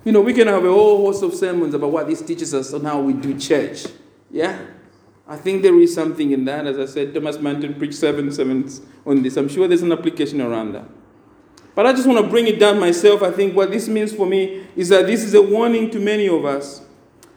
You 0.04 0.12
know, 0.12 0.20
we 0.20 0.32
can 0.32 0.46
have 0.46 0.64
a 0.64 0.72
whole 0.72 1.04
host 1.04 1.24
of 1.24 1.34
sermons 1.34 1.74
about 1.74 1.90
what 1.90 2.06
this 2.06 2.22
teaches 2.22 2.54
us 2.54 2.72
on 2.72 2.84
how 2.84 3.00
we 3.00 3.14
do 3.14 3.36
church. 3.36 3.86
Yeah? 4.30 4.64
I 5.26 5.36
think 5.36 5.62
there 5.62 5.76
is 5.80 5.92
something 5.92 6.30
in 6.30 6.44
that. 6.44 6.68
As 6.68 6.78
I 6.78 6.86
said, 6.86 7.12
Thomas 7.12 7.40
Manton 7.40 7.74
preached 7.74 7.98
seven 7.98 8.30
sermons 8.30 8.80
on 9.04 9.24
this. 9.24 9.36
I'm 9.36 9.48
sure 9.48 9.66
there's 9.66 9.82
an 9.82 9.90
application 9.90 10.40
around 10.40 10.74
that. 10.74 10.88
But 11.74 11.86
I 11.86 11.92
just 11.92 12.06
want 12.06 12.24
to 12.24 12.30
bring 12.30 12.46
it 12.46 12.60
down 12.60 12.78
myself. 12.78 13.24
I 13.24 13.32
think 13.32 13.56
what 13.56 13.72
this 13.72 13.88
means 13.88 14.14
for 14.14 14.24
me 14.24 14.68
is 14.76 14.88
that 14.90 15.08
this 15.08 15.24
is 15.24 15.34
a 15.34 15.42
warning 15.42 15.90
to 15.90 15.98
many 15.98 16.28
of 16.28 16.44
us. 16.44 16.82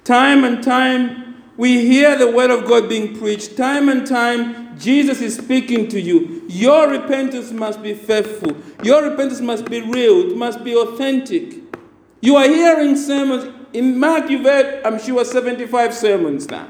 Time 0.03 0.43
and 0.43 0.63
time, 0.63 1.28
we 1.59 1.85
hear 1.85 2.17
the 2.17 2.31
word 2.31 2.51
of 2.51 2.65
God 2.65 2.87
being 2.87 3.17
preached. 3.19 3.57
Time 3.57 3.89
and 3.89 4.07
time, 4.07 4.79
Jesus 4.79 5.19
is 5.19 5.35
speaking 5.35 5.89
to 5.89 5.99
you. 5.99 6.45
Your 6.47 6.89
repentance 6.89 7.51
must 7.51 7.83
be 7.83 7.93
faithful. 7.93 8.55
Your 8.81 9.03
repentance 9.03 9.41
must 9.41 9.65
be 9.65 9.81
real. 9.81 10.31
It 10.31 10.37
must 10.37 10.63
be 10.63 10.73
authentic. 10.73 11.57
You 12.21 12.37
are 12.37 12.47
hearing 12.47 12.95
sermons. 12.95 13.53
In 13.73 13.99
Mark, 13.99 14.29
you've 14.29 14.45
heard, 14.45 14.85
I'm 14.85 15.01
sure, 15.01 15.25
75 15.25 15.93
sermons 15.93 16.49
now. 16.49 16.69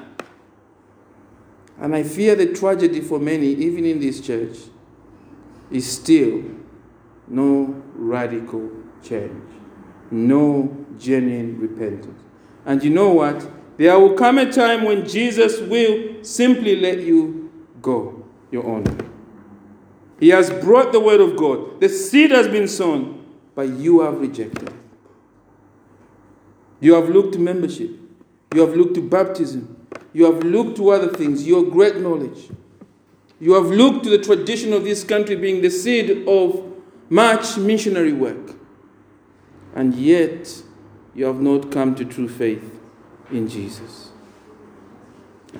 And 1.78 1.96
I 1.96 2.02
fear 2.02 2.34
the 2.34 2.52
tragedy 2.52 3.02
for 3.02 3.20
many, 3.20 3.46
even 3.46 3.86
in 3.86 4.00
this 4.00 4.20
church, 4.20 4.58
is 5.70 5.88
still 5.88 6.46
no 7.28 7.80
radical 7.94 8.72
change, 9.04 9.54
no 10.10 10.84
genuine 10.98 11.60
repentance. 11.60 12.24
And 12.66 12.84
you 12.84 12.90
know 12.90 13.12
what? 13.12 13.59
There 13.80 13.98
will 13.98 14.14
come 14.14 14.38
a 14.40 14.52
time 14.52 14.84
when 14.84 15.08
Jesus 15.08 15.62
will 15.62 16.22
simply 16.22 16.76
let 16.76 17.00
you 17.00 17.50
go 17.82 18.26
your 18.52 18.66
own 18.66 18.84
way. 18.84 19.06
He 20.20 20.30
has 20.30 20.50
brought 20.50 20.92
the 20.92 21.00
word 21.00 21.22
of 21.22 21.38
God. 21.38 21.80
The 21.80 21.88
seed 21.88 22.32
has 22.32 22.50
been 22.50 22.68
sown, 22.68 23.24
but 23.56 23.70
you 23.70 24.02
have 24.02 24.20
rejected. 24.20 24.74
You 26.82 26.94
have 26.96 27.08
looked 27.08 27.32
to 27.36 27.40
membership. 27.40 27.92
You 28.54 28.68
have 28.68 28.76
looked 28.76 28.96
to 28.96 29.02
baptism. 29.02 29.88
You 30.12 30.26
have 30.26 30.44
looked 30.44 30.76
to 30.76 30.90
other 30.90 31.08
things, 31.08 31.48
your 31.48 31.64
great 31.64 32.02
knowledge. 32.02 32.50
You 33.40 33.54
have 33.54 33.68
looked 33.68 34.04
to 34.04 34.10
the 34.10 34.22
tradition 34.22 34.74
of 34.74 34.84
this 34.84 35.06
country 35.06 35.38
being 35.38 35.62
the 35.62 35.70
seed 35.70 36.28
of 36.28 36.70
much 37.10 37.58
missionary 37.58 38.12
work. 38.12 38.58
And 39.74 39.96
yet, 39.96 40.64
you 41.16 41.24
have 41.24 41.40
not 41.40 41.72
come 41.72 41.96
to 41.96 42.04
true 42.04 42.28
faith 42.28 42.79
in 43.32 43.48
Jesus. 43.48 44.12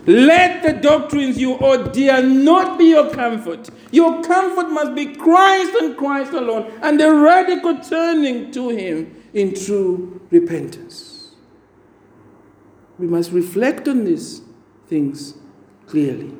Let 0.06 0.62
the 0.62 0.74
doctrines 0.74 1.38
you 1.40 1.56
hold 1.58 1.94
dear 1.94 2.22
not 2.22 2.78
be 2.78 2.86
your 2.86 3.10
comfort. 3.12 3.70
Your 3.92 4.22
comfort 4.24 4.70
must 4.70 4.94
be 4.94 5.16
Christ 5.16 5.74
and 5.76 5.98
Christ 5.98 6.34
alone, 6.34 6.72
and 6.82 7.00
the 7.00 7.12
radical 7.14 7.80
turning 7.80 8.52
to 8.52 8.70
Him 8.70 9.24
in 9.34 9.56
true 9.56 10.22
repentance. 10.30 11.32
We 13.00 13.08
must 13.08 13.32
reflect 13.32 13.88
on 13.88 14.06
these 14.06 14.42
things 14.88 15.34
clearly. 15.88 16.34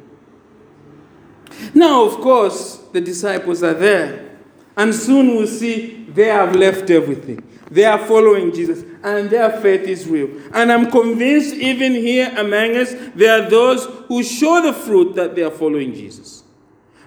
Now, 1.74 2.06
of 2.06 2.18
course, 2.22 2.78
the 2.94 3.02
disciples 3.02 3.64
are 3.64 3.74
there, 3.74 4.38
and 4.78 4.94
soon 4.94 5.30
we'll 5.30 5.48
see 5.48 6.06
they 6.14 6.28
have 6.28 6.56
left 6.56 6.90
everything. 6.90 7.44
They 7.72 7.86
are 7.86 8.00
following 8.00 8.54
Jesus, 8.54 8.84
and 9.04 9.30
their 9.30 9.52
faith 9.62 9.82
is 9.82 10.08
real. 10.08 10.30
And 10.54 10.72
I'm 10.72 10.90
convinced, 10.90 11.54
even 11.54 11.94
here 11.94 12.34
among 12.36 12.76
us, 12.76 12.96
there 13.14 13.42
are 13.42 13.50
those 13.50 13.86
who 14.08 14.24
show 14.24 14.62
the 14.62 14.74
fruit 14.74 15.16
that 15.16 15.36
they 15.36 15.44
are 15.44 15.52
following 15.52 15.94
Jesus 15.94 16.44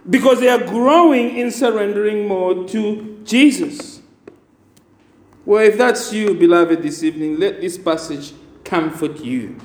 because 0.09 0.41
they 0.41 0.49
are 0.49 0.65
growing 0.65 1.37
in 1.37 1.51
surrendering 1.51 2.29
more 2.29 2.67
to 2.69 3.21
Jesus. 3.25 4.01
Well, 5.45 5.65
if 5.65 5.77
that's 5.77 6.13
you, 6.13 6.35
beloved, 6.35 6.83
this 6.83 7.03
evening, 7.03 7.39
let 7.39 7.61
this 7.61 7.77
passage 7.77 8.33
comfort 8.65 9.21
you. 9.21 9.59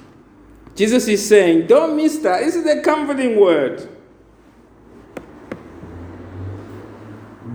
Jesus 0.75 1.07
is 1.07 1.27
saying, 1.27 1.67
don't 1.67 1.95
miss 1.95 2.17
that. 2.19 2.41
This 2.41 2.55
is 2.55 2.65
a 2.65 2.81
comforting 2.81 3.39
word. 3.39 3.87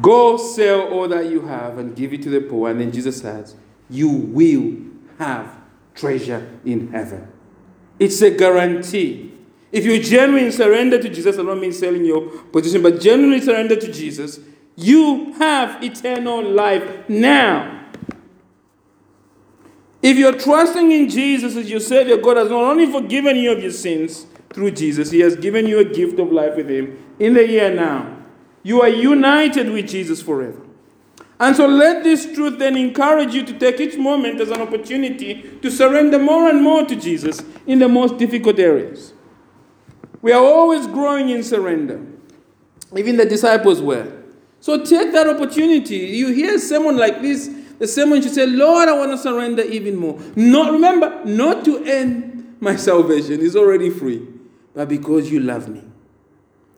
Go 0.03 0.37
sell 0.37 0.89
all 0.89 1.09
that 1.09 1.27
you 1.27 1.43
have 1.43 1.79
and 1.79 1.95
give 1.95 2.13
it 2.13 2.23
to 2.23 2.29
the 2.29 2.41
poor. 2.41 2.71
And 2.71 2.81
then 2.81 2.91
Jesus 2.93 3.21
says, 3.21 3.55
You 3.89 4.09
will 4.09 4.77
have 5.19 5.57
treasure 5.95 6.59
in 6.65 6.91
heaven. 6.93 7.31
It's 7.99 8.21
a 8.21 8.31
guarantee. 8.31 9.33
If 9.71 9.87
you 9.87 10.03
genuinely 10.03 10.51
surrender 10.51 11.01
to 11.01 11.09
Jesus, 11.09 11.39
I 11.39 11.43
don't 11.43 11.61
mean 11.61 11.73
selling 11.73 12.05
your 12.05 12.29
position, 12.29 12.83
but 12.83 13.01
genuinely 13.01 13.41
surrender 13.41 13.77
to 13.77 13.93
Jesus, 13.93 14.41
you 14.77 15.33
have 15.35 15.83
eternal 15.83 16.43
life 16.43 17.09
now. 17.09 17.81
If 20.03 20.17
you're 20.17 20.39
trusting 20.39 20.91
in 20.91 21.09
Jesus 21.09 21.55
as 21.57 21.71
your 21.71 21.81
Savior, 21.81 22.17
God 22.17 22.39
has 22.39 22.51
not 22.51 22.63
only 22.63 22.91
forgiven 22.91 23.37
you 23.37 23.53
of 23.53 23.63
your 23.63 23.71
sins 23.71 24.27
through 24.51 24.73
Jesus, 24.73 25.11
He 25.13 25.21
has 25.21 25.37
given 25.37 25.67
you 25.67 25.79
a 25.79 25.85
gift 25.85 26.19
of 26.19 26.33
life 26.33 26.57
with 26.57 26.69
Him 26.69 26.99
in 27.21 27.35
the 27.35 27.47
year 27.47 27.73
now. 27.73 28.22
You 28.63 28.83
are 28.83 28.89
united 28.89 29.71
with 29.71 29.89
Jesus 29.89 30.23
forever. 30.23 30.61
And 31.41 31.57
so 31.57 31.67
let 31.67 32.05
this 32.05 32.33
truth 32.33 32.59
then 32.59 32.77
encourage 32.77 33.35
you 33.35 33.45
to 33.45 33.59
take 33.59 33.81
each 33.81 33.99
moment 33.99 34.41
as 34.41 34.51
an 34.51 34.61
opportunity 34.61 35.43
to 35.61 35.71
surrender 35.71 36.19
more 36.19 36.49
and 36.49 36.63
more 36.63 36.85
to 36.85 36.95
Jesus 36.95 37.43
in 37.67 37.81
the 37.81 37.89
most 37.89 38.17
difficult 38.17 38.59
areas. 38.61 39.13
We 40.21 40.33
are 40.33 40.43
always 40.43 40.87
growing 40.87 41.31
in 41.31 41.43
surrender. 41.43 42.01
Even 42.97 43.17
the 43.17 43.25
disciples 43.25 43.83
were. 43.83 44.23
So 44.61 44.85
take 44.85 45.13
that 45.13 45.29
opportunity. 45.29 45.97
You 45.97 46.33
hear 46.33 46.59
someone 46.61 46.97
like 46.97 47.21
this 47.21 47.51
the 47.83 48.07
one 48.07 48.23
should 48.23 48.33
say, 48.33 48.47
Lord, 48.47 48.89
I 48.89 48.93
want 48.93 49.11
to 49.11 49.19
surrender 49.19 49.63
even 49.63 49.97
more. 49.97 50.21
Not 50.37 50.71
remember, 50.73 51.25
not 51.25 51.65
to 51.65 51.85
end 51.85 52.57
my 52.61 52.77
salvation, 52.77 53.45
it's 53.45 53.57
already 53.57 53.91
free, 53.91 54.25
but 54.73 54.89
because 54.89 55.33
you 55.33 55.41
love 55.41 55.69
me. 55.69 55.83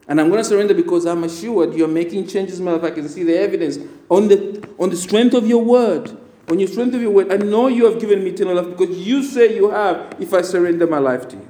And 0.06 0.20
I'm 0.20 0.28
going 0.28 0.42
to 0.42 0.48
surrender 0.48 0.74
because 0.74 1.06
I'm 1.06 1.24
assured 1.24 1.74
you're 1.74 1.88
making 1.88 2.26
changes 2.26 2.60
life. 2.60 2.82
I 2.82 2.90
can 2.90 3.08
see 3.08 3.22
the 3.22 3.38
evidence 3.38 3.78
on 4.10 4.28
the, 4.28 4.68
on 4.78 4.90
the 4.90 4.96
strength 4.96 5.34
of 5.34 5.46
your 5.46 5.64
word. 5.64 6.16
On 6.48 6.58
your 6.58 6.68
strength 6.68 6.94
of 6.94 7.00
your 7.00 7.10
word, 7.10 7.32
I 7.32 7.38
know 7.38 7.68
you 7.68 7.86
have 7.86 7.98
given 7.98 8.22
me 8.22 8.30
eternal 8.30 8.54
life 8.54 8.76
because 8.76 8.98
you 8.98 9.22
say 9.22 9.56
you 9.56 9.70
have 9.70 10.14
if 10.20 10.34
I 10.34 10.42
surrender 10.42 10.86
my 10.86 10.98
life 10.98 11.26
to 11.28 11.36
you. 11.36 11.48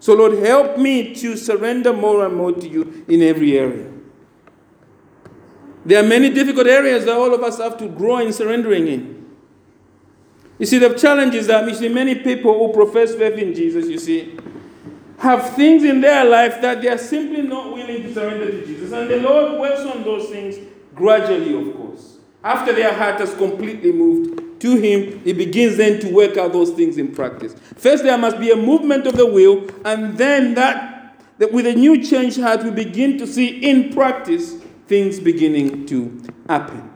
So, 0.00 0.14
Lord, 0.14 0.34
help 0.34 0.76
me 0.76 1.14
to 1.14 1.34
surrender 1.34 1.94
more 1.94 2.26
and 2.26 2.36
more 2.36 2.52
to 2.52 2.68
you 2.68 3.06
in 3.08 3.22
every 3.22 3.58
area. 3.58 3.90
There 5.86 6.02
are 6.02 6.06
many 6.06 6.28
difficult 6.28 6.66
areas 6.66 7.06
that 7.06 7.14
all 7.14 7.32
of 7.32 7.42
us 7.42 7.58
have 7.58 7.78
to 7.78 7.88
grow 7.88 8.18
in 8.18 8.32
surrendering 8.34 8.86
in. 8.86 9.14
You 10.58 10.66
see, 10.66 10.78
the 10.78 10.92
challenge 10.94 11.34
is 11.34 11.46
that 11.46 11.66
you 11.66 11.74
see 11.74 11.88
many 11.88 12.14
people 12.16 12.52
who 12.58 12.72
profess 12.72 13.14
faith 13.14 13.38
in 13.38 13.54
Jesus, 13.54 13.88
you 13.88 13.98
see, 13.98 14.36
have 15.18 15.54
things 15.54 15.84
in 15.84 16.00
their 16.00 16.24
life 16.24 16.60
that 16.60 16.82
they 16.82 16.88
are 16.88 16.98
simply 16.98 17.42
not 17.42 17.72
willing 17.72 18.02
to 18.02 18.14
surrender 18.14 18.50
to 18.50 18.66
Jesus. 18.66 18.92
And 18.92 19.08
the 19.08 19.18
Lord 19.18 19.60
works 19.60 19.80
on 19.80 20.02
those 20.02 20.28
things 20.28 20.56
gradually, 20.94 21.54
of 21.54 21.76
course. 21.76 22.18
After 22.42 22.72
their 22.72 22.92
heart 22.92 23.20
has 23.20 23.34
completely 23.34 23.92
moved 23.92 24.60
to 24.60 24.76
Him, 24.76 25.20
He 25.24 25.32
begins 25.32 25.76
then 25.76 26.00
to 26.00 26.12
work 26.12 26.36
out 26.36 26.52
those 26.52 26.70
things 26.70 26.98
in 26.98 27.14
practice. 27.14 27.54
First, 27.76 28.04
there 28.04 28.18
must 28.18 28.38
be 28.38 28.50
a 28.50 28.56
movement 28.56 29.06
of 29.06 29.16
the 29.16 29.26
will, 29.26 29.68
and 29.84 30.18
then 30.18 30.54
that, 30.54 31.16
that 31.38 31.52
with 31.52 31.66
a 31.66 31.74
new 31.74 32.02
changed 32.02 32.40
heart, 32.40 32.62
we 32.62 32.70
begin 32.70 33.18
to 33.18 33.26
see 33.26 33.48
in 33.48 33.92
practice 33.92 34.56
things 34.86 35.20
beginning 35.20 35.86
to 35.86 36.22
happen. 36.48 36.90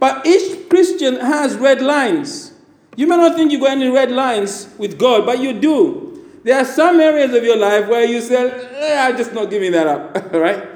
But 0.00 0.26
each 0.26 0.68
Christian 0.68 1.20
has 1.20 1.56
red 1.56 1.82
lines. 1.82 2.52
You 2.96 3.06
may 3.06 3.16
not 3.16 3.36
think 3.36 3.52
you've 3.52 3.60
got 3.60 3.72
any 3.72 3.88
red 3.88 4.10
lines 4.10 4.68
with 4.78 4.98
God, 4.98 5.24
but 5.24 5.38
you 5.38 5.52
do. 5.52 6.09
There 6.42 6.58
are 6.58 6.64
some 6.64 7.00
areas 7.00 7.34
of 7.34 7.44
your 7.44 7.56
life 7.56 7.88
where 7.88 8.04
you 8.04 8.20
say, 8.20 8.50
eh, 8.50 9.06
I'm 9.06 9.16
just 9.16 9.32
not 9.32 9.50
giving 9.50 9.72
that 9.72 9.86
up, 9.86 10.32
right? 10.32 10.66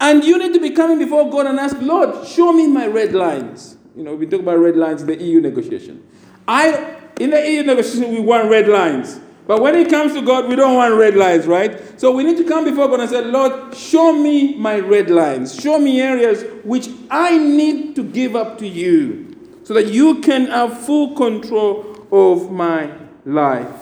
And 0.00 0.24
you 0.24 0.38
need 0.38 0.52
to 0.54 0.60
be 0.60 0.70
coming 0.70 0.98
before 0.98 1.30
God 1.30 1.46
and 1.46 1.58
ask, 1.60 1.76
Lord, 1.80 2.26
show 2.26 2.52
me 2.52 2.66
my 2.66 2.86
red 2.86 3.12
lines. 3.12 3.76
You 3.96 4.02
know, 4.02 4.14
we 4.14 4.26
talk 4.26 4.40
about 4.40 4.58
red 4.58 4.76
lines 4.76 5.02
in 5.02 5.08
the 5.08 5.22
EU 5.22 5.40
negotiation. 5.40 6.02
I, 6.48 6.96
in 7.20 7.30
the 7.30 7.50
EU 7.50 7.62
negotiation, 7.62 8.12
we 8.12 8.20
want 8.20 8.50
red 8.50 8.68
lines. 8.68 9.20
But 9.46 9.60
when 9.60 9.74
it 9.74 9.88
comes 9.90 10.14
to 10.14 10.22
God, 10.22 10.48
we 10.48 10.56
don't 10.56 10.76
want 10.76 10.94
red 10.94 11.14
lines, 11.14 11.46
right? 11.46 12.00
So 12.00 12.12
we 12.12 12.24
need 12.24 12.36
to 12.38 12.44
come 12.44 12.64
before 12.64 12.88
God 12.88 13.00
and 13.00 13.10
say, 13.10 13.24
Lord, 13.24 13.74
show 13.74 14.12
me 14.12 14.56
my 14.56 14.78
red 14.78 15.10
lines. 15.10 15.54
Show 15.54 15.78
me 15.78 16.00
areas 16.00 16.44
which 16.64 16.88
I 17.10 17.38
need 17.38 17.94
to 17.96 18.02
give 18.02 18.34
up 18.34 18.58
to 18.58 18.66
you. 18.66 19.32
so 19.64 19.74
that 19.74 19.92
you 19.92 20.20
can 20.20 20.46
have 20.46 20.84
full 20.84 21.14
control 21.14 22.06
of 22.10 22.50
my 22.50 22.92
life. 23.24 23.81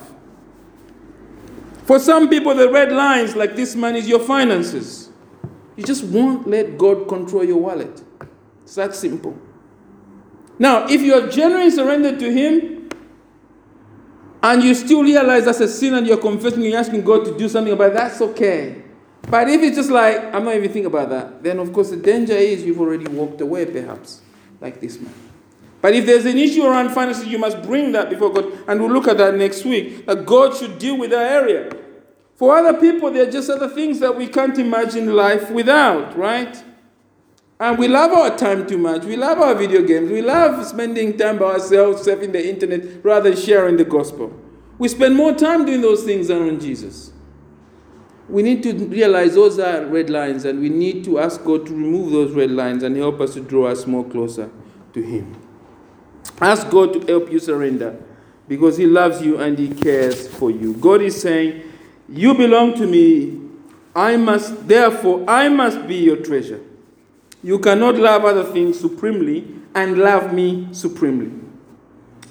For 1.91 1.99
some 1.99 2.29
people, 2.29 2.55
the 2.55 2.71
red 2.71 2.93
lines, 2.93 3.35
like 3.35 3.57
this 3.57 3.75
man, 3.75 3.97
is 3.97 4.07
your 4.07 4.21
finances. 4.21 5.11
You 5.75 5.83
just 5.83 6.05
won't 6.05 6.47
let 6.47 6.79
God 6.79 7.09
control 7.09 7.43
your 7.43 7.57
wallet. 7.57 8.05
It's 8.63 8.77
that 8.77 8.95
simple. 8.95 9.37
Now, 10.57 10.87
if 10.87 11.01
you 11.01 11.15
are 11.15 11.27
genuinely 11.27 11.73
surrendered 11.73 12.21
to 12.21 12.33
Him 12.33 12.91
and 14.41 14.63
you 14.63 14.73
still 14.77 15.03
realize 15.03 15.47
that's 15.47 15.59
a 15.59 15.67
sin 15.67 15.95
and 15.95 16.07
you're 16.07 16.17
confessing, 16.17 16.63
you're 16.63 16.79
asking 16.79 17.03
God 17.03 17.25
to 17.25 17.37
do 17.37 17.49
something 17.49 17.73
about 17.73 17.91
it, 17.91 17.95
that's 17.95 18.21
okay. 18.21 18.85
But 19.23 19.49
if 19.49 19.61
it's 19.61 19.77
just 19.77 19.91
like, 19.91 20.33
I'm 20.33 20.45
not 20.45 20.55
even 20.55 20.73
thinking 20.73 20.87
about 20.87 21.09
that, 21.09 21.43
then 21.43 21.59
of 21.59 21.73
course 21.73 21.91
the 21.91 21.97
danger 21.97 22.35
is 22.35 22.63
you've 22.63 22.81
already 22.81 23.09
walked 23.09 23.41
away, 23.41 23.67
perhaps, 23.67 24.23
like 24.61 24.81
this 24.81 25.01
man. 25.01 25.30
But 25.81 25.95
if 25.95 26.07
there's 26.07 26.27
an 26.27 26.37
issue 26.37 26.65
around 26.65 26.91
finances, 26.91 27.27
you 27.27 27.39
must 27.39 27.63
bring 27.63 27.93
that 27.93 28.11
before 28.11 28.33
God. 28.33 28.53
And 28.69 28.81
we'll 28.81 28.93
look 28.93 29.09
at 29.09 29.19
that 29.19 29.35
next 29.35 29.65
week. 29.65 30.07
That 30.07 30.27
God 30.27 30.57
should 30.57 30.79
deal 30.79 30.99
with 30.99 31.11
that 31.11 31.33
area. 31.33 31.71
For 32.37 32.57
other 32.57 32.79
people, 32.79 33.11
there 33.11 33.29
are 33.29 33.31
just 33.31 33.51
other 33.51 33.69
things 33.69 34.01
that 34.01 34.17
we 34.17 34.27
can't 34.27 34.59
imagine 34.59 35.15
life 35.15 35.51
without, 35.51 36.17
right? 36.17 36.63
And 37.59 37.79
we 37.79 37.89
love 37.89 38.13
our 38.13 38.37
time 38.37 38.67
too 38.67 38.79
much. 38.79 39.05
We 39.05 39.17
love 39.17 39.39
our 39.39 39.55
video 39.55 39.83
games. 39.83 40.11
We 40.11 40.23
love 40.23 40.65
spending 40.67 41.19
time 41.19 41.39
by 41.39 41.53
ourselves 41.53 42.07
surfing 42.07 42.33
the 42.33 42.49
internet 42.49 43.05
rather 43.05 43.31
than 43.31 43.39
sharing 43.39 43.77
the 43.77 43.85
gospel. 43.85 44.33
We 44.79 44.89
spend 44.89 45.15
more 45.15 45.35
time 45.35 45.67
doing 45.67 45.83
those 45.83 46.05
things 46.05 46.29
than 46.29 46.41
on 46.49 46.59
Jesus. 46.59 47.13
We 48.31 48.43
need 48.43 48.63
to 48.63 48.73
realize 48.73 49.35
those 49.35 49.59
are 49.59 49.85
red 49.85 50.09
lines 50.09 50.47
and 50.47 50.61
we 50.61 50.71
need 50.71 51.05
to 51.05 51.19
ask 51.19 51.45
God 51.45 51.67
to 51.67 51.73
remove 51.73 52.13
those 52.13 52.33
red 52.33 52.51
lines 52.51 52.83
and 52.83 52.97
help 52.97 53.21
us 53.21 53.35
to 53.35 53.41
draw 53.41 53.67
us 53.67 53.87
more 53.87 54.09
closer 54.09 54.51
to 54.95 55.03
Him. 55.03 55.37
Ask 56.41 56.71
God 56.71 56.93
to 56.95 57.01
help 57.01 57.31
you 57.31 57.39
surrender 57.39 57.97
because 58.49 58.77
He 58.77 58.87
loves 58.87 59.23
you 59.23 59.39
and 59.39 59.59
He 59.59 59.69
cares 59.69 60.27
for 60.27 60.51
you. 60.51 60.75
God 60.75 61.03
is 61.03 61.21
saying, 61.21 61.63
You 62.09 62.35
belong 62.35 62.75
to 62.75 62.87
me. 62.87 63.39
I 63.95 64.17
must, 64.17 64.69
therefore, 64.69 65.25
I 65.29 65.49
must 65.49 65.87
be 65.87 65.97
your 65.97 66.17
treasure. 66.17 66.61
You 67.43 67.59
cannot 67.59 67.97
love 67.97 68.25
other 68.25 68.45
things 68.45 68.79
supremely 68.79 69.47
and 69.75 69.99
love 69.99 70.33
me 70.33 70.69
supremely. 70.73 71.33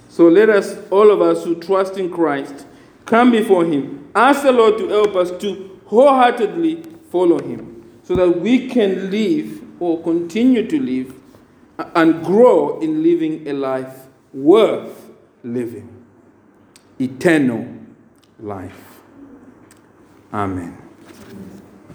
So 0.09 0.27
let 0.27 0.49
us, 0.49 0.77
all 0.89 1.11
of 1.11 1.21
us 1.21 1.43
who 1.43 1.59
trust 1.59 1.97
in 1.97 2.11
Christ, 2.11 2.65
come 3.05 3.31
before 3.31 3.65
Him. 3.65 4.09
Ask 4.15 4.43
the 4.43 4.51
Lord 4.51 4.77
to 4.77 4.87
help 4.89 5.15
us 5.15 5.31
to 5.41 5.79
wholeheartedly 5.85 6.83
follow 7.11 7.39
Him 7.39 7.83
so 8.03 8.15
that 8.15 8.39
we 8.39 8.67
can 8.67 9.11
live 9.11 9.61
or 9.79 10.01
continue 10.03 10.67
to 10.67 10.79
live 10.79 11.13
and 11.95 12.23
grow 12.25 12.79
in 12.79 13.03
living 13.03 13.47
a 13.47 13.53
life 13.53 14.07
worth 14.33 15.11
living. 15.43 16.05
Eternal 16.99 17.67
life. 18.39 18.99
Amen. 20.33 20.88